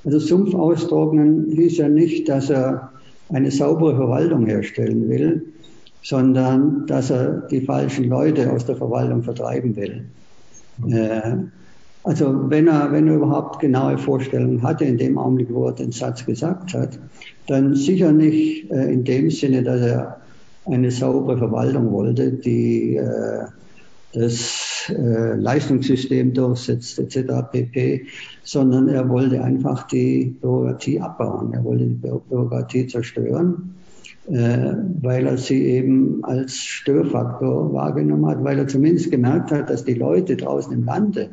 also 0.05 0.21
Sumpf 0.21 0.55
austrocknen 0.55 1.51
hieß 1.51 1.79
ja 1.79 1.89
nicht, 1.89 2.29
dass 2.29 2.49
er 2.49 2.93
eine 3.33 3.51
saubere 3.51 3.97
Verwaltung 3.97 4.47
herstellen 4.47 5.09
will, 5.09 5.43
sondern 6.03 6.87
dass 6.87 7.11
er 7.11 7.47
die 7.51 7.61
falschen 7.61 8.09
Leute 8.09 8.53
aus 8.53 8.65
der 8.67 8.77
Verwaltung 8.77 9.23
vertreiben 9.23 9.75
will. 9.77 10.05
Äh, 10.89 11.37
also 12.05 12.51
wenn 12.51 12.69
er, 12.69 12.93
wenn 12.93 13.09
er 13.09 13.17
überhaupt 13.17 13.59
genaue 13.59 13.99
Vorstellungen 13.99 14.63
hatte 14.63 14.85
in 14.85 14.97
dem 14.97 15.19
Augenblick, 15.19 15.53
wo 15.53 15.67
er 15.67 15.73
den 15.73 15.91
Satz 15.91 16.25
gesagt 16.25 16.73
hat, 16.75 16.99
dann 17.49 17.75
sicher 17.75 18.13
nicht 18.13 18.71
äh, 18.71 18.93
in 18.93 19.03
dem 19.03 19.31
Sinne, 19.31 19.65
dass 19.65 19.81
er 19.81 20.21
eine 20.67 20.91
saubere 20.91 21.39
Verwaltung 21.39 21.91
wollte, 21.91 22.31
die 22.31 22.97
äh, 22.97 23.47
das 24.13 24.76
äh, 24.89 25.35
Leistungssystem 25.35 26.33
durchsetzt 26.35 26.99
etc. 26.99 27.33
pp, 27.51 28.07
sondern 28.43 28.89
er 28.89 29.09
wollte 29.09 29.43
einfach 29.43 29.87
die 29.87 30.37
Bürokratie 30.41 31.01
abbauen. 31.01 31.53
Er 31.53 31.65
wollte 31.65 31.87
die 31.87 31.95
Bürokratie 31.95 32.87
zerstören, 32.87 33.75
äh, 34.29 34.75
weil 35.03 35.27
er 35.27 35.39
sie 35.39 35.63
eben 35.65 36.25
als 36.25 36.57
Störfaktor 36.57 37.73
wahrgenommen 37.73 38.27
hat, 38.27 38.43
weil 38.45 38.59
er 38.59 38.69
zumindest 38.69 39.11
gemerkt 39.11 39.51
hat, 39.53 39.71
dass 39.71 39.85
die 39.85 39.95
Leute 39.95 40.37
draußen 40.37 40.73
im 40.73 40.85
Lande 40.85 41.31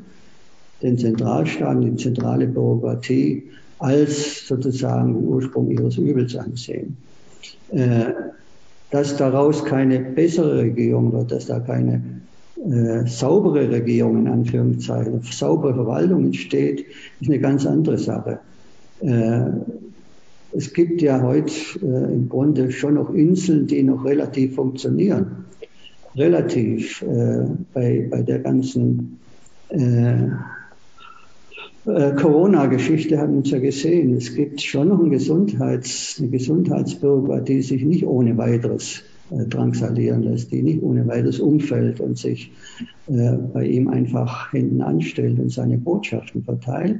den 0.82 0.98
Zentralstaat, 0.98 1.84
die 1.84 1.96
zentrale 1.96 2.48
Bürokratie 2.48 3.44
als 3.80 4.48
sozusagen 4.48 5.14
den 5.14 5.28
Ursprung 5.28 5.70
ihres 5.72 5.98
Übels 5.98 6.36
ansehen. 6.36 6.98
Äh, 7.72 8.14
dass 8.92 9.18
daraus 9.18 9.66
keine 9.66 10.00
bessere 10.00 10.60
Regierung 10.60 11.12
wird, 11.14 11.32
dass 11.32 11.48
da 11.48 11.60
keine 11.60 12.02
äh, 12.70 13.08
saubere 13.08 13.70
Regierung 13.70 14.20
in 14.20 14.28
Anführungszeichen, 14.28 15.22
saubere 15.24 15.74
Verwaltung 15.74 16.26
entsteht, 16.26 16.86
ist 17.20 17.30
eine 17.30 17.40
ganz 17.40 17.66
andere 17.66 17.98
Sache. 17.98 18.40
Äh, 19.02 19.46
es 20.56 20.74
gibt 20.74 21.02
ja 21.02 21.22
heute 21.22 21.54
äh, 21.82 22.14
im 22.14 22.30
Grunde 22.30 22.72
schon 22.72 22.94
noch 22.94 23.14
Inseln, 23.14 23.68
die 23.68 23.84
noch 23.84 24.06
relativ 24.06 24.56
funktionieren. 24.56 25.46
Relativ 26.16 27.02
äh, 27.02 27.46
bei, 27.74 28.08
bei 28.10 28.22
der 28.22 28.40
ganzen 28.40 29.20
äh, 29.70 30.28
äh, 31.86 32.16
Corona-Geschichte 32.16 33.18
haben 33.18 33.32
wir 33.32 33.38
uns 33.40 33.52
ja 33.52 33.60
gesehen. 33.60 34.16
Es 34.16 34.36
gibt 34.36 34.62
schon 34.62 34.90
noch 34.90 35.00
ein 35.00 35.10
Gesundheits, 35.10 36.18
eine 36.20 36.30
Gesundheitsbürokratie, 36.30 37.56
die 37.56 37.62
sich 37.62 37.84
nicht 37.84 38.06
ohne 38.06 38.38
weiteres 38.38 39.02
drangsalieren 39.30 40.24
lässt, 40.24 40.52
die 40.52 40.62
nicht 40.62 40.82
ohne 40.84 41.08
weiteres 41.08 41.40
umfällt 41.40 42.00
und 42.00 42.18
sich 42.18 42.52
äh, 43.08 43.34
bei 43.54 43.66
ihm 43.66 43.88
einfach 43.88 44.52
hinten 44.52 44.82
anstellt 44.82 45.40
und 45.40 45.52
seine 45.52 45.78
Botschaften 45.78 46.44
verteilt. 46.44 47.00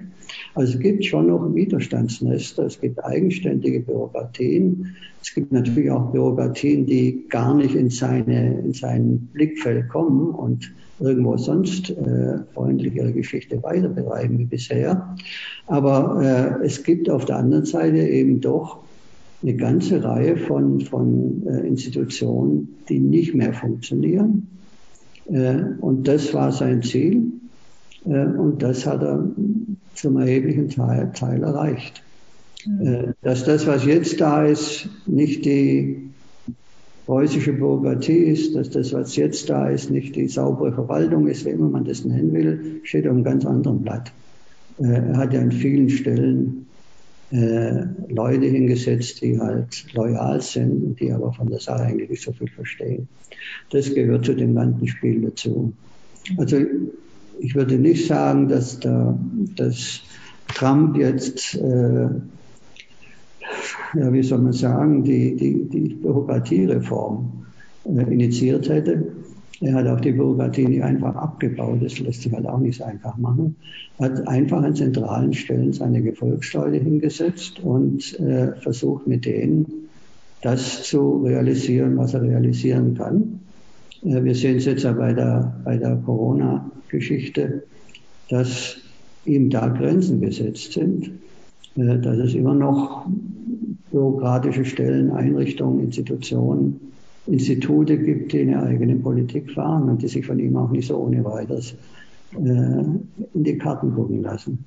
Also 0.56 0.74
es 0.74 0.80
gibt 0.80 1.06
schon 1.06 1.28
noch 1.28 1.54
Widerstandsnester, 1.54 2.66
es 2.66 2.80
gibt 2.80 3.04
eigenständige 3.04 3.82
Bürokratien, 3.82 4.96
es 5.22 5.34
gibt 5.34 5.52
natürlich 5.52 5.92
auch 5.92 6.12
Bürokratien, 6.12 6.86
die 6.86 7.26
gar 7.30 7.56
nicht 7.56 7.76
in, 7.76 7.90
seine, 7.90 8.60
in 8.60 8.74
sein 8.74 9.30
Blickfeld 9.34 9.90
kommen 9.90 10.30
und 10.30 10.74
irgendwo 11.00 11.38
sonst 11.38 11.90
äh, 11.90 12.40
freundlich 12.54 12.96
ihre 12.96 13.12
Geschichte 13.12 13.62
weiter 13.64 13.90
betreiben 13.90 14.40
wie 14.40 14.46
bisher. 14.46 15.16
Aber 15.68 16.60
äh, 16.62 16.66
es 16.66 16.84
gibt 16.84 17.10
auf 17.10 17.26
der 17.26 17.38
anderen 17.38 17.66
Seite 17.66 17.98
eben 17.98 18.42
doch 18.42 18.83
eine 19.44 19.56
ganze 19.56 20.04
Reihe 20.04 20.38
von, 20.38 20.80
von 20.82 21.46
äh, 21.46 21.68
Institutionen, 21.68 22.78
die 22.90 23.00
nicht 23.00 23.36
mehr 23.36 23.54
funktionieren. 23.54 24.48
Äh, 25.26 25.64
und 25.80 26.08
das 26.08 26.34
war 26.34 26.52
sein 26.52 26.82
Ziel. 26.82 27.24
Äh, 28.06 28.26
und 28.26 28.64
das 28.64 28.86
hat 28.86 29.04
er 29.04 29.30
zum 29.96 30.18
erheblichen 30.18 30.70
Teil, 30.70 31.12
Teil 31.14 31.44
erreicht. 31.44 32.02
Mhm. 32.66 32.88
Äh, 32.88 33.14
dass 33.22 33.44
das, 33.44 33.68
was 33.68 33.86
jetzt 33.86 34.22
da 34.22 34.46
ist, 34.46 34.90
nicht 35.06 35.46
die 35.46 36.10
preußische 37.06 37.52
Bürokratie 37.52 38.14
ist, 38.14 38.56
dass 38.56 38.70
das, 38.70 38.94
was 38.94 39.16
jetzt 39.18 39.50
da 39.50 39.68
ist, 39.68 39.92
nicht 39.92 40.16
die 40.16 40.30
saubere 40.30 40.72
Verwaltung 40.72 41.28
ist, 41.28 41.46
wie 41.46 41.50
immer 41.50 41.68
man 41.68 41.84
das 41.84 42.06
nennen 42.06 42.32
will, 42.32 42.80
steht 42.84 43.06
auf 43.08 43.14
einem 43.14 43.26
ganz 43.26 43.46
anderen 43.46 43.82
Blatt. 43.82 44.14
Äh, 44.80 44.86
er 44.86 45.18
hat 45.18 45.34
ja 45.34 45.42
an 45.42 45.52
vielen 45.52 45.90
Stellen 45.90 46.68
äh, 47.32 47.86
Leute 48.10 48.46
hingesetzt, 48.46 49.22
die 49.22 49.40
halt 49.40 49.86
loyal 49.94 50.42
sind 50.42 51.00
die 51.00 51.12
aber 51.12 51.34
von 51.34 51.50
der 51.50 51.60
Sache 51.60 51.84
eigentlich 51.84 52.10
nicht 52.10 52.24
so 52.24 52.32
viel 52.32 52.50
verstehen. 52.50 53.08
Das 53.72 53.94
gehört 53.94 54.26
zu 54.26 54.36
dem 54.36 54.56
ganzen 54.56 54.88
Spiel 54.88 55.22
dazu. 55.22 55.74
Also 56.38 56.58
ich 57.40 57.56
würde 57.56 57.78
nicht 57.78 58.08
sagen, 58.08 58.48
dass, 58.48 58.80
der, 58.80 59.18
dass 59.56 60.02
Trump 60.54 60.98
jetzt, 60.98 61.56
äh, 61.56 62.10
ja, 63.96 64.14
wie 64.14 64.24
soll 64.24 64.40
man 64.40 64.54
sagen, 64.54 65.04
die, 65.04 65.36
die, 65.36 65.64
die 65.70 65.96
Bürokratiereform 65.96 67.46
äh, 67.86 68.14
initiiert 68.14 68.70
hätte. 68.70 69.08
Er 69.64 69.76
hat 69.76 69.88
auch 69.88 70.02
die 70.02 70.12
Bürokratie 70.12 70.68
nicht 70.68 70.84
einfach 70.84 71.16
abgebaut, 71.16 71.82
das 71.82 71.98
lässt 72.00 72.24
sich 72.24 72.34
halt 72.34 72.46
auch 72.46 72.60
nicht 72.60 72.80
so 72.80 72.84
einfach 72.84 73.18
machen. 73.18 73.56
Hat 73.98 74.28
einfach 74.28 74.62
an 74.62 74.76
zentralen 74.76 75.32
Stellen 75.32 75.72
seine 75.72 76.02
Gefolgsleute 76.02 76.84
hingesetzt 76.84 77.62
und 77.62 78.20
äh, 78.20 78.58
versucht 78.58 79.08
mit 79.08 79.26
denen 79.26 79.88
das 80.42 80.84
zu 80.84 81.24
realisieren, 81.24 81.96
was 81.96 82.14
er 82.14 82.24
realisieren 82.24 82.96
kann. 82.96 83.40
Äh, 84.04 84.22
wir 84.26 84.36
sehen 84.36 84.58
es 84.58 84.66
jetzt 84.66 84.84
ja 84.84 84.92
bei 84.92 85.14
der, 85.14 85.56
bei 85.64 85.78
der 85.78 85.96
Corona-Geschichte, 85.96 87.64
dass 88.30 88.76
ihm 89.24 89.50
da 89.50 89.70
Grenzen 89.70 90.20
gesetzt 90.20 90.74
sind, 90.74 91.10
äh, 91.78 92.00
dass 92.00 92.18
es 92.18 92.34
immer 92.34 92.54
noch 92.54 93.08
bürokratische 93.92 94.66
Stellen, 94.66 95.12
Einrichtungen, 95.12 95.80
Institutionen 95.86 96.93
Institute 97.28 97.98
gibt, 97.98 98.34
die 98.34 98.42
eine 98.42 98.62
eigene 98.64 98.96
Politik 98.96 99.52
fahren 99.52 99.90
und 99.90 100.02
die 100.02 100.08
sich 100.08 100.26
von 100.26 100.40
ihm 100.40 100.58
auch 100.58 100.72
nicht 100.72 100.88
so 100.88 100.98
ohne 100.98 101.24
weiteres 101.24 101.76
äh, 102.34 102.38
in 102.38 103.08
die 103.34 103.58
Karten 103.58 103.94
gucken 103.94 104.22
lassen. 104.22 104.66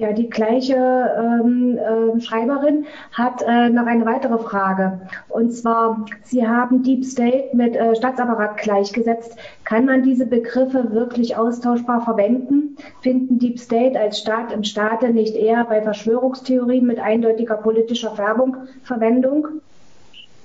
Ja, 0.00 0.14
die 0.14 0.30
gleiche 0.30 0.76
ähm, 0.76 1.76
äh, 1.76 2.20
Schreiberin 2.22 2.86
hat 3.12 3.42
äh, 3.46 3.68
noch 3.68 3.84
eine 3.84 4.06
weitere 4.06 4.38
Frage. 4.38 5.02
Und 5.28 5.52
zwar, 5.52 6.06
Sie 6.22 6.46
haben 6.46 6.82
Deep 6.82 7.04
State 7.04 7.54
mit 7.54 7.76
äh, 7.76 7.94
Staatsapparat 7.94 8.56
gleichgesetzt. 8.56 9.36
Kann 9.64 9.84
man 9.84 10.02
diese 10.02 10.24
Begriffe 10.24 10.92
wirklich 10.92 11.36
austauschbar 11.36 12.00
verwenden? 12.00 12.78
Finden 13.02 13.38
Deep 13.38 13.58
State 13.58 14.00
als 14.00 14.18
Staat 14.20 14.52
im 14.54 14.64
Staate 14.64 15.10
nicht 15.10 15.34
eher 15.34 15.64
bei 15.64 15.82
Verschwörungstheorien 15.82 16.86
mit 16.86 16.98
eindeutiger 16.98 17.56
politischer 17.56 18.12
Färbung 18.12 18.56
Verwendung? 18.82 19.48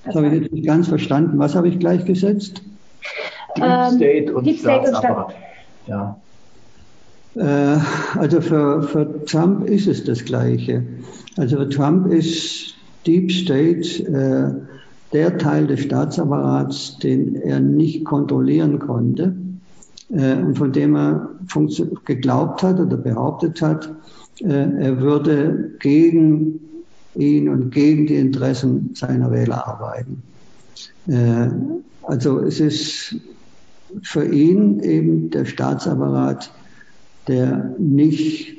Das 0.05 0.15
habe 0.15 0.27
ich 0.27 0.41
jetzt 0.41 0.53
nicht 0.53 0.65
ganz 0.65 0.87
verstanden. 0.87 1.39
Was 1.39 1.55
habe 1.55 1.67
ich 1.67 1.79
gleichgesetzt? 1.79 2.61
Deep 3.55 3.63
ähm, 3.63 3.95
State 3.95 4.33
und 4.33 4.45
Deep 4.45 4.59
State 4.59 4.87
Staatsapparat. 4.87 5.27
Und 5.27 5.33
Staat 5.33 5.45
ja. 5.87 6.17
Äh, 7.35 7.79
also 8.17 8.41
für, 8.41 8.83
für 8.83 9.25
Trump 9.25 9.67
ist 9.67 9.87
es 9.87 10.03
das 10.03 10.23
Gleiche. 10.23 10.83
Also 11.37 11.57
für 11.57 11.69
Trump 11.69 12.11
ist 12.11 12.75
Deep 13.05 13.31
State 13.31 14.03
äh, 14.03 14.53
der 15.13 15.37
Teil 15.37 15.67
des 15.67 15.81
Staatsapparats, 15.81 16.99
den 16.99 17.35
er 17.35 17.59
nicht 17.59 18.05
kontrollieren 18.05 18.79
konnte 18.79 19.35
äh, 20.09 20.35
und 20.35 20.57
von 20.57 20.71
dem 20.71 20.95
er 20.95 21.29
geglaubt 22.05 22.63
hat 22.63 22.79
oder 22.79 22.97
behauptet 22.97 23.61
hat, 23.61 23.89
äh, 24.41 24.47
er 24.47 24.99
würde 24.99 25.71
gegen 25.79 26.59
ihn 27.15 27.49
und 27.49 27.71
gegen 27.71 28.07
die 28.07 28.15
Interessen 28.15 28.91
seiner 28.93 29.31
Wähler 29.31 29.67
arbeiten. 29.67 30.21
Äh, 31.07 31.49
also 32.03 32.39
es 32.39 32.59
ist 32.59 33.15
für 34.01 34.25
ihn 34.25 34.79
eben 34.81 35.29
der 35.29 35.45
Staatsapparat 35.45 36.51
der 37.27 37.75
nicht 37.79 38.57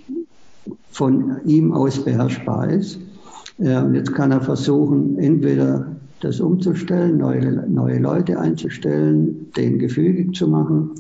von 0.91 1.41
ihm 1.45 1.73
aus 1.73 2.05
beherrschbar 2.05 2.71
ist. 2.71 2.99
Und 3.59 3.95
jetzt 3.95 4.15
kann 4.15 4.33
er 4.33 4.41
versuchen, 4.41 5.19
entweder 5.19 5.97
das 6.21 6.41
umzustellen, 6.41 7.19
neue, 7.19 7.65
neue 7.69 7.99
Leute 7.99 8.39
einzustellen, 8.39 9.53
den 9.57 9.79
gefügig 9.79 10.35
zu 10.35 10.49
machen. 10.49 10.91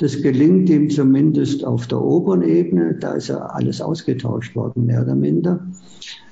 Das 0.00 0.22
gelingt 0.22 0.70
ihm 0.70 0.88
zumindest 0.88 1.62
auf 1.62 1.86
der 1.86 2.00
oberen 2.00 2.40
Ebene, 2.40 2.94
da 2.98 3.12
ist 3.12 3.28
ja 3.28 3.36
alles 3.36 3.82
ausgetauscht 3.82 4.56
worden, 4.56 4.86
mehr 4.86 5.02
oder 5.02 5.14
minder. 5.14 5.60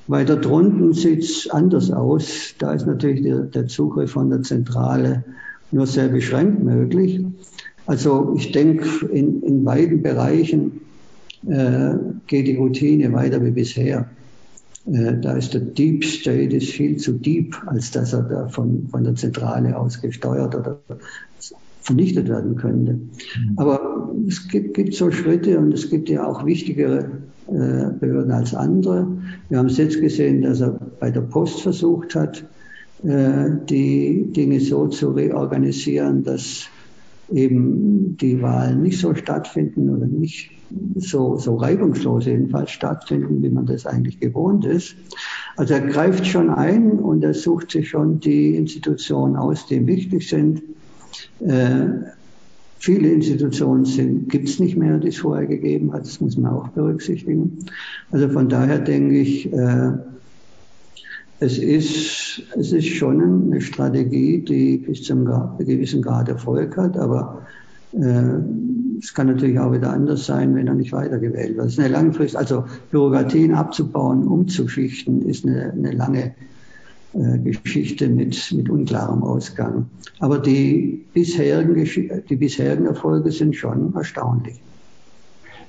Weiter 0.07 0.37
drunten 0.37 0.95
sieht 0.95 1.23
es 1.23 1.51
anders 1.51 1.91
aus. 1.91 2.55
Da 2.59 2.73
ist 2.73 2.87
natürlich 2.87 3.25
der, 3.25 3.41
der 3.41 3.66
Zugriff 3.66 4.12
von 4.12 4.31
der 4.31 4.43
Zentrale 4.43 5.23
nur 5.71 5.87
sehr 5.87 6.09
beschränkt 6.09 6.64
möglich. 6.64 7.21
Also 7.85 8.35
ich 8.39 8.53
denke, 8.53 9.05
in, 9.12 9.43
in 9.43 9.64
beiden 9.64 10.01
Bereichen 10.01 10.81
äh, 11.47 11.93
geht 12.27 12.47
die 12.47 12.57
Routine 12.57 13.12
weiter 13.12 13.45
wie 13.45 13.51
bisher. 13.51 14.09
Äh, 14.87 15.19
da 15.21 15.37
ist 15.37 15.53
der 15.53 15.61
Deep 15.61 16.07
State 16.07 16.57
ist 16.57 16.71
viel 16.71 16.97
zu 16.97 17.12
deep, 17.12 17.55
als 17.66 17.91
dass 17.91 18.14
er 18.14 18.23
da 18.23 18.49
von, 18.49 18.89
von 18.91 19.05
der 19.05 19.14
Zentrale 19.14 19.79
aus 19.79 20.01
gesteuert 20.01 20.55
oder 20.55 20.79
vernichtet 21.81 22.29
werden 22.29 22.57
könnte. 22.57 22.95
Mhm. 22.95 23.53
Aber 23.57 24.12
es 24.26 24.49
gibt, 24.49 24.74
gibt 24.74 24.95
so 24.95 25.11
Schritte 25.11 25.59
und 25.59 25.72
es 25.72 25.91
gibt 25.91 26.09
ja 26.09 26.26
auch 26.26 26.45
wichtigere 26.45 27.11
äh, 27.49 27.91
Behörden 27.99 28.31
als 28.31 28.55
andere. 28.55 29.07
Wir 29.49 29.59
haben 29.59 29.66
es 29.66 29.79
jetzt 29.79 30.01
gesehen, 30.01 30.43
dass 30.43 30.61
er 30.61 30.79
bei 31.01 31.11
der 31.11 31.22
Post 31.22 31.62
versucht 31.62 32.14
hat, 32.14 32.45
äh, 33.05 33.51
die 33.68 34.31
Dinge 34.33 34.61
so 34.61 34.89
zu 34.89 35.11
reorganisieren, 35.12 36.24
dass 36.24 36.68
eben 37.33 38.16
die 38.16 38.41
Wahlen 38.43 38.83
nicht 38.83 38.99
so 38.99 39.14
stattfinden 39.14 39.91
oder 39.91 40.07
nicht 40.07 40.51
so, 40.97 41.37
so 41.39 41.57
reibungslos 41.57 42.26
jedenfalls 42.26 42.70
stattfinden, 42.70 43.43
wie 43.43 43.51
man 43.51 43.66
das 43.66 43.87
eigentlich 43.87 44.20
gewohnt 44.20 44.64
ist. 44.64 44.97
Also 45.57 45.74
er 45.74 45.81
greift 45.81 46.26
schon 46.26 46.51
ein 46.51 46.93
und 46.99 47.24
er 47.24 47.35
sucht 47.35 47.70
sich 47.70 47.89
schon 47.89 48.20
die 48.20 48.57
Institutionen 48.57 49.37
aus, 49.37 49.66
die 49.66 49.76
ihm 49.76 49.87
wichtig 49.87 50.29
sind. 50.29 50.62
Äh, 51.41 51.79
viele 52.79 53.09
Institutionen 53.11 54.29
gibt 54.29 54.49
es 54.49 54.59
nicht 54.59 54.77
mehr, 54.77 54.99
die 54.99 55.09
es 55.09 55.19
vorher 55.19 55.47
gegeben 55.47 55.93
hat. 55.93 56.03
Das 56.03 56.21
muss 56.21 56.37
man 56.37 56.53
auch 56.53 56.69
berücksichtigen. 56.69 57.59
Also 58.11 58.29
von 58.29 58.49
daher 58.49 58.79
denke 58.79 59.19
ich, 59.19 59.53
äh, 59.53 59.93
es 61.41 61.59
ist, 61.59 62.43
es 62.57 62.73
ist 62.73 62.89
schon 62.89 63.53
eine 63.53 63.61
Strategie, 63.61 64.39
die 64.39 64.79
bis 64.79 65.05
zum 65.05 65.25
gewissen 65.59 66.03
Grad 66.03 66.29
Erfolg 66.29 66.77
hat, 66.77 66.97
aber 66.97 67.47
äh, 67.93 68.41
es 68.99 69.14
kann 69.14 69.29
natürlich 69.29 69.59
auch 69.61 69.73
wieder 69.73 69.93
anders 69.93 70.27
sein, 70.27 70.55
wenn 70.57 70.66
er 70.66 70.75
nicht 70.75 70.93
weitergewählt 70.93 71.57
wird. 71.57 71.66
Es 71.66 71.73
ist 71.75 71.79
eine 71.79 71.89
langfristige, 71.89 72.41
also 72.41 72.64
Bürokratien 72.91 73.55
abzubauen, 73.55 74.27
umzuschichten, 74.27 75.29
ist 75.29 75.47
eine, 75.47 75.73
eine 75.73 75.93
lange 75.93 76.35
Geschichte 77.12 78.09
mit, 78.09 78.52
mit 78.54 78.68
unklarem 78.68 79.22
Ausgang. 79.22 79.86
Aber 80.20 80.38
die 80.38 81.04
bisherigen, 81.14 82.22
die 82.28 82.36
bisherigen 82.36 82.86
Erfolge 82.86 83.32
sind 83.32 83.56
schon 83.56 83.94
erstaunlich. 83.94 84.61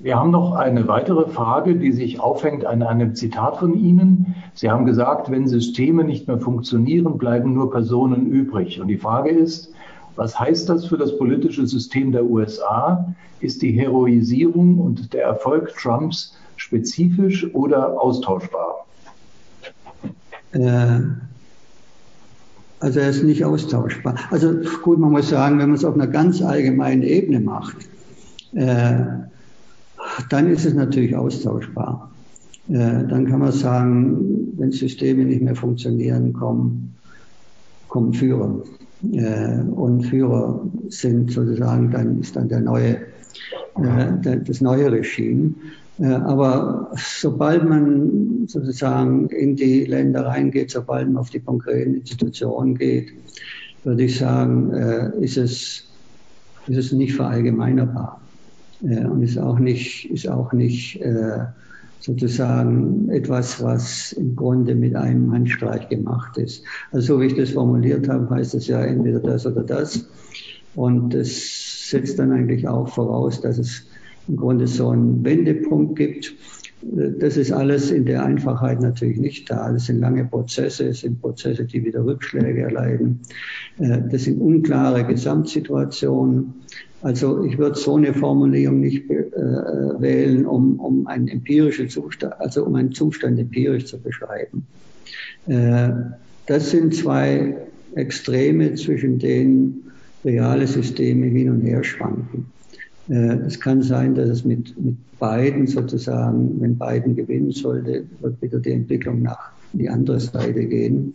Wir 0.01 0.15
haben 0.15 0.31
noch 0.31 0.53
eine 0.53 0.87
weitere 0.87 1.29
Frage, 1.29 1.75
die 1.75 1.91
sich 1.91 2.21
aufhängt 2.21 2.65
an 2.65 2.81
einem 2.83 3.15
Zitat 3.15 3.57
von 3.57 3.73
Ihnen. 3.73 4.33
Sie 4.53 4.69
haben 4.69 4.85
gesagt, 4.85 5.29
wenn 5.29 5.45
Systeme 5.47 6.05
nicht 6.05 6.27
mehr 6.27 6.39
funktionieren, 6.39 7.17
bleiben 7.17 7.53
nur 7.53 7.69
Personen 7.69 8.27
übrig. 8.27 8.79
Und 8.79 8.87
die 8.87 8.97
Frage 8.97 9.29
ist, 9.29 9.73
was 10.15 10.39
heißt 10.39 10.69
das 10.69 10.85
für 10.85 10.97
das 10.97 11.17
politische 11.17 11.67
System 11.67 12.13
der 12.13 12.25
USA? 12.25 13.13
Ist 13.41 13.61
die 13.61 13.71
Heroisierung 13.71 14.79
und 14.79 15.13
der 15.13 15.23
Erfolg 15.23 15.73
Trumps 15.75 16.37
spezifisch 16.55 17.53
oder 17.53 18.01
austauschbar? 18.01 18.85
Äh, 20.51 20.99
also 22.79 22.99
er 22.99 23.09
ist 23.09 23.23
nicht 23.23 23.43
austauschbar. 23.43 24.15
Also 24.31 24.55
gut, 24.83 24.99
man 24.99 25.11
muss 25.11 25.29
sagen, 25.29 25.59
wenn 25.59 25.69
man 25.69 25.77
es 25.77 25.85
auf 25.85 25.95
einer 25.95 26.07
ganz 26.07 26.41
allgemeinen 26.41 27.03
Ebene 27.03 27.39
macht, 27.39 27.75
äh, 28.53 29.05
dann 30.29 30.47
ist 30.47 30.65
es 30.65 30.73
natürlich 30.73 31.15
austauschbar. 31.15 32.09
Äh, 32.69 33.05
dann 33.07 33.27
kann 33.27 33.39
man 33.39 33.51
sagen, 33.51 34.53
wenn 34.57 34.71
Systeme 34.71 35.25
nicht 35.25 35.41
mehr 35.41 35.55
funktionieren, 35.55 36.33
kommen, 36.33 36.95
kommen 37.87 38.13
Führer. 38.13 38.63
Äh, 39.11 39.61
und 39.61 40.03
Führer 40.03 40.61
sind 40.89 41.31
sozusagen, 41.31 41.91
dann 41.91 42.19
ist 42.19 42.35
dann 42.35 42.47
der 42.47 42.61
neue, 42.61 42.97
äh, 43.75 44.37
das 44.45 44.61
neue 44.61 44.91
Regime. 44.91 45.53
Aber 46.01 46.91
sobald 46.95 47.67
man 47.67 48.47
sozusagen 48.47 49.27
in 49.29 49.57
die 49.57 49.83
Länder 49.83 50.25
reingeht, 50.25 50.71
sobald 50.71 51.07
man 51.07 51.17
auf 51.17 51.29
die 51.29 51.41
konkreten 51.41 51.95
Institutionen 51.95 52.75
geht, 52.75 53.11
würde 53.83 54.03
ich 54.03 54.17
sagen, 54.17 54.71
ist 55.19 55.37
es, 55.37 55.83
ist 56.67 56.77
es 56.77 56.91
nicht 56.93 57.15
verallgemeinerbar. 57.15 58.21
Äh, 58.83 59.05
und 59.05 59.23
ist 59.23 59.37
auch 59.37 59.59
nicht, 59.59 60.09
ist 60.11 60.27
auch 60.27 60.53
nicht 60.53 61.01
äh, 61.01 61.45
sozusagen 61.99 63.09
etwas, 63.09 63.61
was 63.61 64.13
im 64.13 64.35
Grunde 64.35 64.75
mit 64.75 64.95
einem 64.95 65.31
Handstreich 65.33 65.89
gemacht 65.89 66.37
ist. 66.37 66.63
Also 66.91 67.15
so 67.15 67.21
wie 67.21 67.25
ich 67.25 67.35
das 67.35 67.51
formuliert 67.51 68.07
habe, 68.07 68.29
heißt 68.29 68.55
es 68.55 68.67
ja 68.67 68.81
entweder 68.81 69.19
das 69.19 69.45
oder 69.45 69.63
das. 69.63 70.07
Und 70.75 71.13
das 71.13 71.89
setzt 71.89 72.19
dann 72.19 72.31
eigentlich 72.31 72.67
auch 72.67 72.87
voraus, 72.87 73.41
dass 73.41 73.57
es 73.57 73.85
im 74.29 74.37
Grunde 74.37 74.67
so 74.67 74.89
einen 74.89 75.25
Wendepunkt 75.25 75.97
gibt. 75.97 76.33
Das 76.81 77.35
ist 77.35 77.51
alles 77.51 77.91
in 77.91 78.05
der 78.05 78.23
Einfachheit 78.23 78.81
natürlich 78.81 79.17
nicht 79.17 79.49
da. 79.49 79.71
Das 79.71 79.87
sind 79.87 79.99
lange 79.99 80.23
Prozesse, 80.23 80.87
es 80.87 81.01
sind 81.01 81.19
Prozesse, 81.19 81.65
die 81.65 81.83
wieder 81.83 82.05
Rückschläge 82.05 82.61
erleiden. 82.61 83.19
Äh, 83.79 83.99
das 84.09 84.23
sind 84.23 84.39
unklare 84.39 85.03
Gesamtsituationen. 85.03 86.53
Also 87.01 87.43
ich 87.43 87.57
würde 87.57 87.77
so 87.77 87.95
eine 87.95 88.13
Formulierung 88.13 88.79
nicht 88.79 89.09
äh, 89.09 89.15
wählen, 89.99 90.45
um, 90.45 90.79
um 90.79 91.07
einen 91.07 91.27
empirischen 91.27 91.89
Zustand, 91.89 92.33
also 92.39 92.65
um 92.65 92.75
einen 92.75 92.93
Zustand 92.93 93.39
empirisch 93.39 93.85
zu 93.85 93.99
beschreiben. 93.99 94.65
Äh, 95.47 95.89
das 96.45 96.71
sind 96.71 96.95
zwei 96.95 97.57
Extreme, 97.95 98.75
zwischen 98.75 99.19
denen 99.19 99.91
reale 100.23 100.67
Systeme 100.67 101.25
hin 101.25 101.49
und 101.49 101.61
her 101.61 101.83
schwanken. 101.83 102.47
Äh, 103.09 103.37
es 103.45 103.59
kann 103.59 103.81
sein, 103.81 104.15
dass 104.15 104.29
es 104.29 104.45
mit, 104.45 104.79
mit 104.79 104.95
beiden 105.19 105.67
sozusagen, 105.67 106.61
wenn 106.61 106.77
beiden 106.77 107.15
gewinnen 107.15 107.51
sollte, 107.51 108.05
wird 108.21 108.41
wieder 108.41 108.59
die 108.59 108.71
Entwicklung 108.71 109.23
nach 109.23 109.51
die 109.73 109.89
andere 109.89 110.19
Seite 110.19 110.65
gehen. 110.65 111.13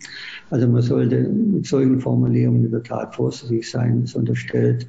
Also 0.49 0.67
man 0.67 0.81
sollte 0.81 1.23
mit 1.23 1.65
solchen 1.65 1.99
Formulierungen 1.99 2.65
in 2.65 2.71
der 2.71 2.83
Tat 2.83 3.15
vorsichtig 3.15 3.69
sein. 3.69 4.03
Es 4.03 4.15
unterstellt 4.15 4.87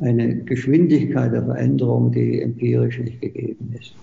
eine 0.00 0.36
Geschwindigkeit 0.36 1.32
der 1.32 1.44
Veränderung, 1.44 2.12
die 2.12 2.40
empirisch 2.40 2.98
nicht 2.98 3.20
gegeben 3.20 3.74
ist. 3.78 3.94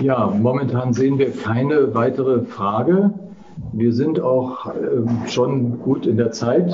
Ja, 0.00 0.26
momentan 0.28 0.92
sehen 0.92 1.18
wir 1.18 1.30
keine 1.32 1.94
weitere 1.94 2.44
Frage. 2.44 3.12
Wir 3.72 3.92
sind 3.92 4.20
auch 4.20 4.72
ähm, 4.74 5.08
schon 5.26 5.80
gut 5.80 6.06
in 6.06 6.16
der 6.16 6.30
Zeit. 6.30 6.72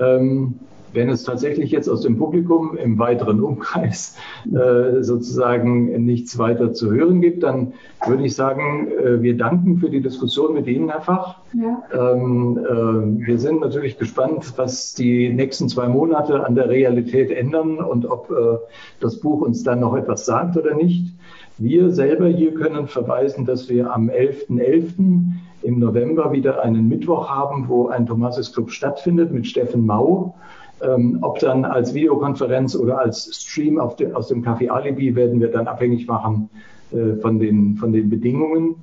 Ähm, 0.00 0.54
wenn 0.92 1.08
es 1.08 1.24
tatsächlich 1.24 1.70
jetzt 1.70 1.88
aus 1.88 2.02
dem 2.02 2.18
Publikum 2.18 2.76
im 2.76 2.98
weiteren 2.98 3.40
Umkreis 3.40 4.16
äh, 4.46 5.02
sozusagen 5.02 6.04
nichts 6.04 6.38
weiter 6.38 6.72
zu 6.72 6.90
hören 6.90 7.20
gibt, 7.20 7.42
dann 7.42 7.74
würde 8.06 8.24
ich 8.24 8.34
sagen, 8.34 8.88
äh, 8.88 9.22
wir 9.22 9.36
danken 9.36 9.78
für 9.78 9.90
die 9.90 10.00
Diskussion 10.00 10.54
mit 10.54 10.66
Ihnen, 10.66 10.90
Herr 10.90 11.00
Fach. 11.00 11.36
Ja. 11.52 11.82
Ähm, 11.92 12.58
äh, 12.58 13.26
wir 13.26 13.38
sind 13.38 13.60
natürlich 13.60 13.98
gespannt, 13.98 14.54
was 14.56 14.94
die 14.94 15.28
nächsten 15.30 15.68
zwei 15.68 15.88
Monate 15.88 16.44
an 16.44 16.54
der 16.54 16.68
Realität 16.68 17.30
ändern 17.30 17.78
und 17.78 18.06
ob 18.06 18.30
äh, 18.30 18.58
das 19.00 19.20
Buch 19.20 19.42
uns 19.42 19.62
dann 19.62 19.80
noch 19.80 19.94
etwas 19.96 20.26
sagt 20.26 20.56
oder 20.56 20.74
nicht. 20.74 21.14
Wir 21.58 21.90
selber 21.90 22.28
hier 22.28 22.54
können 22.54 22.86
verweisen, 22.86 23.44
dass 23.44 23.68
wir 23.68 23.92
am 23.92 24.08
11.11. 24.08 24.48
.11. 24.48 25.22
im 25.62 25.78
November 25.78 26.32
wieder 26.32 26.62
einen 26.62 26.88
Mittwoch 26.88 27.28
haben, 27.28 27.68
wo 27.68 27.88
ein 27.88 28.06
Thomasis 28.06 28.54
Club 28.54 28.70
stattfindet 28.70 29.30
mit 29.30 29.46
Steffen 29.46 29.84
Mau. 29.84 30.34
Ähm, 30.82 31.18
ob 31.20 31.38
dann 31.40 31.64
als 31.64 31.92
Videokonferenz 31.92 32.74
oder 32.74 32.98
als 32.98 33.30
Stream 33.34 33.80
de, 33.98 34.12
aus 34.12 34.28
dem 34.28 34.42
Café 34.42 34.70
Alibi 34.70 35.14
werden 35.14 35.40
wir 35.40 35.48
dann 35.48 35.66
abhängig 35.66 36.06
machen 36.06 36.48
äh, 36.92 37.20
von, 37.20 37.38
den, 37.38 37.76
von 37.76 37.92
den 37.92 38.08
Bedingungen. 38.08 38.76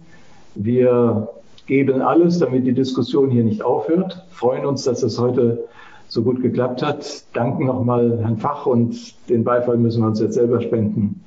Wir 0.53 1.29
geben 1.65 2.01
alles, 2.01 2.39
damit 2.39 2.65
die 2.65 2.73
Diskussion 2.73 3.29
hier 3.29 3.43
nicht 3.43 3.63
aufhört. 3.63 4.25
Freuen 4.29 4.65
uns, 4.65 4.83
dass 4.83 5.03
es 5.03 5.19
heute 5.19 5.65
so 6.07 6.23
gut 6.23 6.41
geklappt 6.41 6.81
hat. 6.83 7.23
Danken 7.33 7.65
nochmal 7.65 8.19
Herrn 8.21 8.37
Fach 8.37 8.65
und 8.65 9.15
den 9.29 9.43
Beifall 9.43 9.77
müssen 9.77 10.01
wir 10.01 10.07
uns 10.07 10.19
jetzt 10.19 10.35
selber 10.35 10.61
spenden. 10.61 11.23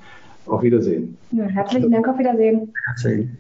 Auf 0.47 0.63
Wiedersehen. 0.63 1.17
Ja, 1.33 1.45
herzlichen 1.45 1.91
Dank, 1.91 2.09
auf 2.09 2.19
Wiedersehen. 2.19 2.73
Herzlichen. 2.87 3.37